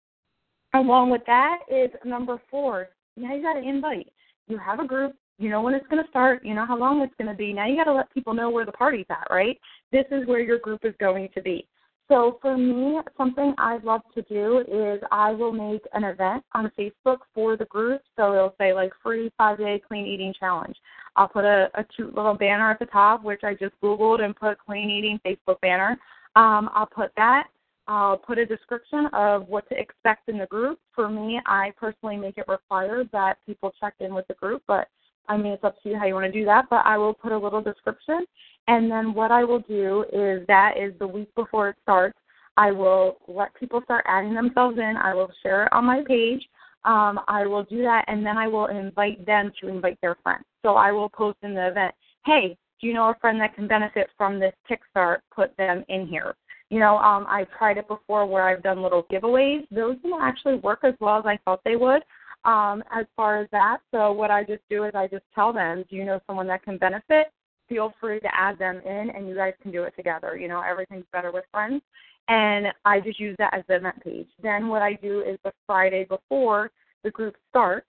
Along 0.73 1.09
with 1.09 1.21
that 1.27 1.59
is 1.69 1.89
number 2.03 2.41
four. 2.51 2.89
Now 3.15 3.33
you 3.33 3.41
got 3.41 3.53
to 3.53 3.67
invite. 3.67 4.11
You 4.47 4.57
have 4.57 4.79
a 4.79 4.87
group. 4.87 5.15
You 5.39 5.49
know 5.49 5.61
when 5.61 5.75
it's 5.75 5.87
going 5.87 6.03
to 6.03 6.09
start. 6.09 6.43
You 6.43 6.55
know 6.55 6.65
how 6.65 6.77
long 6.77 7.01
it's 7.01 7.13
going 7.17 7.29
to 7.29 7.37
be. 7.37 7.53
Now 7.53 7.67
you 7.67 7.75
got 7.75 7.85
to 7.85 7.93
let 7.93 8.11
people 8.13 8.33
know 8.33 8.49
where 8.49 8.65
the 8.65 8.71
party's 8.71 9.05
at, 9.09 9.27
right? 9.29 9.59
This 9.91 10.05
is 10.11 10.27
where 10.27 10.39
your 10.39 10.59
group 10.59 10.83
is 10.83 10.93
going 10.99 11.29
to 11.35 11.41
be. 11.41 11.67
So 12.07 12.39
for 12.41 12.57
me, 12.57 12.99
something 13.17 13.53
I 13.57 13.79
love 13.83 14.01
to 14.15 14.21
do 14.23 14.59
is 14.59 15.01
I 15.11 15.31
will 15.31 15.51
make 15.51 15.81
an 15.93 16.05
event 16.05 16.43
on 16.53 16.71
Facebook 16.79 17.17
for 17.35 17.57
the 17.57 17.65
group. 17.65 18.01
So 18.15 18.33
it'll 18.33 18.55
say 18.57 18.73
like 18.73 18.91
free 19.03 19.31
five 19.37 19.57
day 19.57 19.81
clean 19.85 20.05
eating 20.05 20.33
challenge. 20.39 20.75
I'll 21.17 21.27
put 21.27 21.43
a, 21.43 21.69
a 21.73 21.83
cute 21.83 22.15
little 22.15 22.33
banner 22.33 22.71
at 22.71 22.79
the 22.79 22.85
top, 22.85 23.23
which 23.23 23.43
I 23.43 23.55
just 23.55 23.73
Googled 23.83 24.21
and 24.21 24.35
put 24.35 24.57
clean 24.59 24.89
eating 24.89 25.19
Facebook 25.25 25.59
banner. 25.61 25.97
Um, 26.35 26.69
I'll 26.73 26.85
put 26.85 27.11
that. 27.17 27.47
I'll 27.87 28.17
put 28.17 28.37
a 28.37 28.45
description 28.45 29.07
of 29.13 29.47
what 29.47 29.67
to 29.69 29.79
expect 29.79 30.27
in 30.29 30.37
the 30.37 30.45
group. 30.47 30.79
For 30.93 31.09
me, 31.09 31.39
I 31.45 31.71
personally 31.77 32.17
make 32.17 32.37
it 32.37 32.47
required 32.47 33.09
that 33.13 33.37
people 33.45 33.73
check 33.79 33.93
in 33.99 34.13
with 34.13 34.27
the 34.27 34.33
group, 34.33 34.63
but 34.67 34.87
I 35.29 35.37
mean, 35.37 35.53
it's 35.53 35.63
up 35.63 35.81
to 35.83 35.89
you 35.89 35.97
how 35.97 36.05
you 36.05 36.13
want 36.13 36.25
to 36.25 36.31
do 36.31 36.45
that. 36.45 36.65
But 36.69 36.85
I 36.85 36.97
will 36.97 37.13
put 37.13 37.31
a 37.31 37.37
little 37.37 37.61
description. 37.61 38.25
And 38.67 38.91
then 38.91 39.13
what 39.13 39.31
I 39.31 39.43
will 39.43 39.59
do 39.59 40.05
is 40.11 40.45
that 40.47 40.73
is 40.77 40.93
the 40.99 41.07
week 41.07 41.33
before 41.35 41.69
it 41.69 41.75
starts, 41.83 42.17
I 42.57 42.71
will 42.71 43.17
let 43.27 43.53
people 43.55 43.81
start 43.83 44.05
adding 44.07 44.33
themselves 44.33 44.77
in. 44.77 44.95
I 44.97 45.13
will 45.13 45.31
share 45.43 45.65
it 45.65 45.73
on 45.73 45.85
my 45.85 46.03
page. 46.05 46.47
Um, 46.85 47.19
I 47.27 47.45
will 47.45 47.63
do 47.63 47.81
that, 47.83 48.05
and 48.07 48.25
then 48.25 48.37
I 48.37 48.47
will 48.47 48.67
invite 48.67 49.25
them 49.25 49.51
to 49.61 49.67
invite 49.67 49.99
their 50.01 50.15
friends. 50.23 50.45
So 50.63 50.75
I 50.75 50.91
will 50.91 51.09
post 51.09 51.37
in 51.43 51.53
the 51.53 51.67
event, 51.67 51.93
hey, 52.25 52.57
do 52.79 52.87
you 52.87 52.93
know 52.93 53.09
a 53.09 53.15
friend 53.19 53.39
that 53.41 53.55
can 53.55 53.67
benefit 53.67 54.07
from 54.17 54.39
this 54.39 54.53
kickstart? 54.69 55.17
Put 55.33 55.55
them 55.57 55.83
in 55.89 56.07
here. 56.07 56.35
You 56.69 56.79
know, 56.79 56.97
um, 56.97 57.25
I've 57.29 57.49
tried 57.57 57.77
it 57.77 57.87
before 57.87 58.25
where 58.25 58.47
I've 58.47 58.63
done 58.63 58.83
little 58.83 59.03
giveaways. 59.11 59.65
Those 59.71 59.95
don't 60.03 60.21
actually 60.21 60.55
work 60.55 60.79
as 60.83 60.93
well 60.99 61.17
as 61.17 61.25
I 61.25 61.39
thought 61.45 61.61
they 61.63 61.77
would 61.77 62.03
um, 62.47 62.83
as 62.91 63.05
far 63.15 63.41
as 63.41 63.47
that. 63.51 63.77
So 63.91 64.11
what 64.11 64.31
I 64.31 64.43
just 64.43 64.63
do 64.69 64.85
is 64.85 64.91
I 64.95 65.07
just 65.07 65.23
tell 65.35 65.53
them, 65.53 65.83
do 65.89 65.95
you 65.95 66.05
know 66.05 66.19
someone 66.25 66.47
that 66.47 66.63
can 66.63 66.77
benefit? 66.77 67.27
Feel 67.69 67.93
free 67.99 68.19
to 68.21 68.29
add 68.33 68.57
them 68.57 68.81
in, 68.85 69.09
and 69.09 69.27
you 69.27 69.35
guys 69.35 69.53
can 69.61 69.71
do 69.71 69.83
it 69.83 69.93
together. 69.95 70.37
You 70.37 70.47
know, 70.47 70.61
everything's 70.61 71.05
better 71.11 71.31
with 71.31 71.43
friends. 71.51 71.81
And 72.29 72.67
I 72.85 72.99
just 72.99 73.19
use 73.19 73.35
that 73.39 73.53
as 73.53 73.63
the 73.67 73.75
event 73.75 74.03
page. 74.03 74.27
Then 74.41 74.67
what 74.67 74.81
I 74.81 74.93
do 74.93 75.21
is 75.21 75.37
the 75.43 75.51
Friday 75.65 76.05
before 76.05 76.71
the 77.03 77.11
group 77.11 77.35
starts, 77.49 77.87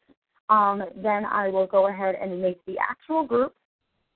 um, 0.49 0.83
then 0.97 1.25
I 1.25 1.49
will 1.49 1.67
go 1.67 1.89
ahead 1.89 2.17
and 2.21 2.41
make 2.41 2.65
the 2.65 2.77
actual 2.79 3.25
group 3.25 3.55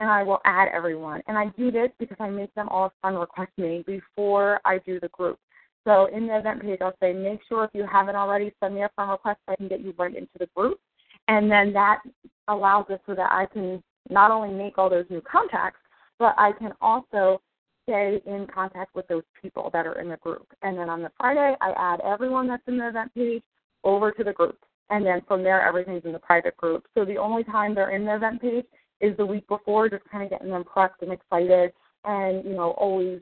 and 0.03 0.11
I 0.11 0.25
will 0.25 0.41
add 0.45 0.67
everyone. 0.75 1.23
And 1.29 1.39
I 1.39 1.47
do 1.57 1.71
this 1.71 1.89
because 2.01 2.17
I 2.19 2.29
make 2.29 2.53
them 2.55 2.69
all 2.71 2.93
friend 3.01 3.21
request 3.21 3.53
me 3.57 3.85
before 3.87 4.61
I 4.65 4.79
do 4.79 4.99
the 4.99 5.09
group. 5.11 5.39
So 5.87 6.07
in 6.07 6.27
the 6.27 6.37
event 6.37 6.61
page, 6.61 6.81
I'll 6.81 6.97
say, 7.01 7.13
make 7.13 7.39
sure 7.49 7.63
if 7.63 7.71
you 7.73 7.87
haven't 7.91 8.17
already, 8.17 8.53
send 8.59 8.75
me 8.75 8.83
a 8.83 8.91
friend 8.97 9.13
request 9.13 9.39
so 9.47 9.53
I 9.53 9.57
can 9.57 9.69
get 9.69 9.81
you 9.81 9.95
right 9.97 10.15
into 10.15 10.33
the 10.41 10.49
group. 10.57 10.81
And 11.29 11.49
then 11.49 11.73
that 11.75 12.01
allows 12.49 12.87
us 12.91 12.99
so 13.07 13.15
that 13.15 13.31
I 13.31 13.47
can 13.47 13.81
not 14.11 14.33
only 14.33 14.53
make 14.53 14.77
all 14.77 14.91
those 14.91 15.07
new 15.09 15.21
contacts, 15.21 15.79
but 16.19 16.35
I 16.37 16.51
can 16.51 16.73
also 16.81 17.41
stay 17.85 18.21
in 18.27 18.49
contact 18.53 18.97
with 18.97 19.07
those 19.07 19.23
people 19.41 19.71
that 19.73 19.87
are 19.87 20.01
in 20.01 20.09
the 20.09 20.17
group. 20.17 20.49
And 20.63 20.77
then 20.77 20.91
on 20.91 21.03
the 21.03 21.13
Friday, 21.17 21.55
I 21.61 21.73
add 21.79 22.01
everyone 22.01 22.49
that's 22.49 22.67
in 22.67 22.79
the 22.79 22.89
event 22.89 23.15
page 23.15 23.45
over 23.85 24.11
to 24.11 24.25
the 24.25 24.33
group. 24.33 24.59
And 24.91 25.07
then 25.07 25.23
from 25.29 25.45
there, 25.45 25.63
everything's 25.63 26.05
in 26.05 26.13
the 26.13 26.19
private 26.19 26.57
group. 26.57 26.87
So 26.95 27.05
the 27.05 27.19
only 27.19 27.45
time 27.45 27.73
they're 27.73 27.95
in 27.95 28.05
the 28.05 28.17
event 28.17 28.43
page 28.43 28.67
is 29.03 29.17
the 29.19 29.27
week 29.27 29.47
before, 29.49 29.91
just 29.91 30.09
kind 30.11 30.25
of 30.25 30.31
getting 30.31 30.51
them 30.51 30.65
prepped 30.65 31.03
and 31.03 31.13
excited, 31.13 31.73
and 32.05 32.45
you 32.45 32.55
know 32.55 32.71
always 32.73 33.21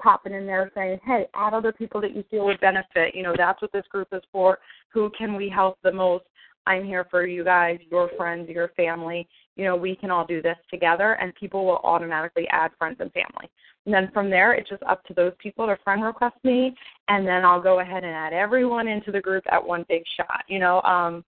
popping 0.00 0.32
in 0.32 0.46
there 0.46 0.70
saying, 0.74 0.98
hey, 1.04 1.26
add 1.34 1.54
other 1.54 1.72
people 1.72 2.00
that 2.00 2.14
you 2.14 2.24
feel 2.30 2.44
would 2.44 2.60
benefit. 2.60 3.14
You 3.14 3.24
know, 3.24 3.34
that's 3.36 3.60
what 3.60 3.72
this 3.72 3.86
group 3.90 4.08
is 4.12 4.22
for. 4.30 4.58
Who 4.90 5.10
can 5.16 5.34
we 5.34 5.48
help 5.48 5.76
the 5.82 5.92
most? 5.92 6.24
I'm 6.66 6.84
here 6.84 7.06
for 7.10 7.26
you 7.26 7.44
guys, 7.44 7.78
your 7.90 8.10
friends, 8.16 8.48
your 8.48 8.68
family. 8.76 9.26
You 9.56 9.64
know, 9.64 9.74
we 9.74 9.96
can 9.96 10.10
all 10.10 10.26
do 10.26 10.42
this 10.42 10.56
together, 10.70 11.12
and 11.14 11.34
people 11.34 11.64
will 11.64 11.80
automatically 11.82 12.46
add 12.50 12.70
friends 12.78 12.98
and 13.00 13.10
family. 13.12 13.50
And 13.86 13.94
then 13.94 14.10
from 14.12 14.28
there, 14.28 14.52
it's 14.52 14.68
just 14.68 14.82
up 14.82 15.02
to 15.04 15.14
those 15.14 15.32
people 15.38 15.66
to 15.66 15.78
friend 15.82 16.04
request 16.04 16.36
me, 16.44 16.76
and 17.08 17.26
then 17.26 17.44
I'll 17.44 17.62
go 17.62 17.80
ahead 17.80 18.04
and 18.04 18.12
add 18.12 18.34
everyone 18.34 18.86
into 18.86 19.10
the 19.10 19.20
group 19.20 19.44
at 19.50 19.66
one 19.66 19.86
big 19.88 20.02
shot. 20.16 20.44
You 20.46 20.58
know, 20.58 20.82
um, 20.82 21.24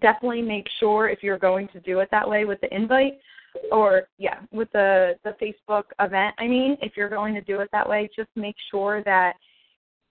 definitely 0.00 0.42
make 0.42 0.66
sure 0.80 1.08
if 1.08 1.22
you're 1.22 1.38
going 1.38 1.68
to 1.68 1.80
do 1.80 2.00
it 2.00 2.08
that 2.10 2.28
way 2.28 2.44
with 2.44 2.60
the 2.60 2.74
invite, 2.74 3.18
or 3.72 4.08
yeah, 4.18 4.40
with 4.50 4.70
the 4.72 5.16
the 5.24 5.34
Facebook 5.42 5.84
event. 6.00 6.34
I 6.38 6.46
mean, 6.46 6.76
if 6.82 6.96
you're 6.96 7.08
going 7.08 7.34
to 7.34 7.40
do 7.40 7.60
it 7.60 7.68
that 7.72 7.88
way, 7.88 8.08
just 8.16 8.30
make 8.36 8.56
sure 8.70 9.02
that 9.04 9.34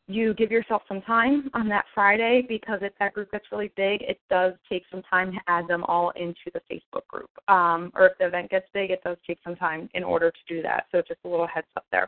you 0.10 0.34
give 0.36 0.52
yourself 0.52 0.84
some 0.88 1.02
time 1.02 1.50
on 1.54 1.68
that 1.68 1.84
Friday 1.94 2.46
because 2.48 2.80
if 2.82 2.94
that 3.00 3.14
group 3.14 3.30
gets 3.32 3.46
really 3.52 3.72
big, 3.76 4.02
it 4.04 4.20
does 4.30 4.54
take 4.70 4.84
some 4.90 5.02
time 5.04 5.34
to 5.34 5.38
add 5.48 5.68
them 5.68 5.84
all 5.84 6.12
into 6.12 6.50
the 6.54 6.62
Facebook 6.72 7.06
group. 7.08 7.30
Um, 7.50 7.92
or 7.94 8.08
if 8.08 8.18
the 8.18 8.28
event 8.28 8.50
gets 8.50 8.68
big, 8.74 8.90
it 8.90 9.04
does 9.04 9.18
take 9.28 9.40
some 9.44 9.58
time 9.58 9.90
in 9.96 10.04
order 10.04 10.32
to 10.32 10.38
do 10.48 10.62
that. 10.62 10.86
So 10.92 11.02
just 11.06 11.20
a 11.26 11.28
little 11.28 11.48
heads 11.48 11.68
up 11.76 11.86
there. 11.92 12.08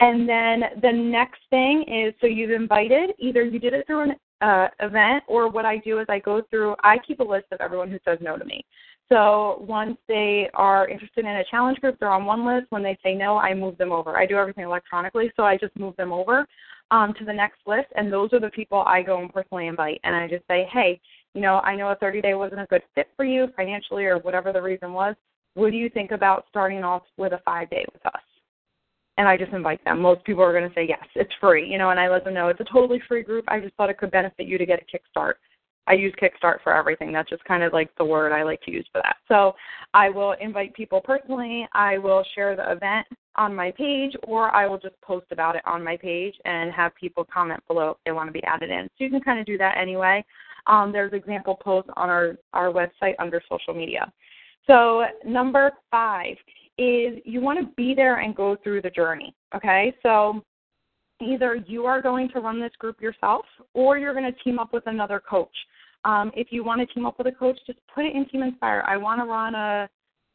And 0.00 0.28
then 0.28 0.64
the 0.82 0.92
next 0.92 1.40
thing 1.48 1.84
is 1.84 2.12
so 2.20 2.26
you've 2.26 2.50
invited, 2.50 3.10
either 3.18 3.44
you 3.44 3.60
did 3.60 3.72
it 3.72 3.86
through 3.86 4.02
an 4.02 4.16
uh, 4.40 4.68
event 4.80 5.24
or 5.26 5.48
what 5.50 5.64
I 5.64 5.78
do 5.78 5.98
is 5.98 6.06
I 6.08 6.18
go 6.18 6.42
through, 6.50 6.76
I 6.82 6.98
keep 6.98 7.20
a 7.20 7.24
list 7.24 7.46
of 7.52 7.60
everyone 7.60 7.90
who 7.90 7.98
says 8.04 8.18
no 8.20 8.36
to 8.36 8.44
me. 8.44 8.64
So 9.10 9.64
once 9.66 9.96
they 10.06 10.50
are 10.52 10.86
interested 10.88 11.24
in 11.24 11.36
a 11.36 11.44
challenge 11.50 11.78
group, 11.80 11.96
they're 11.98 12.10
on 12.10 12.26
one 12.26 12.44
list. 12.44 12.66
When 12.70 12.82
they 12.82 12.98
say 13.02 13.14
no, 13.14 13.38
I 13.38 13.54
move 13.54 13.78
them 13.78 13.90
over. 13.90 14.18
I 14.18 14.26
do 14.26 14.36
everything 14.36 14.64
electronically, 14.64 15.32
so 15.34 15.44
I 15.44 15.56
just 15.56 15.74
move 15.78 15.96
them 15.96 16.12
over 16.12 16.46
um, 16.90 17.14
to 17.18 17.24
the 17.24 17.32
next 17.32 17.60
list, 17.66 17.88
and 17.96 18.12
those 18.12 18.32
are 18.32 18.40
the 18.40 18.50
people 18.50 18.84
I 18.86 19.02
go 19.02 19.20
and 19.20 19.32
personally 19.32 19.66
invite. 19.66 20.00
And 20.04 20.14
I 20.14 20.28
just 20.28 20.46
say, 20.46 20.68
hey, 20.72 21.00
you 21.34 21.40
know, 21.40 21.60
I 21.60 21.74
know 21.74 21.88
a 21.90 21.96
30 21.96 22.20
day 22.20 22.34
wasn't 22.34 22.60
a 22.60 22.66
good 22.66 22.82
fit 22.94 23.08
for 23.16 23.24
you 23.24 23.48
financially 23.56 24.04
or 24.04 24.18
whatever 24.18 24.52
the 24.52 24.62
reason 24.62 24.92
was. 24.92 25.14
Would 25.54 25.74
you 25.74 25.88
think 25.88 26.10
about 26.10 26.44
starting 26.50 26.84
off 26.84 27.02
with 27.16 27.32
a 27.32 27.40
five 27.44 27.70
day 27.70 27.84
with 27.92 28.04
us? 28.06 28.20
And 29.18 29.28
I 29.28 29.36
just 29.36 29.52
invite 29.52 29.84
them. 29.84 30.00
Most 30.00 30.24
people 30.24 30.42
are 30.42 30.52
going 30.52 30.68
to 30.68 30.74
say 30.74 30.86
yes, 30.88 31.04
it's 31.14 31.32
free, 31.40 31.68
you 31.68 31.76
know, 31.76 31.90
and 31.90 32.00
I 32.00 32.08
let 32.08 32.24
them 32.24 32.34
know 32.34 32.48
it's 32.48 32.60
a 32.60 32.72
totally 32.72 33.02
free 33.06 33.22
group. 33.22 33.44
I 33.48 33.60
just 33.60 33.74
thought 33.74 33.90
it 33.90 33.98
could 33.98 34.10
benefit 34.10 34.46
you 34.46 34.56
to 34.56 34.64
get 34.64 34.80
a 34.80 35.18
kickstart. 35.18 35.34
I 35.88 35.94
use 35.94 36.12
Kickstart 36.20 36.58
for 36.62 36.74
everything. 36.74 37.12
That's 37.12 37.30
just 37.30 37.42
kind 37.44 37.62
of 37.62 37.72
like 37.72 37.88
the 37.96 38.04
word 38.04 38.30
I 38.30 38.42
like 38.42 38.60
to 38.62 38.70
use 38.70 38.86
for 38.92 39.00
that. 39.02 39.16
So 39.26 39.54
I 39.94 40.10
will 40.10 40.34
invite 40.38 40.74
people 40.74 41.00
personally. 41.00 41.66
I 41.72 41.96
will 41.96 42.22
share 42.34 42.54
the 42.54 42.70
event 42.70 43.06
on 43.36 43.54
my 43.54 43.70
page, 43.70 44.12
or 44.24 44.54
I 44.54 44.66
will 44.66 44.78
just 44.78 45.00
post 45.00 45.26
about 45.30 45.56
it 45.56 45.62
on 45.64 45.82
my 45.82 45.96
page 45.96 46.34
and 46.44 46.70
have 46.72 46.94
people 46.94 47.26
comment 47.32 47.60
below 47.68 47.92
if 47.92 47.96
they 48.04 48.12
want 48.12 48.28
to 48.28 48.32
be 48.32 48.44
added 48.44 48.70
in. 48.70 48.84
So 48.98 49.04
you 49.04 49.10
can 49.10 49.22
kind 49.22 49.40
of 49.40 49.46
do 49.46 49.56
that 49.58 49.78
anyway. 49.78 50.22
Um, 50.66 50.92
there's 50.92 51.14
example 51.14 51.56
posts 51.56 51.90
on 51.96 52.10
our, 52.10 52.36
our 52.52 52.70
website 52.70 53.14
under 53.18 53.40
social 53.48 53.72
media. 53.72 54.12
So 54.66 55.04
number 55.24 55.72
five 55.90 56.36
is 56.78 57.20
you 57.24 57.40
want 57.40 57.58
to 57.58 57.66
be 57.76 57.94
there 57.94 58.20
and 58.20 58.34
go 58.34 58.56
through 58.62 58.82
the 58.82 58.90
journey. 58.90 59.34
Okay, 59.54 59.94
so 60.02 60.42
either 61.20 61.56
you 61.66 61.84
are 61.86 62.00
going 62.00 62.28
to 62.30 62.40
run 62.40 62.60
this 62.60 62.72
group 62.78 63.00
yourself 63.00 63.44
or 63.74 63.98
you're 63.98 64.14
going 64.14 64.32
to 64.32 64.38
team 64.44 64.58
up 64.58 64.72
with 64.72 64.86
another 64.86 65.20
coach. 65.20 65.54
Um, 66.04 66.30
if 66.34 66.48
you 66.50 66.64
want 66.64 66.80
to 66.80 66.94
team 66.94 67.06
up 67.06 67.18
with 67.18 67.26
a 67.26 67.32
coach, 67.32 67.58
just 67.66 67.80
put 67.92 68.04
it 68.04 68.14
in 68.14 68.26
Team 68.28 68.42
Inspire. 68.42 68.84
I 68.86 68.96
want 68.96 69.20
to 69.20 69.24
run 69.24 69.54
a 69.54 69.88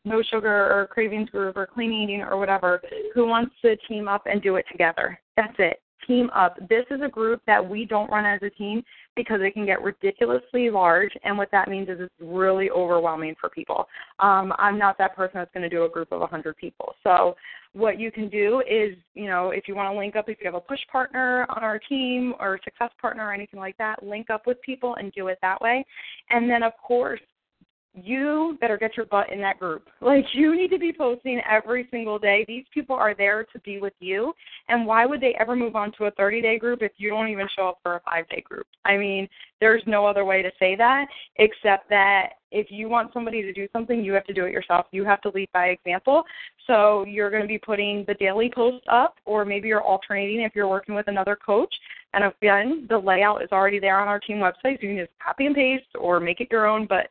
no 0.05 0.21
sugar 0.21 0.71
or 0.71 0.87
cravings 0.87 1.29
group 1.29 1.55
or 1.55 1.65
clean 1.65 1.93
eating 1.93 2.21
or 2.21 2.37
whatever 2.37 2.81
who 3.13 3.25
wants 3.25 3.55
to 3.61 3.75
team 3.87 4.07
up 4.07 4.23
and 4.25 4.41
do 4.41 4.57
it 4.57 4.65
together. 4.69 5.19
That's 5.37 5.55
it. 5.59 5.81
Team 6.07 6.29
up. 6.35 6.57
This 6.69 6.85
is 6.91 7.01
a 7.03 7.07
group 7.07 7.41
that 7.47 7.67
we 7.67 7.85
don't 7.85 8.09
run 8.09 8.25
as 8.25 8.41
a 8.41 8.49
team 8.49 8.83
because 9.15 9.39
it 9.41 9.53
can 9.53 9.65
get 9.65 9.81
ridiculously 9.81 10.69
large, 10.69 11.11
and 11.23 11.37
what 11.37 11.49
that 11.51 11.69
means 11.69 11.87
is 11.89 11.97
it's 11.99 12.13
really 12.19 12.69
overwhelming 12.69 13.35
for 13.39 13.49
people. 13.49 13.87
Um, 14.19 14.53
I'm 14.57 14.77
not 14.77 14.97
that 14.97 15.15
person 15.15 15.35
that's 15.35 15.53
going 15.53 15.63
to 15.63 15.69
do 15.69 15.85
a 15.85 15.89
group 15.89 16.11
of 16.11 16.19
100 16.19 16.57
people. 16.57 16.95
So 17.03 17.35
what 17.73 17.99
you 17.99 18.11
can 18.11 18.29
do 18.29 18.61
is, 18.61 18.95
you 19.15 19.27
know, 19.27 19.49
if 19.49 19.67
you 19.67 19.75
want 19.75 19.93
to 19.93 19.97
link 19.97 20.15
up, 20.15 20.29
if 20.29 20.37
you 20.39 20.45
have 20.45 20.55
a 20.55 20.61
push 20.61 20.79
partner 20.91 21.45
on 21.49 21.63
our 21.63 21.79
team 21.79 22.33
or 22.39 22.55
a 22.55 22.59
success 22.63 22.91
partner 23.01 23.27
or 23.27 23.33
anything 23.33 23.59
like 23.59 23.77
that, 23.77 24.03
link 24.03 24.29
up 24.29 24.45
with 24.45 24.61
people 24.61 24.95
and 24.95 25.11
do 25.13 25.27
it 25.27 25.39
that 25.41 25.59
way. 25.59 25.83
And 26.29 26.49
then, 26.49 26.63
of 26.63 26.73
course, 26.81 27.19
you 27.93 28.57
better 28.59 28.77
get 28.77 28.97
your 28.97 29.05
butt 29.05 29.31
in 29.31 29.39
that 29.41 29.59
group. 29.59 29.87
Like 30.03 30.25
you 30.33 30.55
need 30.55 30.69
to 30.69 30.77
be 30.77 30.93
posting 30.93 31.41
every 31.49 31.87
single 31.89 32.19
day. 32.19 32.45
These 32.47 32.65
people 32.73 32.95
are 32.95 33.15
there 33.15 33.45
to 33.45 33.59
be 33.59 33.79
with 33.79 33.93
you. 33.99 34.33
And 34.67 34.85
why 34.85 35.05
would 35.05 35.21
they 35.21 35.35
ever 35.39 35.55
move 35.55 35.75
on 35.75 35.91
to 35.97 36.05
a 36.05 36.11
30 36.11 36.41
day 36.41 36.59
group 36.59 36.81
if 36.81 36.91
you 36.97 37.09
don't 37.09 37.29
even 37.29 37.47
show 37.55 37.69
up 37.69 37.79
for 37.81 37.95
a 37.95 38.01
five 38.01 38.27
day 38.29 38.43
group? 38.47 38.67
I 38.85 38.97
mean, 38.97 39.27
there's 39.59 39.81
no 39.87 40.05
other 40.05 40.25
way 40.25 40.41
to 40.41 40.51
say 40.59 40.75
that 40.75 41.05
except 41.37 41.89
that 41.89 42.33
if 42.51 42.67
you 42.69 42.89
want 42.89 43.11
somebody 43.13 43.41
to 43.41 43.53
do 43.53 43.67
something, 43.73 44.03
you 44.03 44.13
have 44.13 44.25
to 44.25 44.33
do 44.33 44.45
it 44.45 44.51
yourself. 44.51 44.85
You 44.91 45.03
have 45.05 45.21
to 45.21 45.31
lead 45.33 45.49
by 45.53 45.67
example. 45.67 46.23
So 46.67 47.05
you're 47.07 47.31
going 47.31 47.41
to 47.41 47.47
be 47.47 47.57
putting 47.57 48.03
the 48.07 48.13
daily 48.15 48.51
post 48.53 48.85
up, 48.91 49.15
or 49.25 49.45
maybe 49.45 49.69
you're 49.69 49.81
alternating 49.81 50.41
if 50.41 50.51
you're 50.53 50.67
working 50.67 50.93
with 50.93 51.07
another 51.07 51.35
coach. 51.35 51.73
And 52.13 52.25
again, 52.25 52.85
the 52.89 52.97
layout 52.97 53.41
is 53.41 53.49
already 53.51 53.79
there 53.79 53.99
on 53.99 54.07
our 54.07 54.19
team 54.19 54.37
website, 54.37 54.79
so 54.79 54.81
you 54.81 54.89
can 54.89 54.97
just 54.97 55.19
copy 55.25 55.47
and 55.47 55.55
paste 55.55 55.87
or 55.97 56.19
make 56.19 56.41
it 56.41 56.49
your 56.51 56.67
own. 56.67 56.85
But 56.85 57.09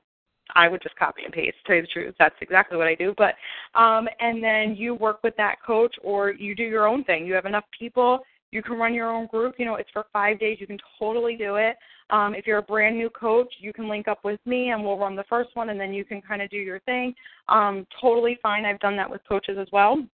I 0.54 0.68
would 0.68 0.82
just 0.82 0.96
copy 0.96 1.22
and 1.24 1.32
paste. 1.32 1.56
To 1.58 1.66
tell 1.66 1.76
you 1.76 1.82
the 1.82 1.88
truth, 1.88 2.14
that's 2.18 2.34
exactly 2.40 2.76
what 2.76 2.86
I 2.86 2.94
do. 2.94 3.14
But 3.16 3.34
um, 3.78 4.08
and 4.20 4.42
then 4.42 4.76
you 4.76 4.94
work 4.94 5.22
with 5.22 5.36
that 5.36 5.56
coach, 5.64 5.94
or 6.02 6.30
you 6.32 6.54
do 6.54 6.64
your 6.64 6.86
own 6.86 7.04
thing. 7.04 7.26
You 7.26 7.34
have 7.34 7.46
enough 7.46 7.64
people, 7.78 8.20
you 8.52 8.62
can 8.62 8.74
run 8.74 8.94
your 8.94 9.10
own 9.10 9.26
group. 9.26 9.54
You 9.58 9.64
know, 9.64 9.76
it's 9.76 9.90
for 9.92 10.04
five 10.12 10.38
days. 10.38 10.58
You 10.60 10.66
can 10.66 10.78
totally 10.98 11.36
do 11.36 11.56
it. 11.56 11.76
Um, 12.10 12.34
if 12.34 12.46
you're 12.46 12.58
a 12.58 12.62
brand 12.62 12.96
new 12.96 13.08
coach, 13.08 13.52
you 13.58 13.72
can 13.72 13.88
link 13.88 14.06
up 14.06 14.24
with 14.24 14.38
me, 14.44 14.70
and 14.70 14.84
we'll 14.84 14.98
run 14.98 15.16
the 15.16 15.24
first 15.24 15.50
one, 15.54 15.70
and 15.70 15.80
then 15.80 15.94
you 15.94 16.04
can 16.04 16.20
kind 16.20 16.42
of 16.42 16.50
do 16.50 16.58
your 16.58 16.80
thing. 16.80 17.14
Um, 17.48 17.86
totally 18.00 18.38
fine. 18.42 18.66
I've 18.66 18.80
done 18.80 18.96
that 18.96 19.10
with 19.10 19.22
coaches 19.26 19.56
as 19.58 19.68
well. 19.72 20.04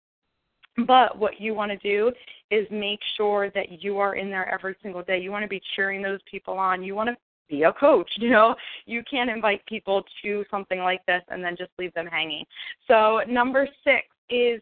But 0.87 1.18
what 1.18 1.40
you 1.40 1.55
want 1.55 1.72
to 1.72 1.79
do 1.79 2.12
is 2.53 2.66
make 2.70 3.01
sure 3.16 3.51
that 3.51 3.83
you 3.83 3.98
are 3.98 4.14
in 4.14 4.31
there 4.31 4.48
every 4.48 4.77
single 4.81 5.03
day. 5.03 5.18
You 5.18 5.33
want 5.33 5.42
to 5.42 5.48
be 5.48 5.61
cheering 5.74 6.01
those 6.01 6.20
people 6.31 6.55
on. 6.55 6.85
You 6.85 6.94
want 6.94 7.09
to 7.09 7.16
be 7.48 7.62
a 7.64 7.72
coach. 7.72 8.11
You 8.18 8.30
know, 8.30 8.54
you 8.84 9.02
can't 9.11 9.30
invite 9.30 9.64
people 9.66 10.02
to 10.22 10.44
something 10.50 10.80
like 10.80 11.04
this 11.06 11.22
and 11.28 11.42
then 11.42 11.56
just 11.56 11.70
leave 11.78 11.94
them 11.94 12.06
hanging. 12.06 12.44
So, 12.87 13.20
number 13.28 13.66
six 13.84 14.06
is 14.28 14.61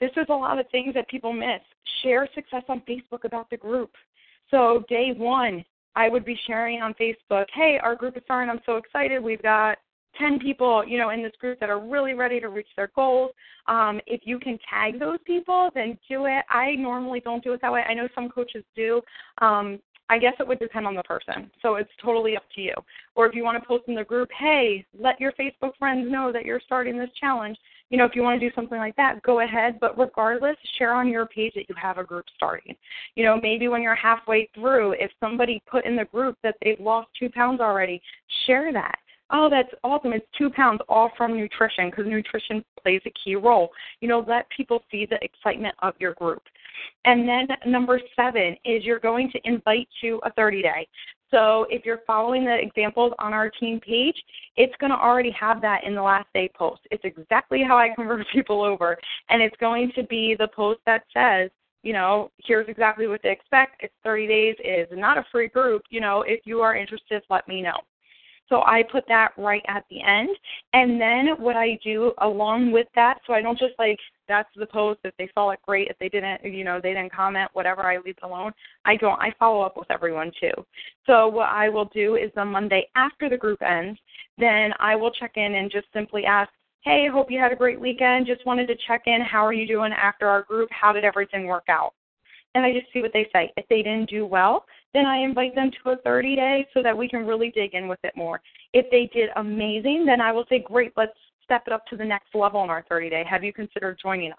this 0.00 0.10
is 0.16 0.26
a 0.28 0.34
lot 0.34 0.58
of 0.58 0.66
things 0.70 0.94
that 0.94 1.08
people 1.08 1.32
miss. 1.32 1.60
Share 2.02 2.28
success 2.34 2.64
on 2.68 2.82
Facebook 2.88 3.24
about 3.24 3.48
the 3.50 3.56
group. 3.56 3.92
So, 4.50 4.84
day 4.88 5.12
one, 5.16 5.64
I 5.94 6.08
would 6.08 6.24
be 6.24 6.38
sharing 6.46 6.82
on 6.82 6.94
Facebook, 6.94 7.46
hey, 7.54 7.78
our 7.82 7.94
group 7.94 8.16
is 8.16 8.22
starting. 8.24 8.50
I'm 8.50 8.60
so 8.66 8.76
excited. 8.76 9.22
We've 9.22 9.42
got 9.42 9.78
10 10.18 10.38
people, 10.38 10.84
you 10.86 10.98
know, 10.98 11.10
in 11.10 11.22
this 11.22 11.32
group 11.40 11.58
that 11.60 11.70
are 11.70 11.80
really 11.80 12.14
ready 12.14 12.40
to 12.40 12.48
reach 12.48 12.68
their 12.76 12.90
goals. 12.94 13.30
Um, 13.66 14.00
if 14.06 14.22
you 14.24 14.38
can 14.38 14.58
tag 14.68 14.98
those 14.98 15.18
people, 15.24 15.70
then 15.74 15.98
do 16.08 16.26
it. 16.26 16.44
I 16.50 16.74
normally 16.74 17.20
don't 17.20 17.42
do 17.42 17.52
it 17.52 17.60
that 17.62 17.72
way. 17.72 17.82
I 17.88 17.94
know 17.94 18.08
some 18.14 18.28
coaches 18.28 18.64
do. 18.74 19.00
Um, 19.40 19.78
I 20.12 20.18
guess 20.18 20.34
it 20.38 20.46
would 20.46 20.58
depend 20.58 20.86
on 20.86 20.94
the 20.94 21.02
person. 21.04 21.50
So 21.62 21.76
it's 21.76 21.90
totally 22.04 22.36
up 22.36 22.42
to 22.54 22.60
you. 22.60 22.74
Or 23.14 23.24
if 23.24 23.34
you 23.34 23.44
want 23.44 23.60
to 23.60 23.66
post 23.66 23.84
in 23.88 23.94
the 23.94 24.04
group, 24.04 24.28
hey, 24.38 24.84
let 24.98 25.18
your 25.18 25.32
Facebook 25.32 25.74
friends 25.78 26.06
know 26.12 26.30
that 26.30 26.44
you're 26.44 26.60
starting 26.60 26.98
this 26.98 27.08
challenge. 27.18 27.56
You 27.88 27.96
know, 27.96 28.04
if 28.04 28.14
you 28.14 28.22
want 28.22 28.38
to 28.38 28.46
do 28.46 28.54
something 28.54 28.76
like 28.76 28.94
that, 28.96 29.22
go 29.22 29.40
ahead. 29.40 29.80
But 29.80 29.98
regardless, 29.98 30.56
share 30.76 30.92
on 30.92 31.08
your 31.08 31.24
page 31.24 31.54
that 31.54 31.66
you 31.66 31.74
have 31.80 31.96
a 31.96 32.04
group 32.04 32.26
starting. 32.36 32.76
You 33.14 33.24
know, 33.24 33.40
maybe 33.42 33.68
when 33.68 33.80
you're 33.80 33.94
halfway 33.94 34.50
through, 34.54 34.92
if 34.92 35.10
somebody 35.18 35.62
put 35.66 35.86
in 35.86 35.96
the 35.96 36.04
group 36.04 36.36
that 36.42 36.56
they've 36.62 36.78
lost 36.78 37.08
two 37.18 37.30
pounds 37.30 37.62
already, 37.62 38.02
share 38.46 38.70
that 38.74 38.98
oh, 39.32 39.48
that's 39.50 39.72
awesome. 39.82 40.12
It's 40.12 40.26
two 40.36 40.50
pounds 40.50 40.80
all 40.88 41.10
from 41.16 41.36
nutrition 41.36 41.90
because 41.90 42.04
nutrition 42.06 42.62
plays 42.82 43.00
a 43.06 43.12
key 43.24 43.34
role. 43.34 43.70
You 44.00 44.08
know, 44.08 44.24
let 44.28 44.46
people 44.54 44.82
see 44.90 45.06
the 45.06 45.18
excitement 45.24 45.74
of 45.80 45.94
your 45.98 46.14
group. 46.14 46.42
And 47.04 47.28
then 47.28 47.48
number 47.66 48.00
seven 48.14 48.56
is 48.64 48.84
you're 48.84 49.00
going 49.00 49.30
to 49.32 49.40
invite 49.44 49.88
to 50.02 50.20
a 50.24 50.32
30 50.32 50.62
day. 50.62 50.88
So 51.30 51.66
if 51.70 51.84
you're 51.84 52.02
following 52.06 52.44
the 52.44 52.56
examples 52.58 53.12
on 53.18 53.32
our 53.32 53.48
team 53.48 53.80
page, 53.80 54.16
it's 54.56 54.74
going 54.78 54.90
to 54.90 54.98
already 54.98 55.30
have 55.32 55.62
that 55.62 55.84
in 55.84 55.94
the 55.94 56.02
last 56.02 56.28
day 56.34 56.50
post. 56.54 56.82
It's 56.90 57.04
exactly 57.04 57.62
how 57.66 57.78
I 57.78 57.88
convert 57.96 58.26
people 58.32 58.62
over. 58.62 58.98
And 59.30 59.42
it's 59.42 59.56
going 59.56 59.92
to 59.96 60.02
be 60.04 60.36
the 60.38 60.48
post 60.48 60.80
that 60.86 61.04
says, 61.12 61.50
you 61.82 61.92
know, 61.92 62.30
here's 62.44 62.68
exactly 62.68 63.08
what 63.08 63.22
to 63.22 63.30
expect. 63.30 63.82
It's 63.82 63.94
30 64.04 64.26
days. 64.28 64.54
It 64.60 64.88
is 64.92 64.98
not 64.98 65.18
a 65.18 65.24
free 65.32 65.48
group. 65.48 65.82
You 65.90 66.00
know, 66.00 66.22
if 66.22 66.40
you 66.44 66.60
are 66.60 66.76
interested, 66.76 67.22
let 67.28 67.48
me 67.48 67.62
know. 67.62 67.78
So 68.48 68.62
I 68.66 68.82
put 68.82 69.04
that 69.08 69.32
right 69.38 69.62
at 69.66 69.84
the 69.88 70.02
end. 70.02 70.28
And 70.74 71.00
then 71.00 71.28
what 71.38 71.56
I 71.56 71.78
do 71.82 72.12
along 72.18 72.70
with 72.70 72.86
that, 72.94 73.20
so 73.26 73.32
I 73.32 73.40
don't 73.40 73.58
just 73.58 73.74
like 73.78 73.98
that's 74.32 74.48
the 74.56 74.66
post. 74.66 75.00
If 75.04 75.14
they 75.18 75.28
saw 75.34 75.50
it, 75.50 75.60
great. 75.62 75.88
If 75.88 75.98
they 75.98 76.08
didn't, 76.08 76.44
you 76.44 76.64
know, 76.64 76.80
they 76.82 76.94
didn't 76.94 77.12
comment, 77.12 77.50
whatever, 77.52 77.82
I 77.82 77.96
leave 77.96 78.16
it 78.16 78.24
alone. 78.24 78.52
I 78.84 78.96
don't. 78.96 79.20
I 79.20 79.32
follow 79.38 79.60
up 79.60 79.76
with 79.76 79.90
everyone 79.90 80.32
too. 80.40 80.52
So 81.06 81.28
what 81.28 81.50
I 81.50 81.68
will 81.68 81.90
do 81.94 82.16
is 82.16 82.30
the 82.34 82.44
Monday 82.44 82.88
after 82.96 83.28
the 83.28 83.36
group 83.36 83.60
ends, 83.62 83.98
then 84.38 84.72
I 84.80 84.96
will 84.96 85.10
check 85.10 85.32
in 85.36 85.54
and 85.54 85.70
just 85.70 85.86
simply 85.92 86.24
ask, 86.24 86.50
hey, 86.80 87.06
hope 87.12 87.30
you 87.30 87.38
had 87.38 87.52
a 87.52 87.56
great 87.56 87.80
weekend. 87.80 88.26
Just 88.26 88.46
wanted 88.46 88.66
to 88.68 88.74
check 88.86 89.02
in. 89.06 89.20
How 89.20 89.46
are 89.46 89.52
you 89.52 89.68
doing 89.68 89.92
after 89.92 90.26
our 90.26 90.42
group? 90.42 90.68
How 90.72 90.92
did 90.92 91.04
everything 91.04 91.46
work 91.46 91.64
out? 91.68 91.92
and 92.54 92.64
I 92.64 92.72
just 92.72 92.92
see 92.92 93.00
what 93.00 93.12
they 93.12 93.28
say. 93.32 93.52
If 93.56 93.66
they 93.68 93.82
didn't 93.82 94.10
do 94.10 94.26
well, 94.26 94.64
then 94.92 95.06
I 95.06 95.18
invite 95.18 95.54
them 95.54 95.70
to 95.82 95.90
a 95.90 95.96
30 95.96 96.36
day 96.36 96.66
so 96.74 96.82
that 96.82 96.96
we 96.96 97.08
can 97.08 97.26
really 97.26 97.50
dig 97.50 97.74
in 97.74 97.88
with 97.88 98.00
it 98.04 98.16
more. 98.16 98.40
If 98.72 98.90
they 98.90 99.10
did 99.12 99.30
amazing, 99.36 100.04
then 100.06 100.20
I 100.20 100.32
will 100.32 100.44
say, 100.48 100.58
great, 100.58 100.92
let's 100.96 101.12
step 101.52 101.64
it 101.66 101.72
up 101.72 101.86
to 101.86 101.96
the 101.96 102.04
next 102.04 102.34
level 102.34 102.64
in 102.64 102.70
our 102.70 102.84
30 102.88 103.10
day. 103.10 103.24
Have 103.28 103.44
you 103.44 103.52
considered 103.52 103.98
joining 104.02 104.32
us? 104.32 104.38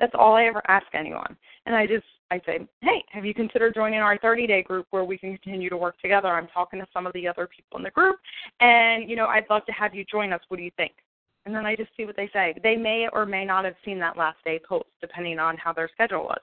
That's 0.00 0.12
all 0.18 0.34
I 0.34 0.46
ever 0.46 0.60
ask 0.66 0.86
anyone. 0.92 1.36
And 1.66 1.76
I 1.76 1.86
just 1.86 2.04
I 2.32 2.40
say, 2.44 2.66
hey, 2.80 3.04
have 3.10 3.24
you 3.24 3.32
considered 3.32 3.74
joining 3.74 4.00
our 4.00 4.18
30 4.18 4.46
day 4.48 4.62
group 4.62 4.86
where 4.90 5.04
we 5.04 5.18
can 5.18 5.36
continue 5.36 5.70
to 5.70 5.76
work 5.76 6.00
together? 6.00 6.28
I'm 6.28 6.48
talking 6.48 6.80
to 6.80 6.86
some 6.92 7.06
of 7.06 7.12
the 7.12 7.28
other 7.28 7.46
people 7.46 7.78
in 7.78 7.84
the 7.84 7.90
group, 7.90 8.16
and 8.60 9.08
you 9.08 9.14
know, 9.14 9.26
I'd 9.26 9.44
love 9.50 9.64
to 9.66 9.72
have 9.72 9.94
you 9.94 10.04
join 10.10 10.32
us. 10.32 10.40
What 10.48 10.56
do 10.56 10.64
you 10.64 10.72
think? 10.76 10.92
And 11.46 11.54
then 11.54 11.66
I 11.66 11.76
just 11.76 11.90
see 11.96 12.04
what 12.04 12.16
they 12.16 12.30
say. 12.32 12.54
They 12.62 12.76
may 12.76 13.06
or 13.12 13.26
may 13.26 13.44
not 13.44 13.64
have 13.64 13.74
seen 13.84 13.98
that 14.00 14.16
last 14.16 14.38
day 14.44 14.60
post, 14.66 14.88
depending 15.00 15.38
on 15.38 15.56
how 15.56 15.72
their 15.72 15.90
schedule 15.92 16.24
was. 16.24 16.40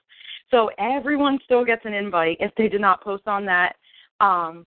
So 0.51 0.69
everyone 0.77 1.39
still 1.43 1.65
gets 1.65 1.81
an 1.85 1.93
invite 1.93 2.37
if 2.39 2.51
they 2.55 2.69
did 2.69 2.81
not 2.81 3.03
post 3.03 3.27
on 3.27 3.45
that 3.45 3.75
um, 4.21 4.65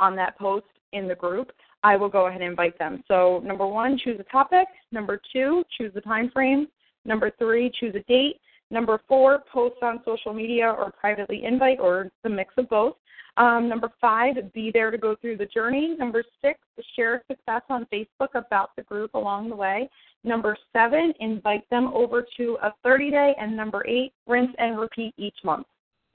on 0.00 0.16
that 0.16 0.38
post 0.38 0.66
in 0.92 1.08
the 1.08 1.14
group. 1.14 1.52
I 1.82 1.96
will 1.96 2.08
go 2.08 2.26
ahead 2.26 2.40
and 2.40 2.50
invite 2.50 2.78
them. 2.78 3.02
So 3.08 3.42
number 3.44 3.66
one, 3.66 3.98
choose 3.98 4.18
a 4.20 4.24
topic. 4.24 4.66
Number 4.92 5.20
two, 5.32 5.64
choose 5.76 5.92
the 5.94 6.00
time 6.00 6.30
frame. 6.30 6.68
Number 7.04 7.30
three, 7.38 7.70
choose 7.78 7.94
a 7.94 8.02
date. 8.10 8.40
Number 8.70 9.00
four, 9.08 9.42
post 9.50 9.76
on 9.82 10.00
social 10.04 10.34
media 10.34 10.68
or 10.68 10.92
privately 10.92 11.44
invite 11.44 11.80
or 11.80 12.10
the 12.22 12.28
mix 12.28 12.52
of 12.58 12.68
both. 12.68 12.96
Um, 13.38 13.68
number 13.68 13.90
five, 14.00 14.34
be 14.52 14.72
there 14.72 14.90
to 14.90 14.98
go 14.98 15.14
through 15.14 15.36
the 15.36 15.46
journey. 15.46 15.94
Number 15.96 16.24
six, 16.42 16.58
share 16.96 17.22
success 17.28 17.62
on 17.70 17.86
Facebook 17.92 18.34
about 18.34 18.70
the 18.76 18.82
group 18.82 19.14
along 19.14 19.48
the 19.48 19.56
way. 19.56 19.88
Number 20.24 20.56
seven, 20.72 21.14
invite 21.20 21.68
them 21.70 21.86
over 21.94 22.26
to 22.36 22.58
a 22.62 22.74
30 22.82 23.10
day. 23.12 23.34
And 23.40 23.56
number 23.56 23.86
eight, 23.86 24.12
rinse 24.26 24.54
and 24.58 24.78
repeat 24.78 25.14
each 25.16 25.36
month. 25.44 25.66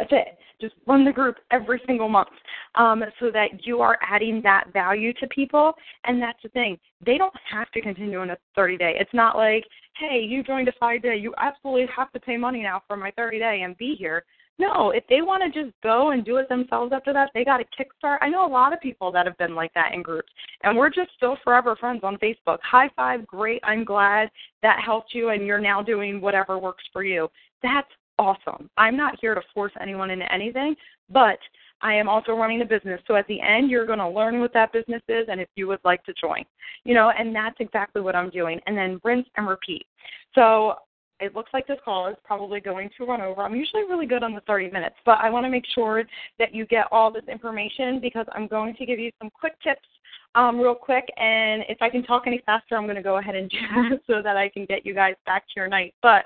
That's 0.03 0.27
it. 0.27 0.37
Just 0.59 0.75
run 0.85 1.05
the 1.05 1.11
group 1.11 1.37
every 1.51 1.81
single 1.87 2.09
month 2.09 2.29
um, 2.75 3.03
so 3.19 3.31
that 3.31 3.65
you 3.65 3.81
are 3.81 3.97
adding 4.01 4.41
that 4.43 4.71
value 4.73 5.13
to 5.13 5.27
people. 5.27 5.73
And 6.05 6.21
that's 6.21 6.39
the 6.43 6.49
thing. 6.49 6.77
They 7.05 7.17
don't 7.17 7.33
have 7.49 7.71
to 7.71 7.81
continue 7.81 8.21
in 8.21 8.31
a 8.31 8.37
30 8.55 8.77
day. 8.77 8.95
It's 8.99 9.13
not 9.13 9.35
like, 9.35 9.63
hey, 9.97 10.19
you 10.19 10.43
joined 10.43 10.67
a 10.67 10.73
five 10.79 11.01
day. 11.01 11.15
You 11.15 11.33
absolutely 11.37 11.87
have 11.95 12.11
to 12.11 12.19
pay 12.19 12.37
money 12.37 12.63
now 12.63 12.81
for 12.87 12.97
my 12.97 13.11
30 13.11 13.39
day 13.39 13.61
and 13.63 13.77
be 13.77 13.95
here. 13.97 14.25
No, 14.59 14.91
if 14.91 15.03
they 15.09 15.21
want 15.21 15.41
to 15.41 15.63
just 15.63 15.73
go 15.81 16.11
and 16.11 16.23
do 16.23 16.37
it 16.37 16.47
themselves 16.47 16.93
after 16.93 17.11
that, 17.11 17.31
they 17.33 17.43
got 17.43 17.59
a 17.59 17.63
kickstart. 17.63 18.19
I 18.21 18.29
know 18.29 18.45
a 18.45 18.47
lot 18.47 18.71
of 18.71 18.79
people 18.81 19.11
that 19.11 19.25
have 19.25 19.37
been 19.39 19.55
like 19.55 19.73
that 19.73 19.93
in 19.93 20.03
groups, 20.03 20.31
and 20.63 20.77
we're 20.77 20.91
just 20.91 21.09
still 21.17 21.37
forever 21.43 21.75
friends 21.75 22.01
on 22.03 22.17
Facebook. 22.17 22.59
High 22.61 22.89
five, 22.95 23.25
great. 23.25 23.61
I'm 23.63 23.83
glad 23.83 24.29
that 24.61 24.79
helped 24.85 25.15
you, 25.15 25.29
and 25.29 25.47
you're 25.47 25.59
now 25.59 25.81
doing 25.81 26.21
whatever 26.21 26.59
works 26.59 26.83
for 26.93 27.03
you. 27.03 27.29
That's 27.63 27.87
awesome. 28.19 28.69
I'm 28.77 28.97
not 28.97 29.17
here 29.19 29.35
to 29.35 29.41
force 29.53 29.71
anyone 29.81 30.09
into 30.09 30.31
anything, 30.33 30.75
but 31.09 31.39
I 31.81 31.93
am 31.93 32.07
also 32.07 32.33
running 32.33 32.61
a 32.61 32.65
business. 32.65 33.01
So 33.07 33.15
at 33.15 33.27
the 33.27 33.41
end, 33.41 33.69
you're 33.69 33.85
going 33.85 33.99
to 33.99 34.07
learn 34.07 34.39
what 34.39 34.53
that 34.53 34.71
business 34.71 35.01
is 35.07 35.27
and 35.29 35.41
if 35.41 35.49
you 35.55 35.67
would 35.67 35.81
like 35.83 36.03
to 36.05 36.13
join, 36.19 36.43
you 36.85 36.93
know, 36.93 37.11
and 37.17 37.35
that's 37.35 37.57
exactly 37.59 38.01
what 38.01 38.15
I'm 38.15 38.29
doing. 38.29 38.59
And 38.67 38.77
then 38.77 39.01
rinse 39.03 39.27
and 39.35 39.47
repeat. 39.47 39.85
So 40.33 40.75
it 41.19 41.35
looks 41.35 41.51
like 41.53 41.67
this 41.67 41.79
call 41.83 42.07
is 42.07 42.15
probably 42.23 42.59
going 42.59 42.89
to 42.97 43.05
run 43.05 43.21
over. 43.21 43.41
I'm 43.41 43.55
usually 43.55 43.83
really 43.83 44.05
good 44.05 44.23
on 44.23 44.33
the 44.33 44.41
30 44.41 44.71
minutes, 44.71 44.95
but 45.05 45.19
I 45.21 45.29
want 45.29 45.45
to 45.45 45.49
make 45.49 45.65
sure 45.73 46.03
that 46.39 46.53
you 46.53 46.65
get 46.65 46.85
all 46.91 47.11
this 47.11 47.23
information 47.31 47.99
because 48.01 48.25
I'm 48.33 48.47
going 48.47 48.75
to 48.75 48.85
give 48.85 48.99
you 48.99 49.11
some 49.19 49.29
quick 49.29 49.53
tips 49.61 49.87
um, 50.35 50.59
real 50.59 50.75
quick. 50.75 51.05
And 51.17 51.63
if 51.69 51.81
I 51.81 51.89
can 51.89 52.03
talk 52.03 52.23
any 52.27 52.41
faster, 52.45 52.75
I'm 52.75 52.85
going 52.85 52.95
to 52.95 53.03
go 53.03 53.17
ahead 53.17 53.35
and 53.35 53.49
do 53.49 53.57
so 54.07 54.21
that 54.23 54.37
I 54.37 54.49
can 54.49 54.65
get 54.65 54.85
you 54.85 54.93
guys 54.93 55.15
back 55.25 55.43
to 55.47 55.53
your 55.55 55.67
night. 55.67 55.93
But 56.01 56.25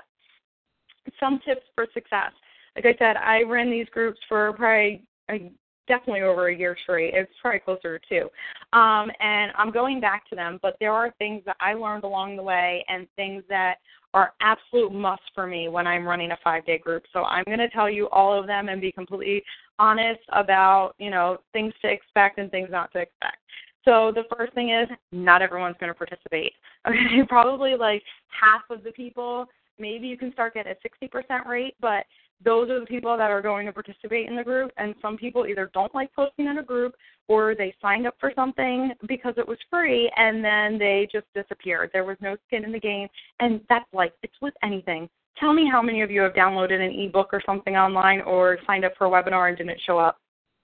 some 1.20 1.40
tips 1.44 1.62
for 1.74 1.86
success. 1.94 2.32
Like 2.76 2.86
I 2.86 2.98
said, 2.98 3.16
I 3.16 3.42
ran 3.42 3.70
these 3.70 3.88
groups 3.88 4.18
for 4.28 4.52
probably 4.52 5.04
a, 5.30 5.50
definitely 5.88 6.22
over 6.22 6.48
a 6.48 6.56
year 6.56 6.76
straight. 6.82 7.14
It's 7.14 7.32
probably 7.40 7.60
closer 7.60 7.98
to 7.98 8.08
two. 8.08 8.78
Um, 8.78 9.10
and 9.20 9.52
I'm 9.56 9.72
going 9.72 10.00
back 10.00 10.28
to 10.28 10.36
them, 10.36 10.58
but 10.62 10.76
there 10.78 10.92
are 10.92 11.12
things 11.18 11.42
that 11.46 11.56
I 11.60 11.74
learned 11.74 12.04
along 12.04 12.36
the 12.36 12.42
way 12.42 12.84
and 12.88 13.08
things 13.16 13.42
that 13.48 13.76
are 14.14 14.32
absolute 14.40 14.92
must 14.92 15.22
for 15.34 15.46
me 15.46 15.68
when 15.68 15.86
I'm 15.86 16.06
running 16.06 16.30
a 16.30 16.38
five 16.44 16.64
day 16.64 16.78
group. 16.78 17.04
So 17.12 17.24
I'm 17.24 17.44
going 17.44 17.58
to 17.58 17.68
tell 17.70 17.90
you 17.90 18.08
all 18.10 18.38
of 18.38 18.46
them 18.46 18.68
and 18.68 18.80
be 18.80 18.92
completely 18.92 19.42
honest 19.78 20.20
about, 20.32 20.92
you 20.98 21.10
know, 21.10 21.38
things 21.52 21.72
to 21.82 21.90
expect 21.90 22.38
and 22.38 22.50
things 22.50 22.68
not 22.70 22.92
to 22.92 23.00
expect. 23.00 23.38
So 23.84 24.12
the 24.14 24.24
first 24.36 24.52
thing 24.54 24.70
is 24.70 24.88
not 25.12 25.40
everyone's 25.40 25.76
going 25.80 25.92
to 25.92 25.98
participate. 25.98 26.52
Okay, 26.86 27.22
probably 27.28 27.74
like 27.74 28.02
half 28.28 28.62
of 28.70 28.82
the 28.84 28.92
people 28.92 29.46
maybe 29.78 30.06
you 30.06 30.16
can 30.16 30.32
start 30.32 30.54
getting 30.54 30.72
a 30.72 31.06
60% 31.08 31.46
rate, 31.46 31.74
but 31.80 32.04
those 32.44 32.70
are 32.70 32.80
the 32.80 32.86
people 32.86 33.16
that 33.16 33.30
are 33.30 33.42
going 33.42 33.66
to 33.66 33.72
participate 33.72 34.28
in 34.28 34.36
the 34.36 34.44
group. 34.44 34.70
And 34.76 34.94
some 35.02 35.16
people 35.16 35.46
either 35.46 35.70
don't 35.74 35.94
like 35.94 36.12
posting 36.14 36.46
in 36.46 36.58
a 36.58 36.62
group 36.62 36.94
or 37.26 37.54
they 37.54 37.74
signed 37.82 38.06
up 38.06 38.14
for 38.20 38.32
something 38.34 38.92
because 39.06 39.34
it 39.36 39.46
was 39.46 39.58
free 39.68 40.10
and 40.16 40.44
then 40.44 40.78
they 40.78 41.08
just 41.10 41.26
disappeared. 41.34 41.90
There 41.92 42.04
was 42.04 42.16
no 42.20 42.36
skin 42.46 42.64
in 42.64 42.72
the 42.72 42.80
game. 42.80 43.08
And 43.40 43.60
that's 43.68 43.92
like, 43.92 44.12
it's 44.22 44.40
with 44.40 44.54
anything. 44.62 45.08
Tell 45.38 45.52
me 45.52 45.68
how 45.70 45.82
many 45.82 46.02
of 46.02 46.10
you 46.10 46.20
have 46.22 46.32
downloaded 46.32 46.80
an 46.80 46.98
ebook 46.98 47.30
or 47.32 47.42
something 47.44 47.76
online 47.76 48.20
or 48.22 48.58
signed 48.66 48.84
up 48.84 48.92
for 48.96 49.06
a 49.06 49.10
webinar 49.10 49.48
and 49.48 49.56
didn't 49.56 49.80
show 49.86 49.98
up. 49.98 50.18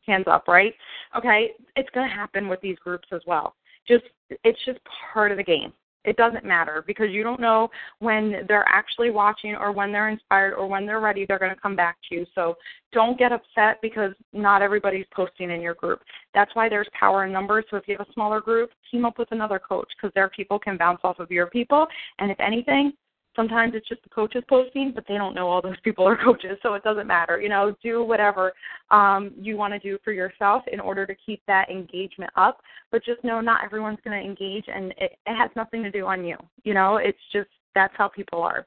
Hands 0.06 0.24
up, 0.26 0.48
right? 0.48 0.74
Okay, 1.16 1.52
it's 1.76 1.88
going 1.90 2.08
to 2.08 2.14
happen 2.14 2.48
with 2.48 2.60
these 2.60 2.76
groups 2.78 3.08
as 3.12 3.22
well. 3.26 3.54
Just 3.88 4.04
it's 4.42 4.58
just 4.66 4.78
part 5.12 5.30
of 5.30 5.38
the 5.38 5.44
game. 5.44 5.72
It 6.04 6.16
doesn't 6.16 6.44
matter 6.44 6.84
because 6.86 7.10
you 7.10 7.22
don't 7.22 7.40
know 7.40 7.70
when 7.98 8.44
they're 8.48 8.68
actually 8.68 9.10
watching 9.10 9.54
or 9.54 9.72
when 9.72 9.92
they're 9.92 10.08
inspired 10.08 10.54
or 10.54 10.66
when 10.66 10.86
they're 10.86 11.00
ready, 11.00 11.24
they're 11.26 11.38
going 11.38 11.54
to 11.54 11.60
come 11.60 11.76
back 11.76 11.96
to 12.08 12.14
you. 12.14 12.26
So 12.34 12.56
don't 12.92 13.18
get 13.18 13.32
upset 13.32 13.78
because 13.82 14.12
not 14.32 14.62
everybody's 14.62 15.06
posting 15.14 15.50
in 15.50 15.60
your 15.60 15.74
group. 15.74 16.00
That's 16.34 16.54
why 16.54 16.68
there's 16.68 16.88
power 16.98 17.24
in 17.24 17.32
numbers. 17.32 17.64
So 17.70 17.76
if 17.76 17.88
you 17.88 17.96
have 17.98 18.06
a 18.06 18.12
smaller 18.12 18.40
group, 18.40 18.70
team 18.90 19.04
up 19.04 19.18
with 19.18 19.32
another 19.32 19.58
coach 19.58 19.88
because 19.96 20.12
their 20.14 20.28
people 20.28 20.58
can 20.58 20.76
bounce 20.76 21.00
off 21.04 21.18
of 21.18 21.30
your 21.30 21.46
people. 21.46 21.86
And 22.18 22.30
if 22.30 22.38
anything, 22.38 22.92
Sometimes 23.36 23.74
it's 23.74 23.88
just 23.88 24.02
the 24.02 24.08
coaches 24.08 24.44
posting, 24.48 24.92
but 24.94 25.04
they 25.08 25.14
don't 25.14 25.34
know 25.34 25.48
all 25.48 25.62
those 25.62 25.80
people 25.82 26.06
are 26.06 26.16
coaches, 26.24 26.58
so 26.62 26.74
it 26.74 26.82
doesn't 26.82 27.06
matter. 27.06 27.40
You 27.40 27.48
know, 27.48 27.74
do 27.82 28.02
whatever 28.04 28.52
um, 28.90 29.32
you 29.36 29.56
want 29.56 29.72
to 29.74 29.78
do 29.78 29.98
for 30.04 30.12
yourself 30.12 30.62
in 30.72 30.80
order 30.80 31.06
to 31.06 31.14
keep 31.26 31.42
that 31.46 31.70
engagement 31.70 32.30
up. 32.36 32.60
But 32.90 33.04
just 33.04 33.24
know 33.24 33.40
not 33.40 33.64
everyone's 33.64 33.98
going 34.04 34.20
to 34.20 34.24
engage, 34.26 34.66
and 34.72 34.92
it, 34.92 35.18
it 35.26 35.36
has 35.36 35.50
nothing 35.56 35.82
to 35.82 35.90
do 35.90 36.06
on 36.06 36.24
you. 36.24 36.36
You 36.62 36.74
know, 36.74 36.96
it's 36.96 37.18
just 37.32 37.48
that's 37.74 37.94
how 37.96 38.08
people 38.08 38.42
are. 38.42 38.66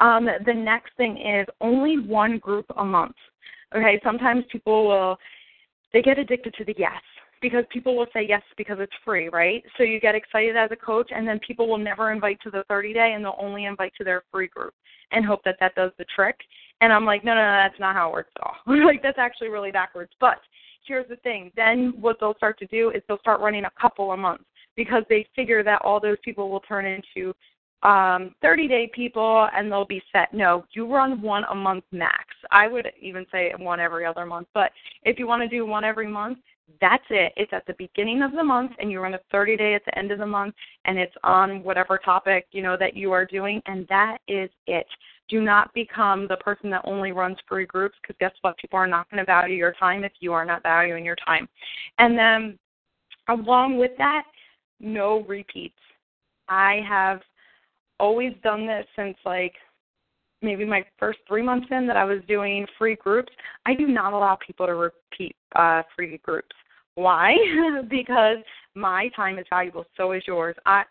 Um, 0.00 0.28
the 0.46 0.54
next 0.54 0.96
thing 0.96 1.16
is 1.18 1.46
only 1.60 1.98
one 1.98 2.38
group 2.38 2.66
a 2.76 2.84
month. 2.84 3.16
Okay, 3.74 4.00
sometimes 4.02 4.44
people 4.50 4.88
will 4.88 5.18
they 5.92 6.02
get 6.02 6.18
addicted 6.18 6.54
to 6.54 6.64
the 6.64 6.74
yes 6.76 7.00
because 7.40 7.64
people 7.70 7.96
will 7.96 8.06
say 8.12 8.24
yes 8.28 8.42
because 8.56 8.78
it's 8.80 8.92
free, 9.04 9.28
right? 9.28 9.62
So 9.76 9.82
you 9.82 10.00
get 10.00 10.14
excited 10.14 10.56
as 10.56 10.70
a 10.72 10.76
coach, 10.76 11.10
and 11.14 11.26
then 11.26 11.38
people 11.46 11.68
will 11.68 11.78
never 11.78 12.12
invite 12.12 12.40
to 12.42 12.50
the 12.50 12.64
30 12.68 12.92
day, 12.92 13.12
and 13.14 13.24
they'll 13.24 13.38
only 13.38 13.64
invite 13.64 13.92
to 13.98 14.04
their 14.04 14.22
free 14.30 14.48
group 14.48 14.74
and 15.12 15.24
hope 15.24 15.42
that 15.44 15.56
that 15.60 15.74
does 15.74 15.92
the 15.98 16.04
trick. 16.14 16.36
And 16.80 16.92
I'm 16.92 17.04
like, 17.04 17.24
no, 17.24 17.34
no, 17.34 17.40
no, 17.40 17.52
that's 17.52 17.80
not 17.80 17.94
how 17.94 18.08
it 18.08 18.12
works 18.12 18.32
at 18.36 18.46
all. 18.46 18.56
like 18.86 19.02
that's 19.02 19.18
actually 19.18 19.48
really 19.48 19.72
backwards. 19.72 20.12
But 20.20 20.38
here's 20.86 21.08
the 21.08 21.16
thing: 21.16 21.50
then 21.56 21.94
what 22.00 22.16
they'll 22.20 22.34
start 22.34 22.58
to 22.60 22.66
do 22.66 22.90
is 22.90 23.02
they'll 23.08 23.18
start 23.18 23.40
running 23.40 23.64
a 23.64 23.80
couple 23.80 24.12
a 24.12 24.16
month 24.16 24.42
because 24.76 25.02
they 25.08 25.26
figure 25.34 25.62
that 25.64 25.82
all 25.82 26.00
those 26.00 26.18
people 26.24 26.50
will 26.50 26.60
turn 26.60 26.86
into 26.86 27.34
um 27.84 28.34
30 28.42 28.66
day 28.66 28.90
people 28.92 29.48
and 29.54 29.70
they'll 29.70 29.84
be 29.84 30.02
set 30.12 30.34
no 30.34 30.64
you 30.72 30.92
run 30.92 31.22
one 31.22 31.44
a 31.52 31.54
month 31.54 31.84
max 31.92 32.24
i 32.50 32.66
would 32.66 32.88
even 33.00 33.24
say 33.30 33.52
one 33.56 33.78
every 33.78 34.04
other 34.04 34.26
month 34.26 34.48
but 34.52 34.72
if 35.04 35.16
you 35.16 35.28
want 35.28 35.40
to 35.40 35.48
do 35.48 35.64
one 35.64 35.84
every 35.84 36.08
month 36.08 36.38
that's 36.80 37.04
it. 37.10 37.32
It's 37.36 37.52
at 37.52 37.66
the 37.66 37.74
beginning 37.78 38.22
of 38.22 38.32
the 38.32 38.44
month, 38.44 38.72
and 38.78 38.90
you 38.90 39.00
run 39.00 39.14
a 39.14 39.20
30 39.32 39.56
day 39.56 39.74
at 39.74 39.84
the 39.84 39.98
end 39.98 40.10
of 40.10 40.18
the 40.18 40.26
month, 40.26 40.54
and 40.84 40.98
it's 40.98 41.14
on 41.24 41.62
whatever 41.62 41.98
topic 41.98 42.46
you 42.52 42.62
know 42.62 42.76
that 42.76 42.96
you 42.96 43.12
are 43.12 43.24
doing, 43.24 43.62
and 43.66 43.86
that 43.88 44.18
is 44.28 44.50
it. 44.66 44.86
Do 45.28 45.40
not 45.40 45.72
become 45.74 46.26
the 46.26 46.36
person 46.36 46.70
that 46.70 46.82
only 46.84 47.12
runs 47.12 47.36
free 47.46 47.66
groups 47.66 47.96
because 48.00 48.16
guess 48.18 48.32
what? 48.42 48.56
People 48.58 48.78
are 48.78 48.86
not 48.86 49.10
going 49.10 49.18
to 49.18 49.26
value 49.26 49.56
your 49.56 49.74
time 49.74 50.04
if 50.04 50.12
you 50.20 50.32
are 50.32 50.44
not 50.44 50.62
valuing 50.62 51.04
your 51.04 51.16
time. 51.16 51.48
And 51.98 52.16
then, 52.16 52.58
along 53.28 53.78
with 53.78 53.92
that, 53.98 54.24
no 54.80 55.24
repeats. 55.28 55.74
I 56.48 56.80
have 56.88 57.20
always 58.00 58.32
done 58.42 58.66
this 58.66 58.86
since 58.96 59.16
like 59.24 59.54
maybe 60.42 60.64
my 60.64 60.84
first 60.98 61.18
three 61.26 61.42
months 61.42 61.66
in 61.70 61.86
that 61.86 61.96
I 61.96 62.04
was 62.04 62.18
doing 62.28 62.66
free 62.78 62.96
groups, 62.96 63.32
I 63.66 63.74
do 63.74 63.86
not 63.86 64.12
allow 64.12 64.38
people 64.44 64.66
to 64.66 64.74
repeat 64.74 65.36
uh, 65.56 65.82
free 65.94 66.18
groups. 66.22 66.54
Why? 66.94 67.36
because 67.90 68.38
my 68.74 69.08
time 69.14 69.38
is 69.38 69.46
valuable, 69.50 69.84
so 69.96 70.12
is 70.12 70.22
yours. 70.26 70.56
I 70.66 70.84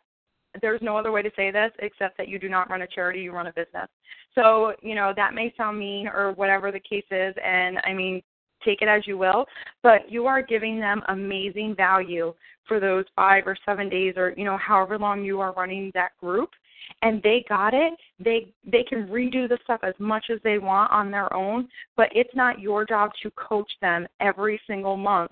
there's 0.62 0.82
no 0.82 0.98
other 0.98 1.12
way 1.12 1.22
to 1.22 1.32
say 1.36 1.52
this 1.52 1.72
except 1.80 2.18
that 2.18 2.28
you 2.28 2.40
do 2.40 2.50
not 2.50 2.70
run 2.70 2.82
a 2.82 2.88
charity, 2.88 3.22
you 3.22 3.32
run 3.32 3.48
a 3.48 3.54
business. 3.54 3.88
So, 4.34 4.74
you 4.82 4.96
know, 4.96 5.14
that 5.16 5.34
may 5.34 5.54
sound 5.58 5.78
mean 5.78 6.08
or 6.08 6.32
whatever 6.34 6.72
the 6.72 6.80
case 6.80 7.06
is 7.12 7.36
and 7.44 7.78
I 7.86 7.94
mean 7.94 8.22
take 8.66 8.82
it 8.82 8.88
as 8.88 9.06
you 9.06 9.18
will, 9.18 9.46
but 9.84 10.12
you 10.12 10.26
are 10.26 10.42
giving 10.42 10.80
them 10.80 11.04
amazing 11.10 11.76
value 11.76 12.34
for 12.68 12.80
those 12.80 13.06
5 13.16 13.46
or 13.46 13.56
7 13.66 13.88
days 13.88 14.16
or, 14.18 14.34
you 14.36 14.46
know, 14.46 14.58
however 14.58 14.98
long 14.98 15.24
you 15.24 15.40
are 15.40 15.54
running 15.54 15.92
that 15.94 16.18
group 16.20 16.50
and 17.02 17.22
they 17.24 17.46
got 17.48 17.74
it, 17.74 17.94
they 18.20 18.52
they 18.66 18.84
can 18.84 19.08
redo 19.08 19.48
the 19.48 19.58
stuff 19.64 19.82
as 19.84 19.94
much 20.00 20.26
as 20.32 20.40
they 20.44 20.58
want 20.58 20.92
on 20.92 21.12
their 21.12 21.34
own, 21.34 21.68
but 21.96 22.10
it's 22.14 22.36
not 22.36 22.60
your 22.60 22.86
job 22.86 23.12
to 23.24 23.32
coach 23.32 23.72
them 23.82 24.08
every 24.20 24.60
single 24.68 24.98
month 24.98 25.32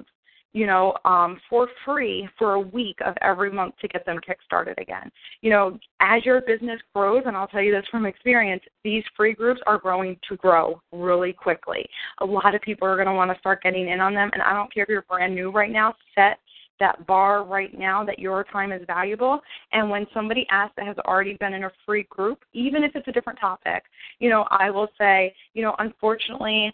you 0.56 0.66
know, 0.66 0.94
um, 1.04 1.38
for 1.50 1.68
free 1.84 2.30
for 2.40 2.54
a 2.54 2.60
week 2.60 2.98
of 3.06 3.14
every 3.22 3.52
month 3.52 3.76
to 3.82 3.90
get 3.90 4.06
them 4.06 4.22
kickstarted 4.26 4.80
again. 4.80 5.12
You 5.42 5.50
know, 5.50 5.78
as 6.00 6.24
your 6.24 6.40
business 6.40 6.80
grows, 6.94 7.24
and 7.26 7.36
I'll 7.36 7.50
tell 7.50 7.62
you 7.62 7.74
this 7.74 7.84
from 7.92 8.06
experience, 8.06 8.64
these 8.82 9.04
free 9.18 9.34
groups 9.34 9.60
are 9.68 9.78
growing 9.78 10.18
to 10.30 10.38
grow 10.38 10.82
really 10.94 11.34
quickly. 11.34 11.86
A 12.20 12.26
lot 12.26 12.56
of 12.56 12.62
people 12.62 12.88
are 12.88 12.96
going 12.96 13.10
to 13.10 13.14
want 13.14 13.32
to 13.34 13.40
start 13.40 13.64
getting 13.64 13.90
in 13.90 14.00
on 14.00 14.14
them, 14.14 14.30
and 14.32 14.42
I 14.42 14.54
don't 14.54 14.74
care 14.74 14.84
if 14.84 14.90
you're 14.90 15.02
brand 15.02 15.36
new 15.36 15.52
right 15.52 15.70
now, 15.70 15.94
set 16.16 16.40
that 16.80 17.06
bar 17.08 17.44
right 17.44 17.78
now 17.78 18.04
that 18.04 18.20
your 18.20 18.44
time 18.44 18.72
is 18.72 18.82
valuable. 18.88 19.42
And 19.72 19.90
when 19.90 20.06
somebody 20.14 20.46
asks 20.50 20.76
that 20.78 20.88
has 20.88 20.98
already 21.00 21.36
been 21.36 21.54
in 21.54 21.66
a 21.66 21.72
free 21.86 22.04
group, 22.10 22.44
even 22.54 22.84
if 22.84 22.96
it's 22.96 23.08
a 23.08 23.12
different 23.12 23.40
topic, 23.40 23.84
you 24.20 24.30
know, 24.30 24.46
I 24.52 24.70
will 24.70 24.90
say, 24.98 25.34
you 25.54 25.62
know, 25.62 25.76
unfortunately, 25.80 26.72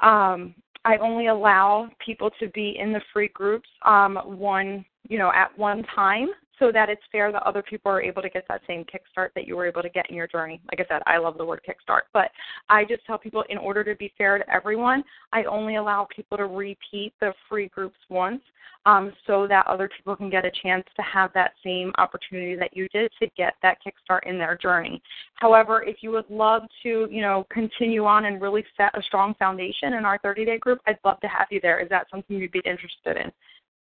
um, 0.00 0.54
I 0.84 0.96
only 0.98 1.26
allow 1.26 1.88
people 2.04 2.30
to 2.40 2.48
be 2.50 2.76
in 2.78 2.92
the 2.92 3.00
free 3.12 3.28
groups 3.28 3.68
um, 3.84 4.16
one, 4.24 4.84
you 5.08 5.18
know, 5.18 5.30
at 5.34 5.56
one 5.58 5.84
time 5.94 6.28
so 6.58 6.72
that 6.72 6.88
it's 6.88 7.02
fair 7.10 7.32
that 7.32 7.42
other 7.44 7.62
people 7.62 7.90
are 7.90 8.02
able 8.02 8.22
to 8.22 8.28
get 8.28 8.44
that 8.48 8.62
same 8.66 8.84
kickstart 8.84 9.28
that 9.34 9.46
you 9.46 9.56
were 9.56 9.66
able 9.66 9.82
to 9.82 9.88
get 9.88 10.08
in 10.10 10.16
your 10.16 10.26
journey. 10.26 10.60
Like 10.70 10.80
I 10.80 10.94
said, 10.94 11.02
I 11.06 11.18
love 11.18 11.38
the 11.38 11.44
word 11.44 11.60
kickstart, 11.66 12.02
but 12.12 12.30
I 12.68 12.84
just 12.84 13.04
tell 13.06 13.18
people 13.18 13.44
in 13.48 13.58
order 13.58 13.84
to 13.84 13.94
be 13.94 14.12
fair 14.18 14.38
to 14.38 14.50
everyone, 14.52 15.04
I 15.32 15.44
only 15.44 15.76
allow 15.76 16.06
people 16.14 16.36
to 16.38 16.46
repeat 16.46 17.12
the 17.20 17.32
free 17.48 17.68
groups 17.68 17.98
once 18.08 18.42
um, 18.86 19.12
so 19.26 19.46
that 19.46 19.66
other 19.66 19.88
people 19.94 20.16
can 20.16 20.30
get 20.30 20.44
a 20.44 20.50
chance 20.62 20.84
to 20.96 21.02
have 21.02 21.30
that 21.34 21.52
same 21.64 21.92
opportunity 21.98 22.56
that 22.56 22.76
you 22.76 22.88
did 22.88 23.10
to 23.20 23.26
get 23.36 23.54
that 23.62 23.78
kickstart 23.84 24.20
in 24.26 24.38
their 24.38 24.56
journey. 24.56 25.02
However, 25.34 25.82
if 25.82 25.96
you 26.00 26.10
would 26.12 26.28
love 26.30 26.62
to, 26.82 27.08
you 27.10 27.20
know, 27.20 27.46
continue 27.50 28.04
on 28.04 28.24
and 28.24 28.40
really 28.40 28.64
set 28.76 28.96
a 28.96 29.02
strong 29.02 29.34
foundation 29.38 29.94
in 29.94 30.04
our 30.04 30.18
30-day 30.20 30.58
group, 30.58 30.80
I'd 30.86 30.98
love 31.04 31.20
to 31.20 31.28
have 31.28 31.48
you 31.50 31.60
there. 31.60 31.80
Is 31.80 31.88
that 31.90 32.06
something 32.10 32.36
you'd 32.36 32.52
be 32.52 32.62
interested 32.64 33.16
in? 33.16 33.30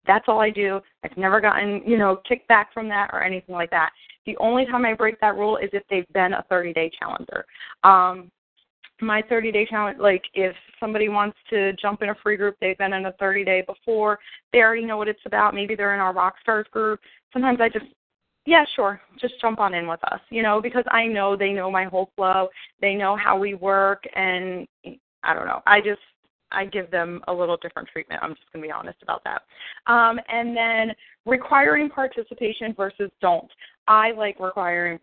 That's 0.07 0.25
all 0.29 0.41
I 0.41 0.51
do. 0.51 0.81
I've 1.05 1.17
never 1.17 1.41
gotten, 1.41 1.83
you 1.87 1.99
know, 1.99 2.21
kickback 2.31 2.67
from 2.73 2.89
that 2.89 3.11
or 3.13 3.23
anything 3.23 3.55
like 3.55 3.71
that. 3.71 3.91
The 4.25 4.37
only 4.39 4.67
time 4.67 4.85
I 4.85 4.95
break 4.95 5.21
that 5.21 5.37
rule 5.37 5.57
is 5.57 5.71
if 5.73 5.83
they've 5.89 6.07
been 6.13 6.33
a 6.33 6.45
30 6.49 6.73
day 6.73 6.91
challenger. 6.99 7.45
Um, 7.85 8.31
my 9.01 9.23
30 9.29 9.53
day 9.53 9.67
challenge, 9.67 9.99
like 9.99 10.23
if 10.35 10.55
somebody 10.81 11.09
wants 11.09 11.37
to 11.51 11.73
jump 11.75 12.03
in 12.03 12.11
a 12.11 12.15
free 12.23 12.37
group, 12.37 12.57
they've 12.61 12.79
been 12.79 12.95
in 12.95 13.07
a 13.07 13.13
30 13.13 13.45
day 13.45 13.63
before, 13.67 14.19
they 14.53 14.61
already 14.61 14.85
know 14.85 14.97
what 14.97 15.09
it's 15.09 15.21
about. 15.27 15.55
Maybe 15.55 15.75
they're 15.75 15.95
in 15.95 16.01
our 16.01 16.15
Rockstars 16.15 16.69
group. 16.71 17.01
Sometimes 17.33 17.61
I 17.61 17.69
just, 17.69 17.87
yeah, 18.47 18.65
sure, 18.75 19.01
just 19.21 19.35
jump 19.41 19.59
on 19.59 19.75
in 19.75 19.87
with 19.87 20.01
us, 20.13 20.21
you 20.31 20.43
know, 20.43 20.61
because 20.63 20.85
I 20.91 21.07
know 21.07 21.37
they 21.37 21.53
know 21.53 21.71
my 21.71 21.85
whole 21.85 22.11
flow. 22.17 22.49
They 22.81 22.95
know 22.95 23.17
how 23.17 23.39
we 23.39 23.55
work. 23.55 24.05
And 24.15 24.67
I 25.23 25.35
don't 25.35 25.47
know. 25.47 25.61
I 25.67 25.81
just, 25.81 26.01
I 26.53 26.65
give 26.65 26.91
them 26.91 27.21
a 27.29 27.33
little 27.33 27.57
different 27.57 27.89
treatment. 27.89 28.21
I'm 28.23 28.35
just 28.35 28.51
going 28.53 28.63
to 28.63 28.69
be 28.69 28.73
honest 28.73 28.99
about 29.03 29.23
that. 29.25 29.43
Um, 29.93 30.19
and 30.29 30.57
then 30.57 30.95
requiring 31.25 31.89
participation 31.89 32.75
versus 32.77 33.11
don't. 33.21 33.51
I 33.89 34.13
like 34.13 34.39
requiring 34.41 34.99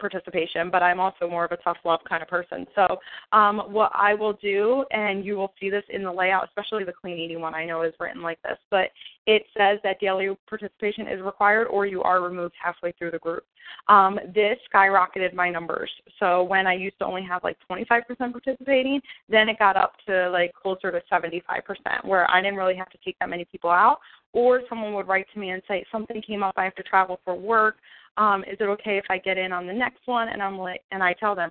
participation, 0.00 0.70
but 0.70 0.82
I'm 0.82 0.98
also 0.98 1.28
more 1.28 1.44
of 1.44 1.52
a 1.52 1.56
tough 1.58 1.76
love 1.84 2.00
kind 2.08 2.22
of 2.22 2.28
person. 2.28 2.66
So, 2.74 2.98
um, 3.32 3.58
what 3.68 3.92
I 3.94 4.14
will 4.14 4.32
do, 4.34 4.84
and 4.90 5.24
you 5.24 5.36
will 5.36 5.52
see 5.60 5.70
this 5.70 5.84
in 5.90 6.02
the 6.02 6.12
layout, 6.12 6.48
especially 6.48 6.84
the 6.84 6.92
clean 6.92 7.18
eating 7.18 7.40
one, 7.40 7.54
I 7.54 7.64
know 7.64 7.82
is 7.82 7.94
written 8.00 8.22
like 8.22 8.40
this, 8.42 8.58
but 8.70 8.90
it 9.26 9.42
says 9.56 9.78
that 9.84 10.00
daily 10.00 10.30
participation 10.48 11.06
is 11.06 11.20
required 11.20 11.66
or 11.68 11.86
you 11.86 12.02
are 12.02 12.22
removed 12.22 12.54
halfway 12.62 12.92
through 12.92 13.12
the 13.12 13.18
group. 13.18 13.44
Um, 13.88 14.18
this 14.34 14.56
skyrocketed 14.72 15.34
my 15.34 15.50
numbers. 15.50 15.90
So, 16.18 16.42
when 16.42 16.66
I 16.66 16.74
used 16.74 16.98
to 16.98 17.04
only 17.04 17.22
have 17.22 17.44
like 17.44 17.56
25% 17.70 18.04
participating, 18.18 19.00
then 19.28 19.48
it 19.48 19.58
got 19.58 19.76
up 19.76 19.92
to 20.06 20.30
like 20.30 20.52
closer 20.54 20.90
to 20.90 21.00
75%, 21.12 22.04
where 22.04 22.28
I 22.30 22.40
didn't 22.40 22.56
really 22.56 22.76
have 22.76 22.90
to 22.90 22.98
take 23.04 23.16
that 23.20 23.28
many 23.28 23.44
people 23.44 23.70
out. 23.70 23.98
Or 24.32 24.62
someone 24.68 24.94
would 24.94 25.08
write 25.08 25.26
to 25.34 25.40
me 25.40 25.50
and 25.50 25.62
say, 25.66 25.84
Something 25.90 26.22
came 26.22 26.42
up, 26.42 26.54
I 26.56 26.64
have 26.64 26.74
to 26.76 26.84
travel 26.84 27.20
for 27.24 27.34
work 27.34 27.76
um, 28.16 28.42
is 28.44 28.56
it 28.60 28.64
okay 28.64 28.98
if 28.98 29.04
I 29.10 29.18
get 29.18 29.38
in 29.38 29.52
on 29.52 29.66
the 29.66 29.72
next 29.72 30.06
one? 30.06 30.28
And 30.28 30.42
I'm 30.42 30.58
like, 30.58 30.82
and 30.90 31.02
I 31.02 31.12
tell 31.14 31.34
them, 31.34 31.50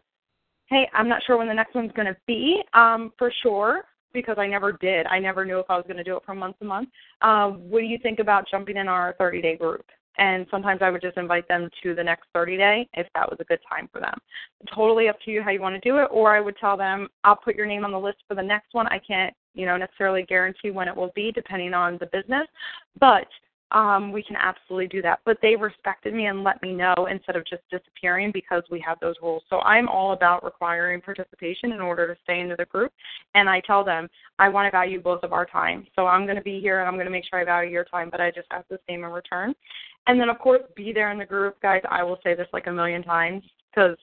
hey, 0.67 0.87
I'm 0.93 1.09
not 1.09 1.21
sure 1.25 1.37
when 1.37 1.47
the 1.47 1.53
next 1.53 1.75
one's 1.75 1.91
going 1.93 2.07
to 2.07 2.17
be 2.27 2.61
um, 2.73 3.11
for 3.17 3.31
sure 3.41 3.83
because 4.13 4.35
I 4.37 4.47
never 4.47 4.71
did. 4.73 5.05
I 5.07 5.19
never 5.19 5.45
knew 5.45 5.59
if 5.59 5.69
I 5.69 5.75
was 5.75 5.85
going 5.85 5.97
to 5.97 6.03
do 6.03 6.17
it 6.17 6.23
from 6.25 6.39
month 6.39 6.59
to 6.59 6.65
month. 6.65 6.89
Um, 7.21 7.69
what 7.69 7.79
do 7.79 7.85
you 7.85 7.97
think 8.01 8.19
about 8.19 8.49
jumping 8.49 8.77
in 8.77 8.87
our 8.87 9.15
30 9.17 9.41
day 9.41 9.55
group? 9.55 9.85
And 10.17 10.45
sometimes 10.51 10.81
I 10.81 10.89
would 10.89 11.01
just 11.01 11.17
invite 11.17 11.47
them 11.47 11.69
to 11.81 11.95
the 11.95 12.03
next 12.03 12.27
30 12.33 12.57
day 12.57 12.89
if 12.93 13.07
that 13.15 13.29
was 13.29 13.37
a 13.39 13.45
good 13.45 13.59
time 13.67 13.87
for 13.91 14.01
them. 14.01 14.17
Totally 14.75 15.07
up 15.07 15.17
to 15.23 15.31
you 15.31 15.41
how 15.41 15.51
you 15.51 15.61
want 15.61 15.81
to 15.81 15.89
do 15.89 15.97
it. 15.97 16.09
Or 16.11 16.35
I 16.35 16.41
would 16.41 16.57
tell 16.57 16.75
them, 16.75 17.07
I'll 17.23 17.37
put 17.37 17.55
your 17.55 17.65
name 17.65 17.85
on 17.85 17.91
the 17.91 17.99
list 17.99 18.17
for 18.27 18.35
the 18.35 18.43
next 18.43 18.73
one. 18.73 18.87
I 18.87 18.99
can't, 18.99 19.33
you 19.53 19.65
know, 19.65 19.77
necessarily 19.77 20.23
guarantee 20.23 20.71
when 20.71 20.89
it 20.89 20.95
will 20.95 21.11
be 21.15 21.31
depending 21.31 21.73
on 21.73 21.97
the 21.99 22.07
business, 22.07 22.47
but 22.99 23.27
um, 23.71 24.11
we 24.11 24.23
can 24.23 24.35
absolutely 24.35 24.87
do 24.87 25.01
that. 25.03 25.19
But 25.25 25.37
they 25.41 25.55
respected 25.55 26.13
me 26.13 26.25
and 26.25 26.43
let 26.43 26.61
me 26.61 26.73
know 26.73 27.07
instead 27.09 27.35
of 27.35 27.45
just 27.45 27.61
disappearing 27.69 28.31
because 28.33 28.63
we 28.71 28.83
have 28.85 28.99
those 28.99 29.15
rules. 29.21 29.43
So 29.49 29.59
I'm 29.59 29.87
all 29.87 30.13
about 30.13 30.43
requiring 30.43 31.01
participation 31.01 31.71
in 31.71 31.79
order 31.79 32.07
to 32.07 32.19
stay 32.23 32.39
into 32.39 32.55
the 32.57 32.65
group. 32.65 32.91
And 33.35 33.49
I 33.49 33.61
tell 33.61 33.83
them, 33.83 34.07
I 34.39 34.49
want 34.49 34.67
to 34.67 34.71
value 34.71 35.01
both 35.01 35.23
of 35.23 35.33
our 35.33 35.45
time. 35.45 35.85
So 35.95 36.07
I'm 36.07 36.25
going 36.25 36.37
to 36.37 36.41
be 36.41 36.59
here 36.59 36.79
and 36.79 36.87
I'm 36.87 36.95
going 36.95 37.05
to 37.05 37.11
make 37.11 37.25
sure 37.29 37.39
I 37.39 37.45
value 37.45 37.71
your 37.71 37.85
time, 37.85 38.09
but 38.09 38.21
I 38.21 38.31
just 38.31 38.47
ask 38.51 38.67
the 38.69 38.79
same 38.87 39.03
in 39.03 39.11
return. 39.11 39.53
And 40.07 40.19
then, 40.19 40.29
of 40.29 40.39
course, 40.39 40.61
be 40.75 40.91
there 40.91 41.11
in 41.11 41.19
the 41.19 41.25
group. 41.25 41.61
Guys, 41.61 41.81
I 41.89 42.03
will 42.03 42.17
say 42.23 42.33
this 42.33 42.47
like 42.51 42.67
a 42.67 42.71
million 42.71 43.03
times 43.03 43.43
because 43.69 43.97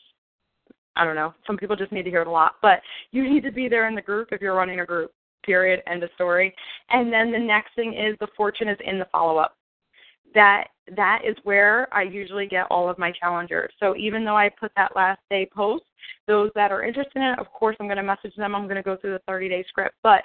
I 0.94 1.04
don't 1.04 1.16
know. 1.16 1.34
Some 1.46 1.56
people 1.56 1.76
just 1.76 1.92
need 1.92 2.04
to 2.04 2.10
hear 2.10 2.22
it 2.22 2.28
a 2.28 2.30
lot, 2.30 2.54
but 2.62 2.80
you 3.10 3.28
need 3.28 3.42
to 3.42 3.52
be 3.52 3.68
there 3.68 3.88
in 3.88 3.94
the 3.94 4.02
group 4.02 4.28
if 4.30 4.40
you're 4.40 4.54
running 4.54 4.80
a 4.80 4.86
group 4.86 5.12
period, 5.46 5.82
end 5.86 6.02
of 6.02 6.10
story. 6.14 6.54
And 6.90 7.12
then 7.12 7.32
the 7.32 7.38
next 7.38 7.74
thing 7.74 7.94
is 7.94 8.16
the 8.20 8.28
fortune 8.36 8.68
is 8.68 8.78
in 8.84 8.98
the 8.98 9.06
follow 9.12 9.38
up. 9.38 9.56
That 10.34 10.66
that 10.94 11.22
is 11.24 11.36
where 11.44 11.92
I 11.94 12.02
usually 12.02 12.46
get 12.46 12.66
all 12.70 12.88
of 12.88 12.98
my 12.98 13.12
challengers. 13.12 13.72
So 13.80 13.96
even 13.96 14.24
though 14.24 14.36
I 14.36 14.48
put 14.48 14.72
that 14.76 14.94
last 14.94 15.20
day 15.30 15.48
post, 15.54 15.84
those 16.26 16.50
that 16.54 16.72
are 16.72 16.84
interested 16.84 17.16
in 17.16 17.22
it, 17.22 17.38
of 17.38 17.50
course, 17.52 17.76
I'm 17.80 17.86
going 17.86 17.96
to 17.96 18.02
message 18.02 18.34
them. 18.36 18.54
I'm 18.54 18.64
going 18.64 18.76
to 18.76 18.82
go 18.82 18.96
through 18.96 19.12
the 19.12 19.22
30 19.26 19.48
day 19.48 19.64
script. 19.68 19.96
But 20.02 20.22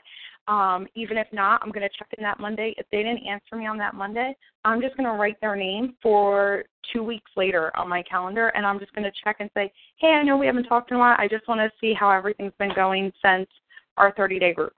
um, 0.47 0.87
even 0.95 1.17
if 1.17 1.27
not, 1.31 1.61
I'm 1.63 1.71
going 1.71 1.87
to 1.87 1.97
check 1.97 2.09
in 2.17 2.23
that 2.23 2.39
Monday. 2.39 2.73
If 2.77 2.85
they 2.91 2.97
didn't 2.99 3.25
answer 3.25 3.55
me 3.55 3.67
on 3.67 3.77
that 3.77 3.95
Monday, 3.95 4.35
I'm 4.65 4.81
just 4.81 4.97
going 4.97 5.07
to 5.07 5.15
write 5.15 5.39
their 5.39 5.55
name 5.55 5.95
for 6.01 6.63
two 6.91 7.03
weeks 7.03 7.31
later 7.35 7.71
on 7.77 7.87
my 7.87 8.03
calendar, 8.03 8.49
and 8.49 8.65
I'm 8.65 8.79
just 8.79 8.93
going 8.93 9.03
to 9.03 9.11
check 9.23 9.37
and 9.39 9.49
say, 9.53 9.71
hey, 9.97 10.09
I 10.09 10.23
know 10.23 10.37
we 10.37 10.47
haven't 10.47 10.63
talked 10.63 10.91
in 10.91 10.97
a 10.97 10.99
while. 10.99 11.15
I 11.17 11.27
just 11.27 11.47
want 11.47 11.61
to 11.61 11.71
see 11.79 11.93
how 11.93 12.09
everything's 12.09 12.53
been 12.59 12.73
going 12.75 13.11
since 13.23 13.47
our 13.97 14.13
30 14.13 14.39
day 14.39 14.53
group 14.53 14.73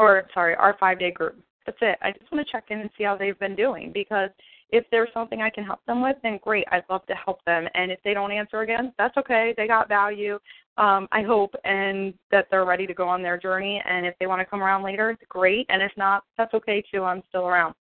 or 0.00 0.26
sorry, 0.32 0.56
our 0.56 0.76
five 0.80 0.98
day 0.98 1.10
group. 1.10 1.38
That's 1.66 1.78
it. 1.82 1.98
I 2.02 2.10
just 2.10 2.32
want 2.32 2.44
to 2.44 2.50
check 2.50 2.64
in 2.70 2.80
and 2.80 2.90
see 2.96 3.04
how 3.04 3.16
they've 3.16 3.38
been 3.38 3.54
doing 3.54 3.92
because 3.92 4.30
if 4.70 4.84
there's 4.90 5.10
something 5.12 5.42
I 5.42 5.50
can 5.50 5.62
help 5.62 5.84
them 5.86 6.02
with, 6.02 6.16
then 6.22 6.40
great. 6.42 6.64
I'd 6.72 6.84
love 6.88 7.04
to 7.06 7.14
help 7.14 7.44
them. 7.44 7.68
And 7.74 7.92
if 7.92 7.98
they 8.02 8.14
don't 8.14 8.32
answer 8.32 8.62
again, 8.62 8.94
that's 8.96 9.16
okay. 9.18 9.52
They 9.56 9.66
got 9.66 9.88
value. 9.88 10.38
Um, 10.78 11.06
I 11.12 11.22
hope 11.22 11.54
and 11.64 12.14
that 12.30 12.46
they're 12.50 12.64
ready 12.64 12.86
to 12.86 12.94
go 12.94 13.06
on 13.06 13.22
their 13.22 13.36
journey. 13.36 13.82
And 13.86 14.06
if 14.06 14.14
they 14.18 14.26
want 14.26 14.40
to 14.40 14.46
come 14.46 14.62
around 14.62 14.82
later, 14.82 15.18
great. 15.28 15.66
And 15.68 15.82
if 15.82 15.92
not, 15.96 16.24
that's 16.38 16.54
okay 16.54 16.82
too. 16.90 17.04
I'm 17.04 17.22
still 17.28 17.46
around. 17.46 17.74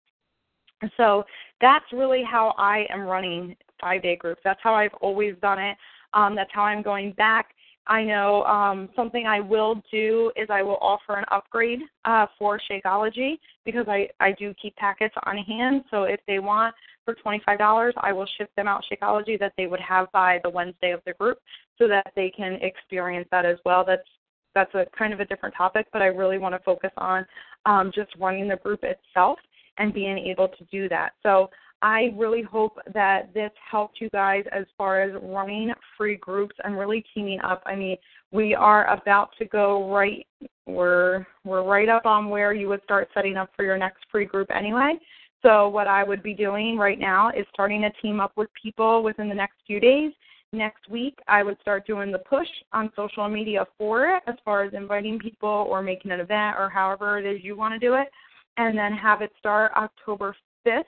So 0.98 1.24
that's 1.62 1.86
really 1.94 2.24
how 2.24 2.54
I 2.58 2.86
am 2.90 3.02
running 3.02 3.56
five 3.80 4.02
day 4.02 4.18
groups. 4.18 4.42
That's 4.44 4.60
how 4.62 4.74
I've 4.74 4.94
always 4.96 5.36
done 5.42 5.60
it. 5.60 5.78
Um, 6.14 6.36
that's 6.36 6.52
how 6.52 6.64
I'm 6.64 6.82
going 6.82 7.14
back 7.14 7.50
I 7.90 8.04
know 8.04 8.44
um, 8.44 8.88
something 8.96 9.26
I 9.26 9.40
will 9.40 9.82
do 9.92 10.32
is 10.36 10.48
I 10.52 10.62
will 10.62 10.78
offer 10.80 11.18
an 11.18 11.26
upgrade 11.32 11.80
uh, 12.06 12.28
for 12.38 12.62
Shakeology 12.70 13.40
because 13.66 13.86
I, 13.88 14.08
I 14.20 14.32
do 14.32 14.54
keep 14.62 14.76
packets 14.76 15.16
on 15.24 15.38
hand. 15.40 15.84
So 15.90 16.04
if 16.04 16.20
they 16.28 16.38
want 16.38 16.76
for 17.04 17.16
$25, 17.16 17.92
I 17.98 18.14
will 18.14 18.28
ship 18.38 18.52
them 18.56 18.68
out 18.68 18.84
Shakeology 18.90 19.40
that 19.40 19.54
they 19.58 19.66
would 19.66 19.80
have 19.80 20.12
by 20.12 20.40
the 20.44 20.50
Wednesday 20.52 20.92
of 20.92 21.02
the 21.08 21.14
group 21.14 21.40
so 21.80 21.88
that 21.88 22.14
they 22.16 22.30
can 22.30 22.60
experience 22.62 23.28
that 23.32 23.46
as 23.46 23.58
well. 23.66 23.84
That's 23.86 24.08
that's 24.56 24.74
a 24.74 24.86
kind 24.98 25.14
of 25.14 25.20
a 25.20 25.26
different 25.26 25.54
topic, 25.56 25.88
but 25.94 26.02
I 26.02 26.08
really 26.08 26.40
want 26.40 26.56
to 26.56 26.60
focus 26.60 26.92
on 26.98 27.26
um, 27.68 27.92
just 27.94 28.10
running 28.20 28.48
the 28.48 28.56
group 28.58 28.84
itself 28.84 29.38
and 29.78 29.94
being 29.94 30.18
able 30.18 30.48
to 30.48 30.64
do 30.72 30.90
that. 30.90 31.12
So 31.22 31.50
I 31.82 32.14
really 32.18 32.42
hope 32.42 32.78
that 32.94 33.34
this 33.34 33.52
helped 33.70 34.02
you 34.02 34.10
guys 34.10 34.44
as 34.52 34.66
far 34.78 35.02
as 35.02 35.14
running 35.22 35.72
free 35.98 36.18
groups 36.18 36.56
and 36.64 36.78
really 36.78 37.06
teaming 37.14 37.40
up. 37.42 37.64
I 37.66 37.76
mean, 37.76 37.96
we 38.32 38.54
are 38.54 38.88
about 38.88 39.30
to 39.40 39.46
go 39.46 39.92
right 39.92 40.26
we're 40.70 41.26
we're 41.44 41.64
right 41.64 41.90
up 41.90 42.06
on 42.06 42.30
where 42.30 42.54
you 42.54 42.70
would 42.70 42.84
start 42.84 43.10
setting 43.14 43.38
up 43.38 43.50
for 43.56 43.64
your 43.64 43.78
next 43.78 44.06
free 44.12 44.26
group 44.26 44.50
anyway. 44.54 44.96
So 45.42 45.70
what 45.70 45.88
I 45.88 46.04
would 46.04 46.22
be 46.22 46.34
doing 46.34 46.78
right 46.78 47.00
now 47.00 47.30
is 47.30 47.46
starting 47.54 47.82
to 47.82 47.90
team 48.02 48.20
up 48.20 48.34
with 48.36 48.50
people 48.62 49.02
within 49.04 49.30
the 49.30 49.36
next 49.36 49.56
few 49.66 49.80
days. 49.80 50.12
Next 50.52 50.90
week, 50.90 51.18
I 51.28 51.44
would 51.44 51.60
start 51.62 51.88
doing 51.88 52.12
the 52.12 52.20
push 52.20 52.48
on 52.74 52.92
social 52.96 53.28
media 53.30 53.66
for 53.78 54.08
it 54.08 54.24
as 54.28 54.36
far 54.44 54.64
as 54.64 54.74
inviting 54.74 55.18
people 55.18 55.68
or 55.70 55.82
making 55.82 56.12
an 56.12 56.20
event 56.20 56.58
or 56.58 56.70
however 56.70 57.20
it 57.20 57.26
is 57.26 57.44
you 57.44 57.56
want 57.56 57.74
to 57.74 57.80
do 57.80 57.94
it. 57.94 58.10
And 58.58 58.78
then 58.78 58.92
have 58.94 59.22
it 59.22 59.32
start 59.40 59.72
October 59.76 60.36
5th 60.68 60.84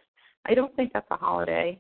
I 0.46 0.54
don't 0.54 0.76
think 0.76 0.94
that's 0.94 1.08
a 1.12 1.18
holiday. 1.18 1.80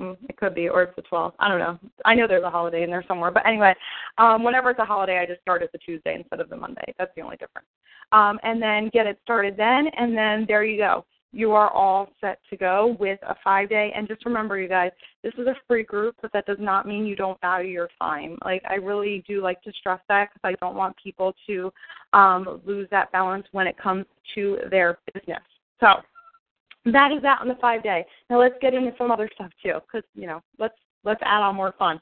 Mm, 0.00 0.16
it 0.28 0.36
could 0.36 0.54
be, 0.54 0.68
or 0.68 0.82
it's 0.82 0.96
the 0.96 1.02
12th. 1.02 1.32
I 1.38 1.48
don't 1.48 1.58
know. 1.58 1.78
I 2.04 2.14
know 2.14 2.26
there's 2.26 2.44
a 2.44 2.50
holiday 2.50 2.82
in 2.82 2.90
there 2.90 3.04
somewhere, 3.08 3.30
but 3.30 3.46
anyway, 3.46 3.74
um, 4.18 4.44
whenever 4.44 4.70
it's 4.70 4.80
a 4.80 4.84
holiday, 4.84 5.18
I 5.18 5.26
just 5.26 5.40
start 5.40 5.62
it 5.62 5.70
the 5.72 5.78
Tuesday 5.78 6.14
instead 6.14 6.40
of 6.40 6.50
the 6.50 6.56
Monday. 6.56 6.94
That's 6.98 7.12
the 7.16 7.22
only 7.22 7.36
difference. 7.36 7.68
Um, 8.12 8.38
and 8.42 8.60
then 8.60 8.90
get 8.92 9.06
it 9.06 9.18
started 9.22 9.56
then, 9.56 9.86
and 9.96 10.16
then 10.16 10.44
there 10.46 10.64
you 10.64 10.76
go. 10.76 11.04
You 11.32 11.52
are 11.52 11.70
all 11.70 12.08
set 12.20 12.38
to 12.50 12.56
go 12.56 12.96
with 12.98 13.18
a 13.22 13.34
five 13.42 13.68
day. 13.68 13.92
And 13.94 14.08
just 14.08 14.24
remember, 14.24 14.58
you 14.58 14.68
guys, 14.68 14.90
this 15.22 15.34
is 15.38 15.46
a 15.46 15.54
free 15.66 15.82
group, 15.82 16.16
but 16.22 16.32
that 16.32 16.46
does 16.46 16.56
not 16.60 16.86
mean 16.86 17.04
you 17.04 17.16
don't 17.16 17.40
value 17.40 17.70
your 17.70 17.88
time. 18.00 18.38
Like 18.44 18.62
I 18.68 18.74
really 18.74 19.22
do 19.28 19.42
like 19.42 19.60
to 19.62 19.72
stress 19.72 20.00
that 20.08 20.30
because 20.32 20.40
I 20.44 20.64
don't 20.64 20.76
want 20.76 20.96
people 21.02 21.34
to 21.46 21.72
um, 22.12 22.60
lose 22.64 22.88
that 22.90 23.12
balance 23.12 23.46
when 23.52 23.66
it 23.66 23.76
comes 23.76 24.06
to 24.34 24.58
their 24.70 24.98
business. 25.12 25.42
So 25.80 25.96
that 26.92 27.12
is 27.12 27.22
that 27.22 27.40
on 27.40 27.48
the 27.48 27.56
five 27.60 27.82
day. 27.82 28.04
Now 28.30 28.40
let's 28.40 28.54
get 28.60 28.74
into 28.74 28.92
some 28.98 29.10
other 29.10 29.28
stuff 29.34 29.50
too, 29.62 29.74
because 29.86 30.08
you 30.14 30.26
know 30.26 30.40
let's 30.58 30.74
let's 31.04 31.20
add 31.24 31.42
on 31.42 31.54
more 31.54 31.74
fun. 31.78 32.00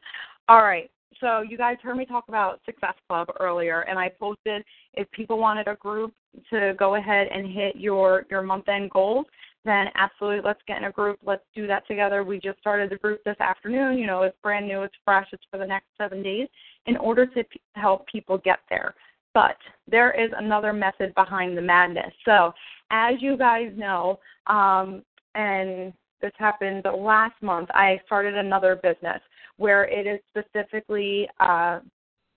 All 0.48 0.62
right. 0.62 0.90
So 1.20 1.42
you 1.42 1.56
guys 1.56 1.76
heard 1.82 1.96
me 1.96 2.04
talk 2.04 2.24
about 2.28 2.60
Success 2.66 2.94
Club 3.08 3.28
earlier, 3.40 3.82
and 3.82 3.98
I 3.98 4.10
posted 4.20 4.64
if 4.94 5.10
people 5.12 5.38
wanted 5.38 5.68
a 5.68 5.76
group 5.76 6.12
to 6.50 6.74
go 6.78 6.96
ahead 6.96 7.28
and 7.32 7.52
hit 7.52 7.76
your 7.76 8.26
your 8.30 8.42
month 8.42 8.68
end 8.68 8.90
goals, 8.90 9.26
then 9.64 9.86
absolutely 9.94 10.42
let's 10.44 10.60
get 10.66 10.78
in 10.78 10.84
a 10.84 10.92
group. 10.92 11.18
Let's 11.24 11.44
do 11.54 11.66
that 11.66 11.86
together. 11.86 12.22
We 12.24 12.38
just 12.38 12.58
started 12.58 12.90
the 12.90 12.96
group 12.96 13.22
this 13.24 13.40
afternoon. 13.40 13.98
You 13.98 14.06
know, 14.06 14.22
it's 14.22 14.36
brand 14.42 14.66
new, 14.66 14.82
it's 14.82 14.94
fresh, 15.04 15.26
it's 15.32 15.44
for 15.50 15.58
the 15.58 15.66
next 15.66 15.86
seven 15.96 16.22
days 16.22 16.48
in 16.86 16.96
order 16.96 17.26
to 17.26 17.44
p- 17.44 17.60
help 17.74 18.06
people 18.06 18.38
get 18.38 18.58
there. 18.68 18.94
But 19.32 19.56
there 19.90 20.12
is 20.12 20.30
another 20.36 20.72
method 20.72 21.14
behind 21.14 21.56
the 21.56 21.62
madness. 21.62 22.12
So, 22.24 22.52
as 22.94 23.16
you 23.20 23.36
guys 23.36 23.72
know, 23.76 24.20
um, 24.46 25.02
and 25.34 25.92
this 26.22 26.30
happened 26.38 26.86
last 26.96 27.34
month, 27.42 27.68
I 27.74 28.00
started 28.06 28.36
another 28.36 28.76
business 28.76 29.20
where 29.56 29.84
it 29.84 30.06
is 30.06 30.20
specifically 30.30 31.28
uh, 31.40 31.80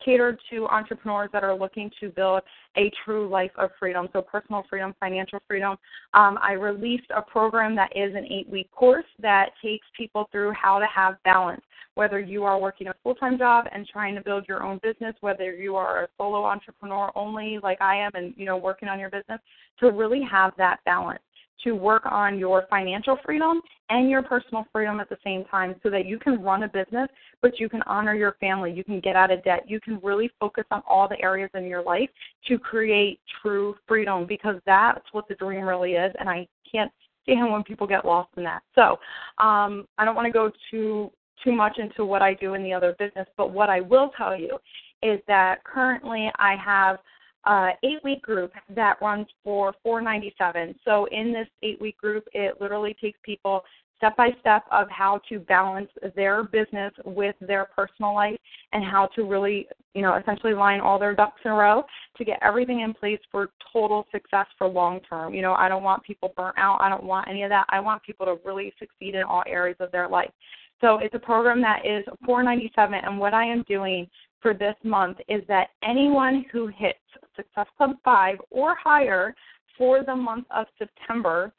catered 0.03 0.39
to 0.49 0.67
entrepreneurs 0.67 1.29
that 1.33 1.43
are 1.43 1.55
looking 1.55 1.91
to 1.99 2.09
build 2.09 2.41
a 2.77 2.91
true 3.03 3.27
life 3.27 3.51
of 3.57 3.71
freedom, 3.79 4.07
so 4.13 4.21
personal 4.21 4.63
freedom, 4.69 4.93
financial 4.99 5.39
freedom. 5.47 5.77
Um, 6.13 6.37
I 6.41 6.53
released 6.53 7.07
a 7.15 7.21
program 7.21 7.75
that 7.75 7.95
is 7.95 8.15
an 8.15 8.25
eight 8.31 8.49
week 8.49 8.71
course 8.71 9.05
that 9.19 9.49
takes 9.63 9.87
people 9.95 10.27
through 10.31 10.53
how 10.53 10.79
to 10.79 10.85
have 10.93 11.21
balance. 11.23 11.61
Whether 11.95 12.19
you 12.19 12.43
are 12.43 12.59
working 12.59 12.87
a 12.87 12.93
full 13.03 13.15
time 13.15 13.39
job 13.39 13.65
and 13.71 13.87
trying 13.87 14.13
to 14.15 14.21
build 14.21 14.45
your 14.47 14.63
own 14.63 14.79
business, 14.83 15.15
whether 15.21 15.51
you 15.53 15.75
are 15.75 16.03
a 16.03 16.07
solo 16.17 16.43
entrepreneur 16.43 17.11
only 17.15 17.57
like 17.63 17.81
I 17.81 17.95
am 17.97 18.11
and 18.13 18.33
you 18.37 18.45
know 18.45 18.57
working 18.57 18.87
on 18.87 18.99
your 18.99 19.09
business, 19.09 19.39
to 19.79 19.91
really 19.91 20.21
have 20.21 20.53
that 20.57 20.79
balance 20.85 21.21
to 21.63 21.73
work 21.73 22.03
on 22.05 22.37
your 22.37 22.65
financial 22.69 23.17
freedom 23.25 23.61
and 23.89 24.09
your 24.09 24.21
personal 24.21 24.65
freedom 24.71 24.99
at 24.99 25.09
the 25.09 25.17
same 25.23 25.45
time 25.45 25.75
so 25.81 25.89
that 25.89 26.05
you 26.05 26.19
can 26.19 26.41
run 26.41 26.63
a 26.63 26.67
business, 26.67 27.07
but 27.41 27.59
you 27.59 27.69
can 27.69 27.81
honor 27.83 28.13
your 28.13 28.33
family, 28.39 28.71
you 28.71 28.83
can 28.83 28.99
get 28.99 29.15
out 29.15 29.31
of 29.31 29.43
debt, 29.43 29.63
you 29.67 29.79
can 29.79 29.99
really 30.03 30.29
focus 30.39 30.65
on 30.71 30.81
all 30.89 31.07
the 31.07 31.19
areas 31.21 31.49
in 31.53 31.65
your 31.65 31.81
life 31.81 32.09
to 32.47 32.59
create 32.59 33.19
true 33.41 33.75
freedom 33.87 34.25
because 34.27 34.55
that's 34.65 35.05
what 35.11 35.27
the 35.27 35.35
dream 35.35 35.65
really 35.65 35.93
is. 35.93 36.13
And 36.19 36.29
I 36.29 36.47
can't 36.69 36.91
stand 37.23 37.51
when 37.51 37.63
people 37.63 37.87
get 37.87 38.05
lost 38.05 38.29
in 38.37 38.43
that. 38.43 38.61
So 38.75 38.99
um, 39.43 39.87
I 39.97 40.05
don't 40.05 40.15
want 40.15 40.25
to 40.27 40.31
go 40.31 40.51
too 40.71 41.11
too 41.43 41.51
much 41.51 41.77
into 41.77 42.03
what 42.03 42.23
I 42.23 42.33
do 42.33 42.55
in 42.55 42.63
the 42.63 42.73
other 42.73 42.95
business, 42.97 43.27
but 43.37 43.51
what 43.51 43.69
I 43.69 43.79
will 43.79 44.09
tell 44.17 44.35
you 44.35 44.57
is 45.03 45.19
that 45.27 45.63
currently 45.63 46.31
I 46.39 46.55
have 46.55 46.97
uh, 47.45 47.69
eight 47.83 48.03
week 48.03 48.21
group 48.21 48.51
that 48.69 48.97
runs 49.01 49.27
for 49.43 49.73
497 49.83 50.75
so 50.83 51.05
in 51.11 51.31
this 51.31 51.47
eight 51.63 51.79
week 51.79 51.97
group 51.97 52.27
it 52.33 52.59
literally 52.59 52.95
takes 52.99 53.19
people 53.23 53.63
step 53.97 54.15
by 54.15 54.29
step 54.39 54.63
of 54.71 54.87
how 54.89 55.19
to 55.27 55.39
balance 55.39 55.89
their 56.15 56.43
business 56.43 56.93
with 57.05 57.35
their 57.41 57.65
personal 57.65 58.13
life 58.13 58.37
and 58.73 58.83
how 58.83 59.07
to 59.07 59.23
really 59.23 59.67
you 59.93 60.01
know 60.01 60.15
essentially 60.15 60.53
line 60.53 60.79
all 60.79 60.99
their 60.99 61.15
ducks 61.15 61.41
in 61.43 61.51
a 61.51 61.53
row 61.53 61.83
to 62.15 62.23
get 62.23 62.39
everything 62.41 62.81
in 62.81 62.93
place 62.93 63.19
for 63.31 63.49
total 63.73 64.05
success 64.11 64.45
for 64.57 64.67
long 64.67 64.99
term. 65.09 65.33
You 65.33 65.41
know 65.41 65.53
i 65.53 65.67
don't 65.67 65.83
want 65.83 66.03
people 66.03 66.33
burnt 66.37 66.57
out. 66.57 66.79
I 66.79 66.89
don't 66.89 67.03
want 67.03 67.27
any 67.27 67.43
of 67.43 67.49
that. 67.49 67.65
I 67.69 67.79
want 67.79 68.03
people 68.03 68.25
to 68.27 68.37
really 68.45 68.73
succeed 68.79 69.15
in 69.15 69.23
all 69.23 69.43
areas 69.47 69.77
of 69.79 69.91
their 69.91 70.07
life. 70.07 70.31
So 70.79 70.99
it's 70.99 71.15
a 71.15 71.19
program 71.19 71.59
that 71.61 71.85
is 71.85 72.05
497 72.25 72.99
and 73.03 73.19
what 73.19 73.33
i 73.33 73.45
am 73.45 73.63
doing 73.67 74.07
for 74.41 74.53
this 74.53 74.75
month 74.83 75.17
is 75.27 75.41
that 75.47 75.69
anyone 75.83 76.45
who 76.51 76.67
hits 76.67 76.99
Success 77.35 77.67
Club 77.77 77.91
5 78.03 78.37
or 78.49 78.75
higher 78.75 79.35
for 79.77 80.03
the 80.03 80.15
month 80.15 80.45
of 80.55 80.65
September, 80.77 81.53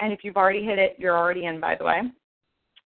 and 0.00 0.12
if 0.12 0.20
you've 0.22 0.36
already 0.36 0.64
hit 0.64 0.78
it, 0.78 0.96
you're 0.98 1.16
already 1.16 1.46
in, 1.46 1.60
by 1.60 1.74
the 1.74 1.84
way. 1.84 2.02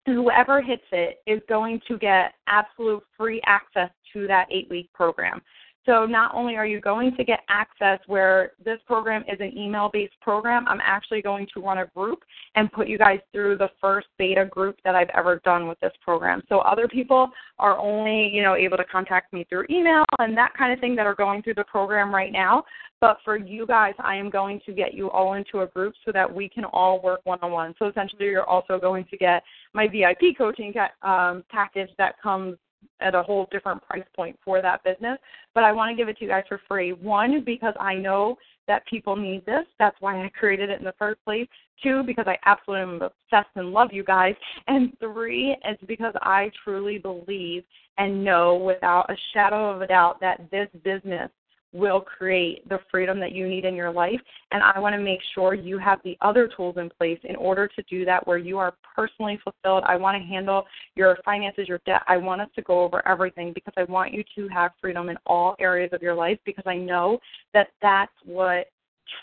Whoever 0.07 0.61
hits 0.61 0.85
it 0.93 1.23
is 1.27 1.41
going 1.49 1.81
to 1.89 1.97
get 1.99 2.35
absolute 2.47 3.03
free 3.17 3.41
access 3.47 3.91
to 4.13 4.27
that 4.27 4.47
eight 4.51 4.69
week 4.69 4.93
program. 4.93 5.41
So 5.87 6.07
not 6.07 6.35
only 6.35 6.57
are 6.57 6.67
you 6.67 6.81
going 6.81 7.15
to 7.17 7.25
get 7.25 7.41
access 7.49 7.99
where 8.07 8.53
this 8.65 8.79
program 8.87 9.23
is 9.23 9.39
an 9.41 9.57
email 9.57 9.91
based 9.93 10.15
program, 10.21 10.67
I'm 10.67 10.81
actually 10.83 11.21
going 11.21 11.47
to 11.55 11.61
run 11.61 11.79
a 11.79 11.87
group 11.87 12.21
and 12.55 12.73
put 12.73 12.89
you 12.89 12.97
guys 12.97 13.21
through 13.33 13.59
the 13.59 13.69
first 13.81 14.07
beta 14.19 14.47
group 14.47 14.77
that 14.85 14.95
I've 14.95 15.11
ever 15.15 15.41
done 15.45 15.69
with 15.69 15.79
this 15.81 15.93
program. 16.03 16.43
So 16.49 16.61
other 16.61 16.89
people 16.89 17.31
are 17.59 17.79
only, 17.79 18.31
you 18.33 18.43
know, 18.43 18.55
able 18.55 18.79
to 18.79 18.85
contact 18.85 19.33
me 19.33 19.45
through 19.49 19.67
email 19.69 20.05
and 20.19 20.37
that 20.37 20.55
kind 20.57 20.73
of 20.73 20.81
thing 20.81 20.97
that 20.97 21.07
are 21.07 21.15
going 21.15 21.43
through 21.43 21.55
the 21.55 21.65
program 21.65 22.15
right 22.15 22.33
now. 22.33 22.65
But 23.01 23.19
for 23.23 23.37
you 23.37 23.67
guys, 23.67 23.93
I 23.99 24.17
am 24.17 24.31
going 24.31 24.61
to 24.65 24.73
get 24.73 24.95
you 24.95 25.11
all 25.11 25.35
into 25.35 25.61
a 25.61 25.67
group 25.67 25.95
so 26.07 26.13
that 26.13 26.33
we 26.33 26.49
can 26.49 26.65
all 26.65 27.03
work 27.03 27.21
one 27.25 27.39
on 27.43 27.53
one. 27.53 27.75
So 27.79 27.87
essentially, 27.89 28.27
you're 28.27 28.49
also 28.49 28.79
going 28.79 29.05
to 29.11 29.19
get 29.19 29.43
my 29.75 29.87
VIP 29.87 30.39
coaching 30.39 30.73
um, 31.03 31.45
package 31.51 31.91
that 31.99 32.15
comes 32.23 32.57
at 33.01 33.15
a 33.15 33.23
whole 33.23 33.49
different 33.51 33.83
price 33.83 34.05
point 34.15 34.39
for 34.45 34.63
that 34.63 34.83
business. 34.85 35.19
But 35.55 35.65
I 35.65 35.73
want 35.73 35.91
to 35.91 35.97
give 35.97 36.09
it 36.09 36.19
to 36.19 36.25
you 36.25 36.31
guys 36.31 36.45
for 36.49 36.61
free. 36.69 36.93
One, 36.93 37.43
because 37.45 37.75
I 37.79 37.95
know 37.95 38.37
that 38.67 38.87
people 38.87 39.17
need 39.17 39.45
this. 39.45 39.65
That's 39.79 39.97
why 40.01 40.25
I 40.25 40.31
created 40.31 40.71
it 40.71 40.79
in 40.79 40.85
the 40.85 40.95
first 40.99 41.23
place. 41.25 41.47
Two, 41.83 42.03
because 42.05 42.27
I 42.27 42.39
absolutely 42.47 42.95
am 42.95 43.03
obsessed 43.03 43.55
and 43.57 43.73
love 43.73 43.89
you 43.93 44.05
guys. 44.05 44.35
And 44.69 44.97
three, 45.01 45.57
it's 45.65 45.83
because 45.87 46.15
I 46.23 46.51
truly 46.63 46.99
believe 46.99 47.65
and 47.99 48.25
know 48.25 48.55
without 48.57 49.11
a 49.11 49.17
shadow 49.33 49.71
of 49.75 49.83
a 49.83 49.87
doubt 49.87 50.21
that 50.21 50.51
this 50.51 50.69
business 50.83 51.31
will 51.75 52.01
create 52.01 52.67
the 52.69 52.79
freedom 52.91 53.19
that 53.19 53.33
you 53.33 53.49
need 53.49 53.65
in 53.65 53.75
your 53.75 53.91
life. 53.91 54.21
And 54.53 54.63
I 54.63 54.79
want 54.79 54.95
to 54.95 55.01
make 55.01 55.19
sure 55.35 55.55
you 55.55 55.77
have 55.79 55.99
the 56.05 56.17
other 56.21 56.49
tools 56.57 56.77
in 56.79 56.89
place 56.89 57.19
in 57.25 57.35
order 57.37 57.67
to 57.67 57.83
do 57.91 58.05
that 58.05 58.27
where 58.27 58.39
you 58.39 58.59
are 58.59 58.75
personally 58.95 59.39
fulfilled. 59.43 59.83
I 59.87 59.97
want 59.97 60.17
to 60.17 60.27
handle 60.27 60.65
your 60.95 61.19
finances, 61.25 61.69
your 61.69 61.81
debt. 61.85 62.03
I 62.07 62.17
want 62.17 62.41
us 62.41 62.49
to 62.55 62.63
go 62.63 62.83
over 62.83 63.07
everything 63.07 63.53
because 63.53 63.75
I 63.77 63.85
want 63.85 64.15
you 64.15 64.23
to 64.37 64.49
have 64.49 64.71
freedom 64.81 65.09
in 65.09 65.17
all 65.27 65.57
areas 65.59 65.91
of 65.93 66.01
your 66.01 66.15
life 66.15 66.39
because 66.47 66.65
I 66.65 66.77
know 66.77 67.19
that 67.53 67.69
that's 67.83 68.13
what 68.25 68.69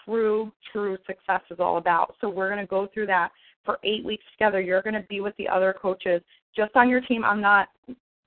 true, 0.05 0.51
true 0.71 0.97
success 1.07 1.41
is 1.49 1.59
all 1.59 1.77
about. 1.77 2.15
So 2.19 2.29
we're 2.29 2.49
going 2.49 2.59
to 2.59 2.69
go 2.69 2.87
through 2.93 3.07
that 3.07 3.31
for 3.63 3.79
eight 3.83 4.03
weeks 4.03 4.25
together. 4.33 4.59
You're 4.59 4.81
going 4.81 4.95
to 4.95 5.05
be 5.07 5.21
with 5.21 5.35
the 5.37 5.47
other 5.47 5.73
coaches 5.79 6.21
just 6.55 6.75
on 6.75 6.89
your 6.89 7.01
team. 7.01 7.23
I'm 7.23 7.41
not 7.41 7.69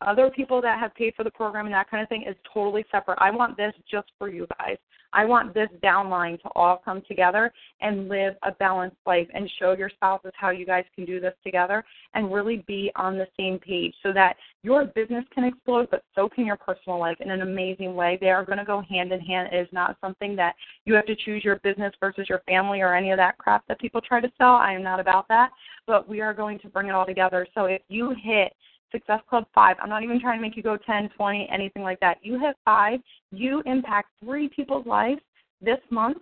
other 0.01 0.30
people 0.30 0.61
that 0.62 0.78
have 0.78 0.95
paid 0.95 1.14
for 1.14 1.24
the 1.24 1.30
program 1.30 1.66
and 1.66 1.74
that 1.74 1.90
kind 1.90 2.03
of 2.03 2.09
thing 2.09 2.24
is 2.28 2.36
totally 2.53 2.84
separate. 2.90 3.18
I 3.20 3.30
want 3.30 3.57
this 3.57 3.72
just 3.90 4.11
for 4.18 4.28
you 4.28 4.47
guys. 4.59 4.76
I 5.14 5.24
want 5.24 5.55
this 5.55 5.68
downline 5.82 6.42
to 6.42 6.49
all 6.57 6.82
come 6.84 7.01
together 7.07 7.53
and 7.80 8.09
live 8.09 8.34
a 8.42 8.51
balanced 8.53 8.97
life 9.07 9.28
and 9.32 9.49
show 9.61 9.72
your 9.72 9.88
spouses 9.88 10.32
how 10.34 10.51
you 10.51 10.66
guys 10.66 10.84
can 10.95 11.05
do 11.05 11.20
this 11.20 11.34
together 11.45 11.84
and 12.14 12.32
really 12.32 12.64
be 12.66 12.90
on 12.97 13.16
the 13.16 13.28
same 13.38 13.61
page 13.61 13.95
so 14.03 14.12
that 14.12 14.36
your 14.64 14.86
business 14.86 15.24
can 15.32 15.45
explode, 15.45 15.88
but 15.90 16.03
so 16.16 16.28
can 16.28 16.45
your 16.45 16.57
personal 16.57 16.99
life 16.99 17.16
in 17.20 17.30
an 17.30 17.42
amazing 17.42 17.95
way. 17.95 18.18
They 18.20 18.30
are 18.30 18.45
going 18.45 18.59
to 18.59 18.64
go 18.64 18.82
hand 18.90 19.12
in 19.12 19.20
hand. 19.20 19.51
It 19.53 19.57
is 19.57 19.68
not 19.72 19.97
something 20.01 20.34
that 20.36 20.57
you 20.84 20.95
have 20.95 21.07
to 21.07 21.14
choose 21.14 21.45
your 21.45 21.57
business 21.61 21.95
versus 22.01 22.28
your 22.28 22.42
family 22.47 22.80
or 22.80 22.95
any 22.95 23.12
of 23.12 23.16
that 23.18 23.38
crap 23.38 23.64
that 23.68 23.78
people 23.78 24.01
try 24.01 24.20
to 24.20 24.32
sell. 24.36 24.55
I 24.55 24.72
am 24.72 24.82
not 24.82 24.99
about 24.99 25.28
that, 25.28 25.51
but 25.86 26.09
we 26.09 26.20
are 26.20 26.34
going 26.34 26.59
to 26.59 26.68
bring 26.68 26.88
it 26.88 26.92
all 26.92 27.07
together. 27.07 27.47
So 27.55 27.66
if 27.66 27.82
you 27.88 28.16
hit 28.20 28.53
Success 28.95 29.20
Club 29.28 29.45
5. 29.55 29.76
I'm 29.82 29.88
not 29.88 30.05
even 30.05 30.20
trying 30.20 30.38
to 30.38 30.42
make 30.42 30.57
you 30.57 30.62
go 30.62 30.76
10, 30.76 31.11
20, 31.16 31.49
anything 31.53 31.82
like 31.82 31.99
that. 32.01 32.18
You 32.22 32.38
hit 32.38 32.57
5, 32.64 33.01
you 33.32 33.62
impact 33.66 34.09
three 34.22 34.49
people's 34.49 34.86
lives 34.86 35.20
this 35.61 35.80
month, 35.90 36.18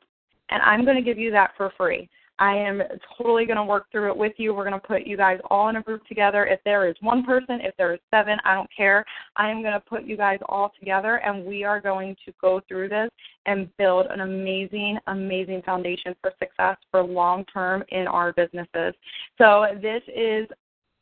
and 0.51 0.62
I'm 0.62 0.85
going 0.85 0.97
to 0.97 1.03
give 1.03 1.18
you 1.18 1.31
that 1.33 1.51
for 1.57 1.70
free. 1.77 2.09
I 2.39 2.57
am 2.57 2.83
totally 3.16 3.45
going 3.45 3.59
to 3.59 3.64
work 3.64 3.87
through 3.93 4.11
it 4.11 4.16
with 4.16 4.33
you. 4.39 4.55
We're 4.55 4.68
going 4.68 4.81
to 4.81 4.87
put 4.87 5.07
you 5.07 5.16
guys 5.16 5.39
all 5.51 5.68
in 5.68 5.77
a 5.77 5.83
group 5.83 6.05
together. 6.07 6.47
If 6.47 6.61
there 6.64 6.89
is 6.89 6.97
one 7.01 7.25
person, 7.25 7.61
if 7.61 7.77
there 7.77 7.93
is 7.93 8.01
seven, 8.11 8.39
I 8.45 8.55
don't 8.55 8.70
care. 8.75 9.05
I 9.37 9.51
am 9.51 9.61
going 9.61 9.75
to 9.75 9.81
put 9.81 10.05
you 10.05 10.16
guys 10.16 10.39
all 10.49 10.73
together, 10.79 11.16
and 11.16 11.45
we 11.45 11.62
are 11.62 11.81
going 11.81 12.16
to 12.25 12.33
go 12.41 12.61
through 12.66 12.89
this 12.89 13.11
and 13.47 13.68
build 13.77 14.07
an 14.07 14.20
amazing, 14.20 14.99
amazing 15.07 15.62
foundation 15.62 16.16
for 16.20 16.33
success 16.41 16.79
for 16.91 17.05
long 17.05 17.45
term 17.45 17.85
in 17.91 18.09
our 18.09 18.33
businesses. 18.33 18.95
So, 19.39 19.66
this 19.81 20.03
is 20.09 20.49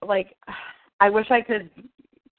like 0.07 0.37
I 1.01 1.11
wish 1.11 1.31
I 1.31 1.41
could 1.41 1.71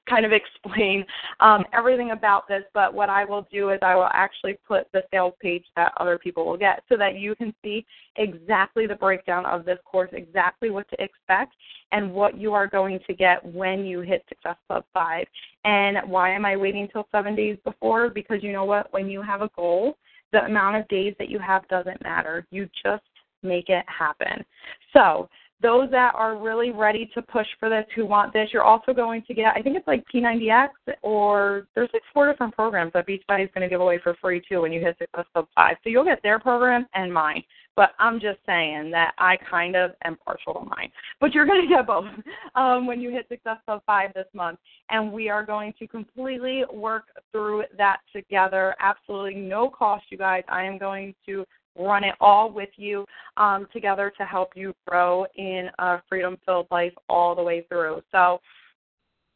kind 0.08 0.26
of 0.26 0.32
explain 0.32 1.04
um, 1.40 1.64
everything 1.72 2.10
about 2.10 2.48
this, 2.48 2.62
but 2.74 2.92
what 2.92 3.08
I 3.08 3.24
will 3.24 3.46
do 3.52 3.70
is 3.70 3.78
I 3.82 3.94
will 3.94 4.10
actually 4.12 4.58
put 4.66 4.90
the 4.92 5.02
sales 5.10 5.34
page 5.40 5.64
that 5.76 5.92
other 5.98 6.18
people 6.18 6.44
will 6.44 6.56
get 6.56 6.82
so 6.88 6.96
that 6.96 7.16
you 7.16 7.34
can 7.36 7.54
see 7.62 7.86
exactly 8.16 8.86
the 8.86 8.94
breakdown 8.94 9.46
of 9.46 9.64
this 9.64 9.78
course, 9.84 10.10
exactly 10.12 10.70
what 10.70 10.88
to 10.90 11.02
expect, 11.02 11.54
and 11.92 12.12
what 12.12 12.36
you 12.36 12.52
are 12.52 12.66
going 12.66 12.98
to 13.06 13.14
get 13.14 13.44
when 13.44 13.84
you 13.84 14.00
hit 14.00 14.24
Success 14.28 14.56
Club 14.66 14.84
5. 14.92 15.26
And 15.64 15.98
why 16.10 16.30
am 16.30 16.44
I 16.44 16.56
waiting 16.56 16.82
until 16.82 17.06
seven 17.12 17.36
days 17.36 17.56
before? 17.64 18.10
Because 18.10 18.42
you 18.42 18.52
know 18.52 18.64
what? 18.64 18.92
When 18.92 19.08
you 19.08 19.22
have 19.22 19.42
a 19.42 19.50
goal, 19.54 19.96
the 20.32 20.44
amount 20.44 20.76
of 20.76 20.88
days 20.88 21.14
that 21.18 21.28
you 21.28 21.38
have 21.38 21.68
doesn't 21.68 22.02
matter. 22.02 22.46
You 22.50 22.68
just 22.84 23.04
make 23.42 23.68
it 23.68 23.84
happen. 23.86 24.44
So, 24.92 25.28
those 25.62 25.90
that 25.90 26.14
are 26.14 26.36
really 26.36 26.70
ready 26.70 27.10
to 27.14 27.22
push 27.22 27.46
for 27.60 27.68
this, 27.68 27.84
who 27.94 28.04
want 28.04 28.32
this, 28.32 28.48
you're 28.52 28.64
also 28.64 28.92
going 28.92 29.22
to 29.22 29.34
get, 29.34 29.54
I 29.56 29.62
think 29.62 29.76
it's 29.76 29.86
like 29.86 30.04
P90X, 30.12 30.68
or 31.02 31.66
there's 31.74 31.90
like 31.92 32.02
four 32.12 32.30
different 32.30 32.54
programs 32.54 32.92
that 32.94 33.06
Beachbody 33.06 33.44
is 33.44 33.50
going 33.54 33.62
to 33.62 33.68
give 33.68 33.80
away 33.80 33.98
for 34.02 34.14
free 34.20 34.42
too 34.48 34.62
when 34.62 34.72
you 34.72 34.80
hit 34.80 34.96
Success 34.98 35.24
Club 35.32 35.46
5. 35.54 35.76
So 35.82 35.90
you'll 35.90 36.04
get 36.04 36.22
their 36.22 36.38
program 36.38 36.86
and 36.94 37.12
mine. 37.12 37.42
But 37.74 37.92
I'm 37.98 38.20
just 38.20 38.38
saying 38.44 38.90
that 38.90 39.14
I 39.16 39.38
kind 39.50 39.76
of 39.76 39.92
am 40.04 40.18
partial 40.26 40.52
to 40.54 40.60
mine. 40.60 40.90
But 41.20 41.32
you're 41.32 41.46
going 41.46 41.62
to 41.62 41.74
get 41.74 41.86
both 41.86 42.04
um, 42.54 42.86
when 42.86 43.00
you 43.00 43.10
hit 43.10 43.26
Success 43.28 43.56
Club 43.64 43.82
5 43.86 44.10
this 44.14 44.26
month. 44.34 44.58
And 44.90 45.10
we 45.10 45.30
are 45.30 45.44
going 45.44 45.72
to 45.78 45.86
completely 45.86 46.64
work 46.72 47.04
through 47.30 47.64
that 47.78 48.00
together. 48.14 48.74
Absolutely 48.78 49.36
no 49.36 49.70
cost, 49.70 50.04
you 50.10 50.18
guys. 50.18 50.42
I 50.48 50.64
am 50.64 50.76
going 50.76 51.14
to 51.26 51.46
run 51.78 52.04
it 52.04 52.14
all 52.20 52.50
with 52.50 52.70
you 52.76 53.06
um, 53.36 53.66
together 53.72 54.12
to 54.18 54.24
help 54.24 54.50
you 54.54 54.74
grow 54.86 55.26
in 55.36 55.68
a 55.78 56.02
freedom 56.08 56.36
filled 56.44 56.66
life 56.70 56.92
all 57.08 57.34
the 57.34 57.42
way 57.42 57.64
through. 57.68 58.02
So, 58.12 58.40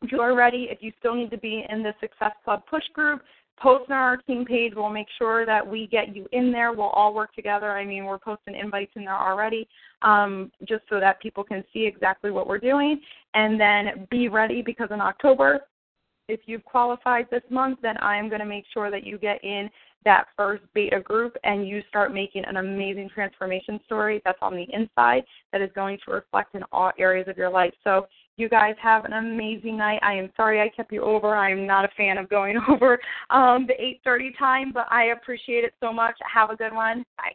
if 0.02 0.12
you 0.12 0.20
are 0.20 0.36
ready, 0.36 0.68
if 0.70 0.78
you 0.82 0.92
still 0.98 1.14
need 1.14 1.30
to 1.30 1.38
be 1.38 1.64
in 1.70 1.82
the 1.82 1.94
Success 2.00 2.32
Club 2.44 2.62
push 2.68 2.84
group, 2.92 3.22
post 3.58 3.90
on 3.90 3.96
our 3.96 4.16
team 4.18 4.44
page. 4.44 4.72
We'll 4.76 4.90
make 4.90 5.06
sure 5.18 5.46
that 5.46 5.66
we 5.66 5.86
get 5.86 6.14
you 6.14 6.26
in 6.32 6.52
there. 6.52 6.72
We'll 6.72 6.88
all 6.88 7.14
work 7.14 7.34
together. 7.34 7.72
I 7.72 7.84
mean, 7.84 8.04
we're 8.04 8.18
posting 8.18 8.54
invites 8.54 8.92
in 8.96 9.04
there 9.04 9.16
already, 9.16 9.66
um, 10.02 10.52
just 10.68 10.82
so 10.88 11.00
that 11.00 11.20
people 11.20 11.44
can 11.44 11.64
see 11.72 11.86
exactly 11.86 12.30
what 12.30 12.46
we're 12.46 12.58
doing. 12.58 13.00
And 13.34 13.60
then 13.60 14.06
be 14.10 14.28
ready 14.28 14.62
because 14.62 14.88
in 14.90 15.00
October, 15.00 15.60
if 16.28 16.40
you've 16.46 16.64
qualified 16.64 17.28
this 17.30 17.42
month, 17.50 17.78
then 17.82 17.96
I 17.98 18.16
am 18.16 18.28
going 18.28 18.40
to 18.40 18.46
make 18.46 18.64
sure 18.72 18.90
that 18.90 19.04
you 19.04 19.16
get 19.16 19.42
in 19.44 19.70
that 20.06 20.28
first 20.36 20.62
beta 20.72 21.00
group 21.00 21.36
and 21.44 21.68
you 21.68 21.82
start 21.88 22.14
making 22.14 22.44
an 22.46 22.56
amazing 22.56 23.10
transformation 23.12 23.80
story 23.84 24.22
that's 24.24 24.38
on 24.40 24.54
the 24.54 24.66
inside 24.72 25.24
that 25.52 25.60
is 25.60 25.68
going 25.74 25.98
to 26.06 26.12
reflect 26.12 26.54
in 26.54 26.62
all 26.72 26.92
areas 26.98 27.26
of 27.28 27.36
your 27.36 27.50
life. 27.50 27.74
So 27.84 28.06
you 28.36 28.48
guys 28.48 28.76
have 28.80 29.04
an 29.04 29.14
amazing 29.14 29.76
night. 29.76 29.98
I 30.02 30.14
am 30.14 30.30
sorry 30.36 30.60
I 30.60 30.68
kept 30.68 30.92
you 30.92 31.02
over. 31.02 31.34
I 31.34 31.50
am 31.50 31.66
not 31.66 31.84
a 31.84 31.88
fan 31.96 32.18
of 32.18 32.28
going 32.28 32.56
over 32.68 32.98
um, 33.30 33.66
the 33.66 33.74
8:30 34.06 34.38
time, 34.38 34.72
but 34.72 34.86
I 34.90 35.06
appreciate 35.06 35.64
it 35.64 35.74
so 35.80 35.92
much. 35.92 36.16
Have 36.32 36.50
a 36.50 36.56
good 36.56 36.72
one. 36.72 37.04
Bye. 37.18 37.34